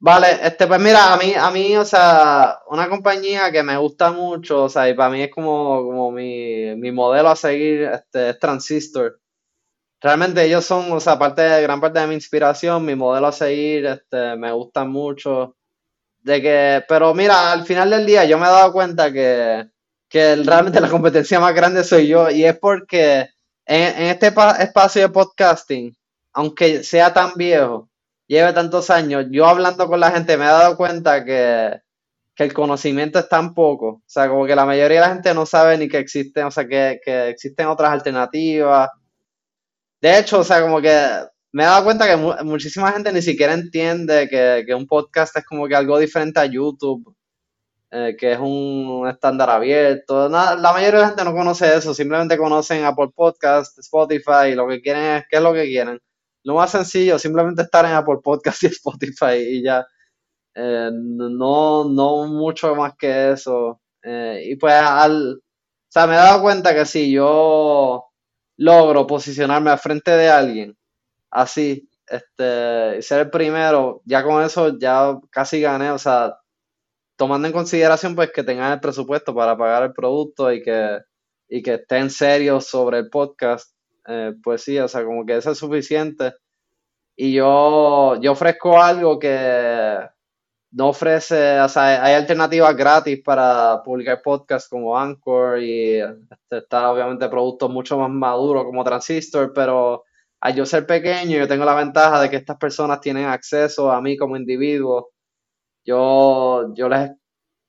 Vale, 0.00 0.28
este, 0.46 0.66
pues 0.68 0.80
mira, 0.80 1.12
a 1.12 1.16
mí, 1.16 1.34
a 1.34 1.50
mí, 1.50 1.76
o 1.76 1.84
sea, 1.84 2.60
una 2.68 2.88
compañía 2.88 3.50
que 3.50 3.64
me 3.64 3.76
gusta 3.76 4.12
mucho, 4.12 4.64
o 4.64 4.68
sea, 4.68 4.88
y 4.88 4.94
para 4.94 5.10
mí 5.10 5.22
es 5.22 5.30
como, 5.30 6.12
mi, 6.12 6.92
modelo 6.92 7.28
a 7.30 7.36
seguir, 7.36 7.82
este, 7.82 8.30
es 8.30 8.38
Transistor. 8.38 9.20
Realmente 10.00 10.44
ellos 10.44 10.64
son, 10.64 10.92
o 10.92 11.00
sea, 11.00 11.18
parte 11.18 11.62
gran 11.62 11.80
parte 11.80 12.00
de 12.00 12.06
mi 12.06 12.14
inspiración, 12.14 12.84
mi 12.84 12.94
modelo 12.94 13.28
a 13.28 13.32
seguir, 13.32 13.86
este, 13.86 14.36
me 14.36 14.52
gustan 14.52 14.90
mucho. 14.90 15.56
De 16.20 16.42
que, 16.42 16.84
pero 16.88 17.14
mira, 17.14 17.52
al 17.52 17.64
final 17.66 17.90
del 17.90 18.06
día 18.06 18.24
yo 18.24 18.38
me 18.38 18.46
he 18.46 18.50
dado 18.50 18.72
cuenta 18.72 19.12
que, 19.12 19.68
que 20.08 20.36
realmente 20.36 20.80
la 20.80 20.90
competencia 20.90 21.40
más 21.40 21.54
grande 21.54 21.84
soy 21.84 22.08
yo 22.08 22.30
y 22.30 22.44
es 22.44 22.58
porque 22.58 23.28
en, 23.66 24.04
este 24.06 24.28
espacio 24.28 25.02
de 25.02 25.08
podcasting, 25.10 25.96
aunque 26.32 26.84
sea 26.84 27.12
tan 27.12 27.34
viejo, 27.36 27.87
lleve 28.28 28.52
tantos 28.52 28.90
años, 28.90 29.26
yo 29.30 29.46
hablando 29.46 29.88
con 29.88 30.00
la 30.00 30.12
gente 30.12 30.36
me 30.36 30.44
he 30.44 30.48
dado 30.48 30.76
cuenta 30.76 31.24
que, 31.24 31.80
el 32.36 32.54
conocimiento 32.54 33.18
es 33.18 33.28
tan 33.28 33.52
poco, 33.52 33.88
o 33.88 34.02
sea, 34.06 34.28
como 34.28 34.46
que 34.46 34.54
la 34.54 34.64
mayoría 34.64 35.00
de 35.00 35.08
la 35.08 35.14
gente 35.14 35.34
no 35.34 35.44
sabe 35.44 35.76
ni 35.76 35.88
que 35.88 35.98
existen, 35.98 36.44
o 36.44 36.50
sea, 36.52 36.68
que, 36.68 37.00
que 37.04 37.30
existen 37.30 37.66
otras 37.66 37.90
alternativas. 37.90 38.88
De 40.00 40.18
hecho, 40.18 40.40
o 40.40 40.44
sea, 40.44 40.62
como 40.62 40.80
que 40.80 40.94
me 41.52 41.64
he 41.64 41.66
dado 41.66 41.84
cuenta 41.84 42.06
que 42.06 42.16
muchísima 42.44 42.92
gente 42.92 43.12
ni 43.12 43.22
siquiera 43.22 43.54
entiende 43.54 44.28
que, 44.28 44.62
que, 44.66 44.74
un 44.74 44.86
podcast 44.86 45.36
es 45.36 45.44
como 45.46 45.66
que 45.66 45.74
algo 45.74 45.98
diferente 45.98 46.38
a 46.38 46.46
YouTube 46.46 47.16
eh, 47.90 48.16
que 48.18 48.32
es 48.32 48.38
un 48.38 49.08
estándar 49.08 49.48
abierto. 49.48 50.28
la 50.28 50.56
mayoría 50.72 50.92
de 50.92 51.00
la 51.00 51.08
gente 51.08 51.24
no 51.24 51.32
conoce 51.32 51.74
eso, 51.74 51.94
simplemente 51.94 52.36
conocen 52.36 52.84
Apple 52.84 53.08
Podcast, 53.14 53.78
Spotify, 53.78 54.48
y 54.52 54.54
lo 54.54 54.68
que 54.68 54.82
quieren 54.82 55.16
es, 55.16 55.24
¿qué 55.30 55.36
es 55.38 55.42
lo 55.42 55.54
que 55.54 55.64
quieren? 55.64 55.98
Lo 56.48 56.54
más 56.54 56.70
sencillo, 56.70 57.18
simplemente 57.18 57.60
estar 57.60 57.84
en 57.84 57.92
Apple 57.92 58.20
Podcast 58.24 58.62
y 58.62 58.66
Spotify 58.68 59.36
y 59.36 59.62
ya. 59.62 59.86
Eh, 60.54 60.90
no, 60.90 61.84
no 61.84 62.26
mucho 62.26 62.74
más 62.74 62.94
que 62.98 63.32
eso. 63.32 63.82
Eh, 64.02 64.44
y 64.46 64.56
pues 64.56 64.72
al, 64.72 65.34
o 65.34 65.42
sea, 65.90 66.06
me 66.06 66.14
he 66.14 66.16
dado 66.16 66.40
cuenta 66.40 66.74
que 66.74 66.86
si 66.86 67.12
yo 67.12 68.06
logro 68.56 69.06
posicionarme 69.06 69.70
al 69.70 69.78
frente 69.78 70.12
de 70.12 70.30
alguien 70.30 70.74
así, 71.30 71.86
este, 72.06 72.96
y 72.98 73.02
ser 73.02 73.20
el 73.20 73.30
primero, 73.30 74.00
ya 74.06 74.24
con 74.24 74.42
eso 74.42 74.78
ya 74.78 75.18
casi 75.30 75.60
gané, 75.60 75.90
o 75.90 75.98
sea, 75.98 76.38
tomando 77.16 77.46
en 77.48 77.52
consideración 77.52 78.14
pues 78.14 78.32
que 78.32 78.42
tengan 78.44 78.72
el 78.72 78.80
presupuesto 78.80 79.34
para 79.34 79.58
pagar 79.58 79.82
el 79.82 79.92
producto 79.92 80.50
y 80.52 80.62
que, 80.62 81.00
y 81.48 81.62
que 81.62 81.74
estén 81.74 82.10
serios 82.10 82.66
sobre 82.68 83.00
el 83.00 83.10
podcast, 83.10 83.74
eh, 84.08 84.34
pues 84.42 84.62
sí, 84.62 84.78
o 84.78 84.88
sea, 84.88 85.04
como 85.04 85.24
que 85.26 85.36
eso 85.36 85.52
es 85.52 85.58
suficiente. 85.58 86.34
Y 87.16 87.32
yo, 87.34 88.16
yo 88.20 88.32
ofrezco 88.32 88.80
algo 88.80 89.18
que 89.18 89.98
no 90.72 90.88
ofrece, 90.88 91.60
o 91.60 91.68
sea, 91.68 92.04
hay 92.04 92.14
alternativas 92.14 92.76
gratis 92.76 93.20
para 93.24 93.82
publicar 93.84 94.20
podcasts 94.22 94.68
como 94.68 94.98
Anchor 94.98 95.62
y 95.62 95.96
este, 96.00 96.58
está 96.58 96.90
obviamente 96.90 97.28
productos 97.28 97.70
mucho 97.70 97.98
más 97.98 98.10
maduros 98.10 98.64
como 98.64 98.84
Transistor, 98.84 99.52
pero 99.54 100.04
al 100.40 100.54
yo 100.54 100.66
ser 100.66 100.86
pequeño 100.86 101.38
yo 101.38 101.48
tengo 101.48 101.64
la 101.64 101.74
ventaja 101.74 102.20
de 102.20 102.30
que 102.30 102.36
estas 102.36 102.58
personas 102.58 103.00
tienen 103.00 103.26
acceso 103.26 103.90
a 103.90 104.00
mí 104.00 104.16
como 104.16 104.36
individuo 104.36 105.10
yo, 105.88 106.74
yo 106.74 106.86
les 106.88 107.12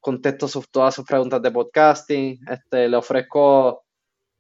contesto 0.02 0.48
todas 0.70 0.94
sus 0.94 1.06
preguntas 1.06 1.42
de 1.42 1.52
podcasting, 1.52 2.40
este, 2.50 2.90
le 2.90 2.98
ofrezco 2.98 3.86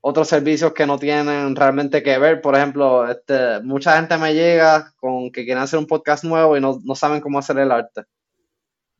otros 0.01 0.27
servicios 0.27 0.73
que 0.73 0.85
no 0.85 0.97
tienen 0.97 1.55
realmente 1.55 2.03
que 2.03 2.17
ver. 2.17 2.41
Por 2.41 2.55
ejemplo, 2.55 3.09
este, 3.09 3.59
mucha 3.61 3.97
gente 3.97 4.17
me 4.17 4.33
llega 4.33 4.93
con 4.97 5.31
que 5.31 5.45
quieren 5.45 5.63
hacer 5.63 5.79
un 5.79 5.87
podcast 5.87 6.23
nuevo 6.23 6.57
y 6.57 6.61
no, 6.61 6.79
saben 6.95 7.21
cómo 7.21 7.39
hacer 7.39 7.59
el 7.59 7.71
arte. 7.71 8.03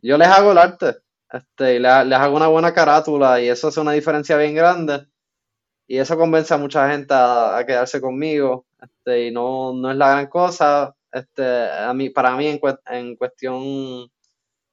Yo 0.02 0.18
les 0.18 0.28
hago 0.28 0.52
el 0.52 0.58
arte, 0.58 0.98
este, 1.32 1.76
y 1.76 1.80
les, 1.80 1.92
hago 1.92 2.36
una 2.36 2.48
buena 2.48 2.74
carátula 2.74 3.42
y 3.42 3.50
eso 3.50 3.68
hace 3.68 3.80
una 3.80 3.92
diferencia 3.94 4.38
bien 4.38 4.56
grande. 4.56 5.08
Y 5.88 5.98
eso 5.98 6.18
convence 6.18 6.54
a 6.54 6.58
mucha 6.58 6.90
gente 6.92 7.14
a, 7.14 7.64
quedarse 7.66 8.00
conmigo. 8.00 8.68
Este, 8.82 9.28
y 9.28 9.32
no, 9.32 9.74
no 9.74 9.92
es 9.92 9.98
la 9.98 10.12
gran 10.12 10.28
cosa. 10.28 10.96
Este, 11.12 11.44
a 11.72 11.94
mí, 11.94 12.10
para 12.12 12.36
mí, 12.36 12.48
en, 12.48 12.60
en 12.92 13.16
cuestión 13.16 14.10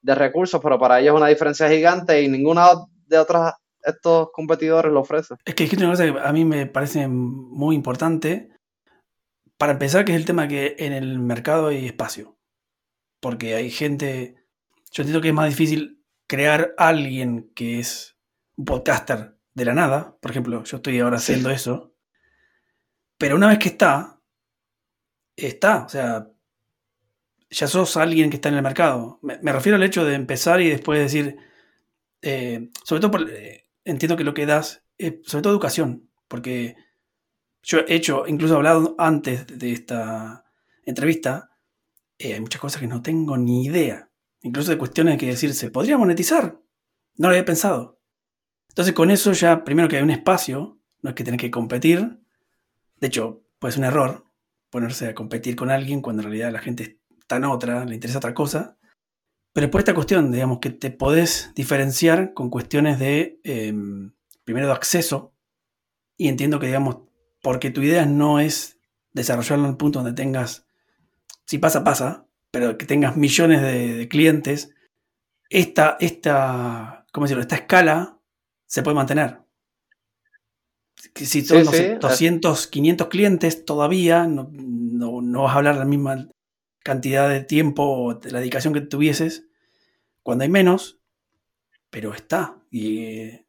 de 0.01 0.15
recursos, 0.15 0.61
pero 0.61 0.79
para 0.79 0.99
ellos 0.99 1.15
es 1.15 1.17
una 1.17 1.27
diferencia 1.27 1.69
gigante 1.69 2.21
y 2.21 2.27
ninguna 2.29 2.69
de 3.07 3.17
otros 3.17 3.51
estos 3.87 4.29
competidores 4.31 4.91
lo 4.91 5.01
ofrece. 5.01 5.35
Es 5.45 5.55
que 5.55 5.63
es 5.63 5.73
una 5.73 5.89
cosa 5.89 6.05
que 6.05 6.19
a 6.19 6.33
mí 6.33 6.45
me 6.45 6.65
parece 6.65 7.07
muy 7.07 7.75
importante. 7.75 8.49
Para 9.57 9.73
empezar, 9.73 10.05
que 10.05 10.11
es 10.11 10.17
el 10.17 10.25
tema 10.25 10.47
que 10.47 10.75
en 10.77 10.93
el 10.93 11.19
mercado 11.19 11.67
hay 11.67 11.85
espacio. 11.85 12.37
Porque 13.19 13.55
hay 13.55 13.71
gente. 13.71 14.35
Yo 14.91 15.01
entiendo 15.01 15.21
que 15.21 15.29
es 15.29 15.33
más 15.33 15.49
difícil 15.49 16.03
crear 16.27 16.73
alguien 16.77 17.51
que 17.55 17.79
es 17.79 18.17
un 18.55 18.65
podcaster 18.65 19.37
de 19.53 19.65
la 19.65 19.73
nada. 19.73 20.17
Por 20.21 20.31
ejemplo, 20.31 20.63
yo 20.63 20.77
estoy 20.77 20.99
ahora 20.99 21.17
haciendo 21.17 21.49
eso. 21.49 21.93
Pero 23.17 23.35
una 23.35 23.47
vez 23.47 23.57
que 23.57 23.69
está, 23.69 24.21
está. 25.35 25.85
O 25.85 25.89
sea, 25.89 26.27
ya 27.49 27.67
sos 27.67 27.97
alguien 27.97 28.29
que 28.29 28.35
está 28.35 28.49
en 28.49 28.55
el 28.55 28.61
mercado. 28.61 29.19
Me, 29.21 29.51
refiero 29.51 29.75
al 29.77 29.83
hecho 29.83 30.05
de 30.05 30.15
empezar 30.15 30.61
y 30.61 30.69
después 30.69 30.99
decir, 30.99 31.37
eh, 32.21 32.69
sobre 32.83 33.01
todo, 33.01 33.11
por, 33.11 33.29
eh, 33.29 33.66
entiendo 33.87 34.17
que 34.17 34.23
lo 34.23 34.33
que 34.33 34.45
das 34.45 34.83
es 34.97 35.15
sobre 35.23 35.43
todo 35.43 35.53
educación, 35.53 36.09
porque 36.27 36.75
yo 37.63 37.79
he 37.79 37.95
hecho, 37.95 38.25
incluso 38.27 38.53
he 38.53 38.57
hablado 38.57 38.95
antes 38.97 39.47
de 39.47 39.71
esta 39.71 40.45
entrevista, 40.83 41.51
eh, 42.17 42.33
hay 42.33 42.41
muchas 42.41 42.61
cosas 42.61 42.81
que 42.81 42.87
no 42.87 43.01
tengo 43.01 43.37
ni 43.37 43.65
idea, 43.65 44.09
incluso 44.41 44.71
de 44.71 44.77
cuestiones 44.77 45.17
que 45.17 45.27
decir, 45.27 45.53
¿se 45.53 45.71
podría 45.71 45.97
monetizar? 45.97 46.59
No 47.15 47.27
lo 47.27 47.29
había 47.29 47.45
pensado. 47.45 47.99
Entonces 48.69 48.93
con 48.93 49.09
eso 49.11 49.31
ya, 49.33 49.63
primero 49.63 49.87
que 49.87 49.97
hay 49.97 50.03
un 50.03 50.11
espacio, 50.11 50.79
no 51.01 51.09
es 51.09 51.15
que 51.15 51.23
tenés 51.23 51.39
que 51.39 51.51
competir, 51.51 52.19
de 52.99 53.07
hecho, 53.07 53.43
puede 53.59 53.73
ser 53.73 53.81
un 53.81 53.87
error 53.87 54.25
ponerse 54.69 55.07
a 55.07 55.15
competir 55.15 55.55
con 55.55 55.69
alguien 55.69 56.01
cuando 56.01 56.21
en 56.21 56.29
realidad 56.29 56.51
la 56.51 56.59
gente 56.59 56.99
está 57.19 57.37
en 57.37 57.45
otra, 57.45 57.85
le 57.85 57.95
interesa 57.95 58.17
otra 58.17 58.33
cosa. 58.33 58.76
Pero 59.57 59.71
por 59.71 59.81
esta 59.81 59.95
cuestión, 59.95 60.31
digamos, 60.31 60.59
que 60.59 60.69
te 60.69 60.91
podés 60.91 61.51
diferenciar 61.55 62.35
con 62.35 62.51
cuestiones 62.51 62.99
de, 62.99 63.39
em, 63.43 64.11
primero, 64.43 64.67
de 64.67 64.73
acceso. 64.73 65.33
Y 66.15 66.27
entiendo 66.27 66.59
que, 66.59 66.67
digamos, 66.67 66.99
porque 67.41 67.71
tu 67.71 67.81
idea 67.81 68.05
no 68.05 68.39
es 68.39 68.77
desarrollarlo 69.13 69.65
en 69.65 69.71
un 69.71 69.77
punto 69.77 69.97
donde 69.97 70.13
tengas, 70.13 70.67
si 71.45 71.57
pasa, 71.57 71.83
pasa, 71.83 72.27
pero 72.51 72.77
que 72.77 72.85
tengas 72.85 73.17
millones 73.17 73.63
de, 73.63 74.07
clientes, 74.07 74.75
esta, 75.49 75.97
esta, 76.01 77.07
¿cómo 77.11 77.25
decirlo? 77.25 77.41
Esta 77.41 77.55
escala 77.55 78.19
se 78.67 78.83
puede 78.83 78.93
mantener. 78.93 79.39
Si 81.15 81.41
son 81.41 81.63
200, 81.99 82.67
500 82.67 83.07
clientes 83.07 83.65
todavía, 83.65 84.27
no, 84.27 84.51
no, 84.51 85.41
vas 85.41 85.55
a 85.55 85.57
hablar 85.57 85.77
la 85.77 85.85
misma 85.85 86.29
cantidad 86.87 87.27
de 87.27 87.41
tiempo 87.41 87.83
o 87.83 88.13
de 88.13 88.31
la 88.31 88.39
dedicación 88.39 88.73
que 88.73 88.79
tuvieses 88.79 89.49
cuando 90.23 90.43
hay 90.43 90.49
menos, 90.49 91.01
pero 91.89 92.13
está. 92.13 92.63
Y 92.71 92.99
eh, 92.99 93.45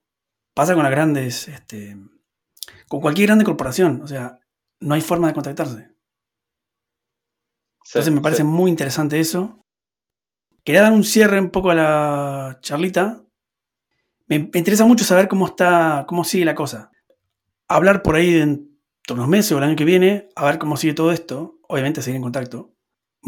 pasa 0.54 0.74
con 0.74 0.82
las 0.82 0.90
grandes, 0.90 1.46
este, 1.46 1.96
con 2.88 3.00
cualquier 3.00 3.28
grande 3.28 3.44
corporación, 3.44 4.02
o 4.02 4.08
sea, 4.08 4.40
no 4.80 4.96
hay 4.96 5.02
forma 5.02 5.28
de 5.28 5.34
contactarse. 5.34 5.94
Entonces 7.86 8.12
me 8.12 8.20
parece 8.20 8.42
muy 8.42 8.70
interesante 8.70 9.20
eso. 9.20 9.64
Quería 10.64 10.82
dar 10.82 10.92
un 10.92 11.04
cierre 11.04 11.40
un 11.40 11.50
poco 11.50 11.70
a 11.70 11.76
la 11.76 12.58
charlita. 12.60 13.22
Me, 14.26 14.40
me, 14.40 14.58
interesa 14.58 14.84
mucho 14.84 15.04
saber 15.04 15.28
cómo 15.28 15.46
está, 15.46 16.06
cómo 16.08 16.24
sigue 16.24 16.44
la 16.44 16.56
cosa. 16.56 16.90
Hablar 17.68 18.02
por 18.02 18.16
ahí 18.16 18.34
en 18.34 18.78
unos 19.08 19.28
meses 19.28 19.52
o 19.52 19.58
el 19.58 19.64
año 19.64 19.76
que 19.76 19.84
viene, 19.84 20.28
a 20.34 20.44
ver 20.44 20.58
cómo 20.58 20.76
sigue 20.76 20.92
todo 20.92 21.12
esto. 21.12 21.60
Obviamente 21.68 22.02
seguir 22.02 22.16
en 22.16 22.22
contacto 22.22 22.74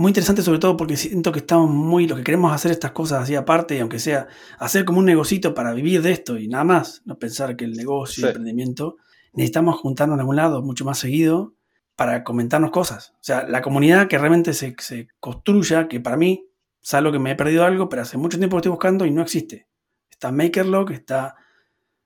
muy 0.00 0.12
interesante 0.12 0.40
sobre 0.40 0.58
todo 0.58 0.78
porque 0.78 0.96
siento 0.96 1.30
que 1.30 1.40
estamos 1.40 1.68
muy, 1.68 2.08
lo 2.08 2.16
que 2.16 2.24
queremos 2.24 2.54
hacer 2.54 2.70
estas 2.70 2.92
cosas 2.92 3.22
así 3.22 3.34
aparte, 3.34 3.76
y 3.76 3.80
aunque 3.80 3.98
sea 3.98 4.28
hacer 4.58 4.86
como 4.86 4.98
un 4.98 5.04
negocito 5.04 5.52
para 5.52 5.74
vivir 5.74 6.00
de 6.00 6.12
esto 6.12 6.38
y 6.38 6.48
nada 6.48 6.64
más, 6.64 7.02
no 7.04 7.18
pensar 7.18 7.54
que 7.54 7.66
el 7.66 7.74
negocio, 7.74 8.24
el 8.24 8.28
emprendimiento 8.30 8.96
necesitamos 9.34 9.78
juntarnos 9.78 10.14
en 10.14 10.20
algún 10.20 10.36
lado 10.36 10.62
mucho 10.62 10.86
más 10.86 10.98
seguido 10.98 11.52
para 11.96 12.24
comentarnos 12.24 12.70
cosas. 12.70 13.10
O 13.16 13.18
sea, 13.20 13.46
la 13.46 13.60
comunidad 13.60 14.08
que 14.08 14.16
realmente 14.16 14.54
se, 14.54 14.74
se 14.78 15.08
construya, 15.20 15.86
que 15.86 16.00
para 16.00 16.16
mí, 16.16 16.46
salvo 16.80 17.12
que 17.12 17.18
me 17.18 17.32
he 17.32 17.36
perdido 17.36 17.66
algo, 17.66 17.90
pero 17.90 18.00
hace 18.00 18.16
mucho 18.16 18.38
tiempo 18.38 18.56
que 18.56 18.60
estoy 18.60 18.70
buscando 18.70 19.04
y 19.04 19.10
no 19.10 19.20
existe. 19.20 19.66
Está 20.10 20.32
Makerlock, 20.32 20.92
está 20.92 21.36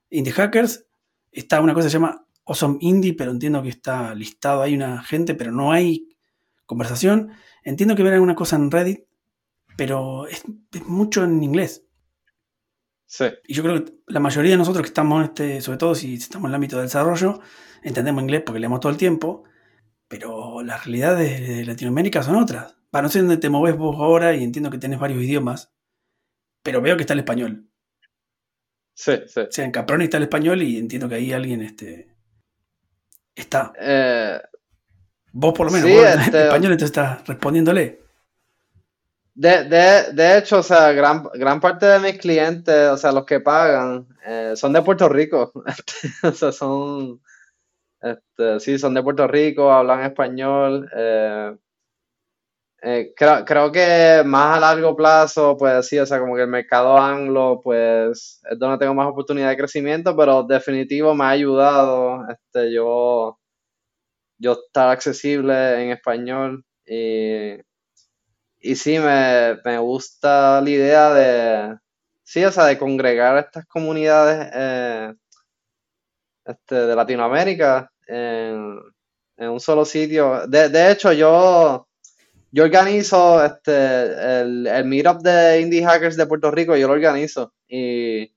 Indie 0.09 0.33
Hackers, 0.33 0.85
está 1.31 1.61
una 1.61 1.73
cosa 1.73 1.85
que 1.85 1.91
se 1.91 1.97
llama 1.97 2.25
Awesome 2.45 2.77
Indie, 2.81 3.13
pero 3.13 3.31
entiendo 3.31 3.63
que 3.63 3.69
está 3.69 4.13
listado 4.13 4.63
ahí 4.63 4.75
una 4.75 5.01
gente, 5.01 5.33
pero 5.33 5.53
no 5.53 5.71
hay 5.71 6.09
conversación. 6.65 7.31
Entiendo 7.65 7.95
que 7.95 8.03
verán 8.03 8.15
alguna 8.15 8.35
cosa 8.35 8.55
en 8.55 8.71
Reddit, 8.71 9.05
pero 9.75 10.27
es, 10.27 10.43
es 10.71 10.85
mucho 10.85 11.23
en 11.23 11.43
inglés. 11.43 11.85
Sí. 13.07 13.25
Y 13.47 13.53
yo 13.53 13.63
creo 13.63 13.83
que 13.83 13.93
la 14.07 14.19
mayoría 14.19 14.51
de 14.51 14.57
nosotros 14.57 14.83
que 14.83 14.89
estamos 14.89 15.19
en 15.19 15.25
este, 15.25 15.61
sobre 15.61 15.77
todo 15.77 15.95
si 15.95 16.13
estamos 16.13 16.45
en 16.45 16.51
el 16.51 16.55
ámbito 16.55 16.77
del 16.77 16.85
desarrollo, 16.85 17.41
entendemos 17.83 18.23
inglés 18.23 18.43
porque 18.45 18.59
leemos 18.59 18.79
todo 18.79 18.91
el 18.91 18.97
tiempo, 18.97 19.43
pero 20.07 20.61
las 20.61 20.85
realidades 20.85 21.47
de 21.47 21.65
Latinoamérica 21.65 22.23
son 22.23 22.35
otras. 22.35 22.77
Para 22.91 23.03
no 23.03 23.09
sé 23.09 23.19
dónde 23.19 23.37
te 23.37 23.49
moves 23.49 23.75
vos 23.75 23.97
ahora 23.97 24.35
y 24.35 24.43
entiendo 24.43 24.69
que 24.69 24.77
tenés 24.77 24.99
varios 24.99 25.21
idiomas, 25.21 25.73
pero 26.63 26.81
veo 26.81 26.95
que 26.95 27.03
está 27.03 27.13
el 27.13 27.19
español. 27.19 27.67
Sí, 28.93 29.13
sí. 29.27 29.41
O 29.41 29.51
sea, 29.51 29.65
en 29.65 29.71
Caproni 29.71 30.05
está 30.05 30.17
el 30.17 30.23
español 30.23 30.61
y 30.61 30.77
entiendo 30.77 31.09
que 31.09 31.15
ahí 31.15 31.33
alguien 31.33 31.61
este, 31.61 32.15
está. 33.35 33.73
Eh, 33.79 34.39
Vos 35.37 35.53
por 35.53 35.65
lo 35.67 35.71
menos, 35.71 35.89
Sí, 35.89 35.95
vos 35.97 36.05
en 36.05 36.19
este- 36.21 36.43
español 36.45 36.71
entonces 36.71 36.97
estás 36.97 37.27
respondiéndole. 37.27 37.99
de, 39.33 39.65
de, 39.65 40.13
de 40.13 40.37
hecho, 40.37 40.59
o 40.59 40.63
sea, 40.63 40.91
gran, 40.93 41.23
gran 41.33 41.59
parte 41.59 41.85
de 41.85 41.99
mis 41.99 42.17
clientes, 42.17 42.89
o 42.89 42.97
sea, 42.97 43.11
los 43.11 43.25
que 43.25 43.41
pagan, 43.41 44.07
eh, 44.25 44.53
son 44.55 44.71
de 44.73 44.81
Puerto 44.81 45.09
Rico. 45.09 45.51
o 46.23 46.31
sea, 46.31 46.51
son, 46.53 47.21
este, 48.01 48.59
sí, 48.61 48.79
son 48.79 48.93
de 48.95 49.03
Puerto 49.03 49.27
Rico, 49.27 49.71
hablan 49.71 50.03
español. 50.03 50.89
eh, 50.95 51.55
eh, 52.81 53.13
creo, 53.15 53.43
creo 53.45 53.71
que 53.71 54.21
más 54.25 54.57
a 54.57 54.59
largo 54.59 54.95
plazo, 54.95 55.57
pues 55.57 55.87
sí, 55.87 55.97
o 55.97 56.05
sea, 56.05 56.19
como 56.19 56.35
que 56.35 56.43
el 56.43 56.47
mercado 56.47 56.97
anglo, 56.97 57.59
pues 57.63 58.41
es 58.49 58.59
donde 58.59 58.77
tengo 58.77 58.93
más 58.93 59.07
oportunidad 59.07 59.49
de 59.49 59.57
crecimiento, 59.57 60.15
pero 60.15 60.43
definitivo 60.43 61.15
me 61.15 61.23
ha 61.25 61.29
ayudado, 61.29 62.21
este, 62.29 62.71
yo, 62.73 63.39
yo 64.45 64.53
estar 64.53 64.89
accesible 64.89 65.81
en 65.81 65.89
español 65.89 66.63
y, 66.85 67.55
y 68.59 68.75
sí, 68.75 68.99
me, 68.99 69.57
me 69.65 69.79
gusta 69.79 70.61
la 70.61 70.69
idea 70.69 71.13
de, 71.13 71.77
sí, 72.23 72.45
o 72.45 72.51
de 72.51 72.77
congregar 72.77 73.39
estas 73.39 73.65
comunidades 73.65 74.51
eh, 74.53 75.13
este, 76.45 76.75
de 76.75 76.95
Latinoamérica 76.95 77.89
en, 78.07 78.79
en 79.37 79.49
un 79.49 79.59
solo 79.59 79.83
sitio. 79.83 80.45
De, 80.47 80.69
de 80.69 80.91
hecho, 80.91 81.11
yo, 81.11 81.87
yo 82.51 82.63
organizo 82.63 83.43
este, 83.43 84.41
el, 84.41 84.67
el 84.67 84.85
meetup 84.85 85.23
de 85.23 85.59
Indie 85.61 85.83
Hackers 85.83 86.17
de 86.17 86.27
Puerto 86.27 86.51
Rico, 86.51 86.75
yo 86.75 86.87
lo 86.87 86.93
organizo. 86.93 87.51
Y, 87.67 88.31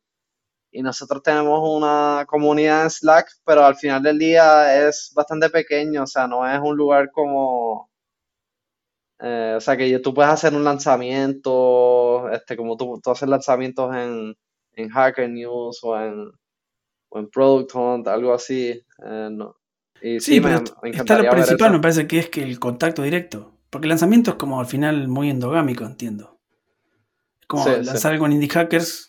y 0.79 0.83
nosotros 0.83 1.23
tenemos 1.23 1.61
una 1.69 2.25
comunidad 2.27 2.85
en 2.85 2.91
Slack, 2.91 3.29
pero 3.45 3.65
al 3.65 3.77
final 3.77 4.03
del 4.03 4.19
día 4.19 4.89
es 4.89 5.13
bastante 5.15 5.51
pequeño, 5.51 6.05
o 6.05 6.07
sea, 6.07 6.27
no 6.29 6.47
es 6.49 6.61
un 6.61 6.77
lugar 6.77 7.11
como... 7.13 7.91
eh, 9.21 9.55
o 9.57 9.61
sea, 9.61 9.77
que 9.77 9.99
tú 9.99 10.15
puedes 10.15 10.33
hacer 10.33 10.55
un 10.55 10.65
lanzamiento, 10.65 12.29
este, 12.31 12.57
como 12.57 12.77
tú, 12.77 13.01
tú 13.03 13.11
haces 13.11 13.29
lanzamientos 13.29 13.95
en, 13.95 14.37
en 14.73 14.89
Hacker 14.91 15.29
News 15.29 15.81
o 15.83 15.99
en, 16.01 16.31
o 17.11 17.19
en 17.19 17.29
Product 17.31 17.75
Hunt, 17.75 18.09
algo 18.09 18.35
así. 18.35 18.71
eh, 19.05 19.29
no. 19.33 19.57
Y 20.01 20.21
sí, 20.21 20.35
Sí, 20.35 20.41
me, 20.41 20.49
pero 20.61 20.65
me 20.83 20.91
está 20.91 21.19
lo 21.19 21.31
principal, 21.31 21.73
me 21.73 21.81
parece 21.81 22.07
que 22.07 22.19
es 22.21 22.29
que 22.31 22.43
el 22.43 22.59
contacto 22.61 23.03
directo. 23.03 23.53
Porque 23.71 23.87
el 23.87 23.91
lanzamiento 23.91 24.31
es 24.33 24.37
como 24.37 24.61
al 24.61 24.67
final 24.67 25.09
muy 25.09 25.31
endogámico, 25.31 25.85
entiendo. 25.85 26.39
Es 27.41 27.47
como 27.49 27.65
Sí, 27.65 27.71
sí. 27.85 27.85
lanzar 27.85 28.13
algo 28.13 28.27
en 28.27 28.33
Indie 28.33 28.49
Hackers, 28.51 29.08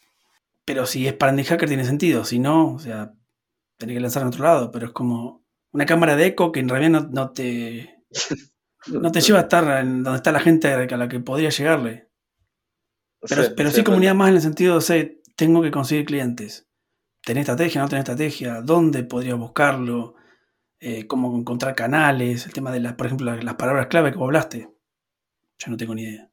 pero 0.70 0.86
si 0.86 1.08
es 1.08 1.14
para 1.16 1.32
Indie 1.32 1.46
Hacker 1.46 1.68
tiene 1.68 1.84
sentido. 1.84 2.24
Si 2.24 2.38
no, 2.38 2.76
o 2.76 2.78
sea, 2.78 3.16
tenés 3.80 3.96
que 3.96 4.02
lanzar 4.02 4.22
en 4.22 4.28
otro 4.28 4.44
lado. 4.44 4.70
Pero 4.70 4.86
es 4.86 4.92
como 4.92 5.44
una 5.72 5.88
cámara 5.88 6.16
de 6.16 6.28
eco 6.28 6.52
que 6.52 6.60
en 6.60 6.70
realidad 6.70 6.92
no, 6.92 7.10
no 7.10 7.32
te, 7.32 8.04
no 8.86 9.12
te 9.12 9.20
lleva 9.20 9.40
a 9.40 9.42
estar 9.42 9.84
en 9.84 10.04
donde 10.04 10.18
está 10.18 10.32
la 10.32 10.40
gente 10.40 10.72
a 10.72 10.98
la 10.98 11.10
que 11.10 11.20
podría 11.22 11.50
llegarle. 11.50 12.12
Pero 13.28 13.46
Sí, 13.46 13.50
pero 13.58 13.70
sí, 13.70 13.74
sí 13.74 13.82
es 13.82 13.86
comunidad 13.86 14.14
más 14.14 14.30
en 14.30 14.36
el 14.36 14.42
sentido 14.44 14.76
de, 14.76 14.82
sé, 14.82 15.22
tengo 15.36 15.64
que 15.64 15.72
conseguir 15.72 16.06
clientes. 16.06 16.70
¿Tenés 17.26 17.42
estrategia? 17.42 17.82
¿No 17.82 17.90
tenés 17.90 18.04
estrategia? 18.04 18.62
¿Dónde 18.62 19.02
podría 19.02 19.34
buscarlo? 19.34 20.14
Eh, 20.80 21.08
¿Cómo 21.08 21.36
encontrar 21.36 21.74
canales? 21.74 22.46
El 22.46 22.54
tema 22.54 22.72
de, 22.72 22.80
las, 22.80 22.94
por 22.94 23.08
ejemplo, 23.08 23.26
las, 23.26 23.44
las 23.44 23.56
palabras 23.56 23.88
clave 23.88 24.12
que 24.12 24.20
vos 24.20 24.28
hablaste. 24.28 24.70
Yo 25.58 25.72
no 25.72 25.78
tengo 25.78 25.96
ni 25.96 26.04
idea. 26.04 26.30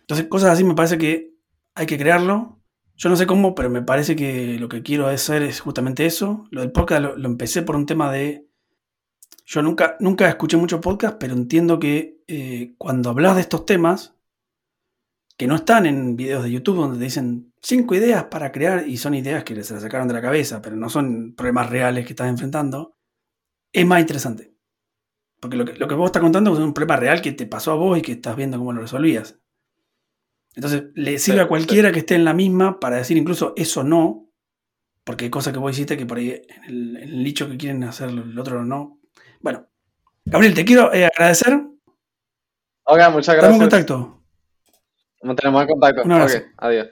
Entonces, 0.00 0.26
cosas 0.26 0.50
así 0.50 0.64
me 0.64 0.74
parece 0.74 0.98
que 0.98 1.36
hay 1.76 1.86
que 1.86 1.98
crearlo. 1.98 2.59
Yo 3.00 3.08
no 3.08 3.16
sé 3.16 3.26
cómo, 3.26 3.54
pero 3.54 3.70
me 3.70 3.80
parece 3.80 4.14
que 4.14 4.58
lo 4.58 4.68
que 4.68 4.82
quiero 4.82 5.06
hacer 5.06 5.42
es 5.42 5.60
justamente 5.60 6.04
eso. 6.04 6.46
Lo 6.50 6.60
del 6.60 6.70
podcast 6.70 7.02
lo, 7.02 7.26
empecé 7.26 7.62
por 7.62 7.74
un 7.74 7.86
tema 7.86 8.12
de... 8.12 8.46
Yo 9.46 9.62
nunca, 9.62 9.96
nunca 10.00 10.28
escuché 10.28 10.58
mucho 10.58 10.82
podcast, 10.82 11.16
pero 11.18 11.32
entiendo 11.32 11.78
que 11.78 12.22
eh, 12.28 12.74
cuando 12.76 13.08
hablas 13.08 13.36
de 13.36 13.40
estos 13.40 13.64
temas, 13.64 14.16
que 15.38 15.46
no 15.46 15.54
están 15.54 15.86
en 15.86 16.14
videos 16.14 16.44
de 16.44 16.50
YouTube 16.50 16.76
donde 16.76 16.98
te 16.98 17.04
dicen 17.04 17.54
cinco 17.62 17.94
ideas 17.94 18.24
para 18.24 18.52
crear 18.52 18.86
y 18.86 18.98
son 18.98 19.14
ideas 19.14 19.44
que 19.44 19.54
se 19.64 19.72
las 19.72 19.82
sacaron 19.82 20.06
de 20.06 20.12
la 20.12 20.20
cabeza, 20.20 20.60
pero 20.60 20.76
no 20.76 20.90
son 20.90 21.34
problemas 21.34 21.70
reales 21.70 22.04
que 22.04 22.12
estás 22.12 22.28
enfrentando, 22.28 22.98
es 23.72 23.86
más 23.86 24.02
interesante. 24.02 24.52
Porque 25.40 25.56
lo 25.56 25.64
que, 25.64 25.72
lo 25.72 25.88
que 25.88 25.94
vos 25.94 26.08
estás 26.08 26.20
contando 26.20 26.52
es 26.52 26.58
un 26.58 26.74
problema 26.74 26.96
real 26.96 27.22
que 27.22 27.32
te 27.32 27.46
pasó 27.46 27.72
a 27.72 27.76
vos 27.76 27.96
y 27.96 28.02
que 28.02 28.12
estás 28.12 28.36
viendo 28.36 28.58
cómo 28.58 28.74
lo 28.74 28.82
resolvías. 28.82 29.40
Entonces, 30.56 30.84
le 30.94 31.18
sirve 31.18 31.38
Sí, 31.38 31.44
a 31.44 31.48
cualquiera 31.48 31.92
que 31.92 32.00
esté 32.00 32.14
en 32.16 32.24
la 32.24 32.34
misma 32.34 32.80
para 32.80 32.96
decir 32.96 33.16
incluso 33.16 33.52
eso 33.56 33.84
no, 33.84 34.28
porque 35.04 35.24
hay 35.26 35.30
cosas 35.30 35.52
que 35.52 35.58
vos 35.58 35.72
hiciste 35.72 35.96
que 35.96 36.06
por 36.06 36.18
ahí 36.18 36.42
en 36.48 36.64
el, 36.64 36.96
en 36.96 37.02
el 37.10 37.22
nicho 37.22 37.48
que 37.48 37.56
quieren 37.56 37.84
hacer 37.84 38.08
el 38.10 38.38
otro 38.38 38.64
no. 38.64 38.98
Bueno, 39.40 39.66
Gabriel, 40.24 40.54
te 40.54 40.64
quiero 40.64 40.92
eh, 40.92 41.06
agradecer. 41.06 41.54
Ok, 42.84 42.98
muchas 43.12 43.36
Dame 43.36 43.54
un 43.54 43.58
gracias. 43.58 43.58
contacto. 43.60 44.22
Mantenemos 45.22 45.62
en 45.62 45.68
contacto. 45.68 46.02
Un 46.04 46.12
abrazo. 46.12 46.38
Adiós. 46.58 46.88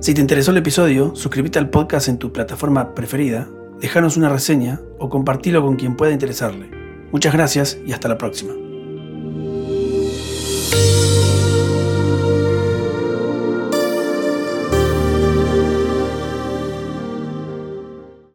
Si 0.00 0.14
te 0.14 0.20
interesó 0.20 0.52
el 0.52 0.58
episodio, 0.58 1.16
suscríbete 1.16 1.58
al 1.58 1.68
podcast 1.70 2.08
en 2.08 2.18
tu 2.18 2.32
plataforma 2.32 2.94
preferida, 2.94 3.48
déjanos 3.80 4.16
una 4.16 4.28
reseña 4.28 4.80
o 4.98 5.08
compartilo 5.08 5.62
con 5.62 5.76
quien 5.76 5.96
pueda 5.96 6.12
interesarle. 6.12 6.70
Muchas 7.12 7.32
gracias 7.32 7.78
y 7.86 7.92
hasta 7.92 8.08
la 8.08 8.18
próxima. 8.18 8.65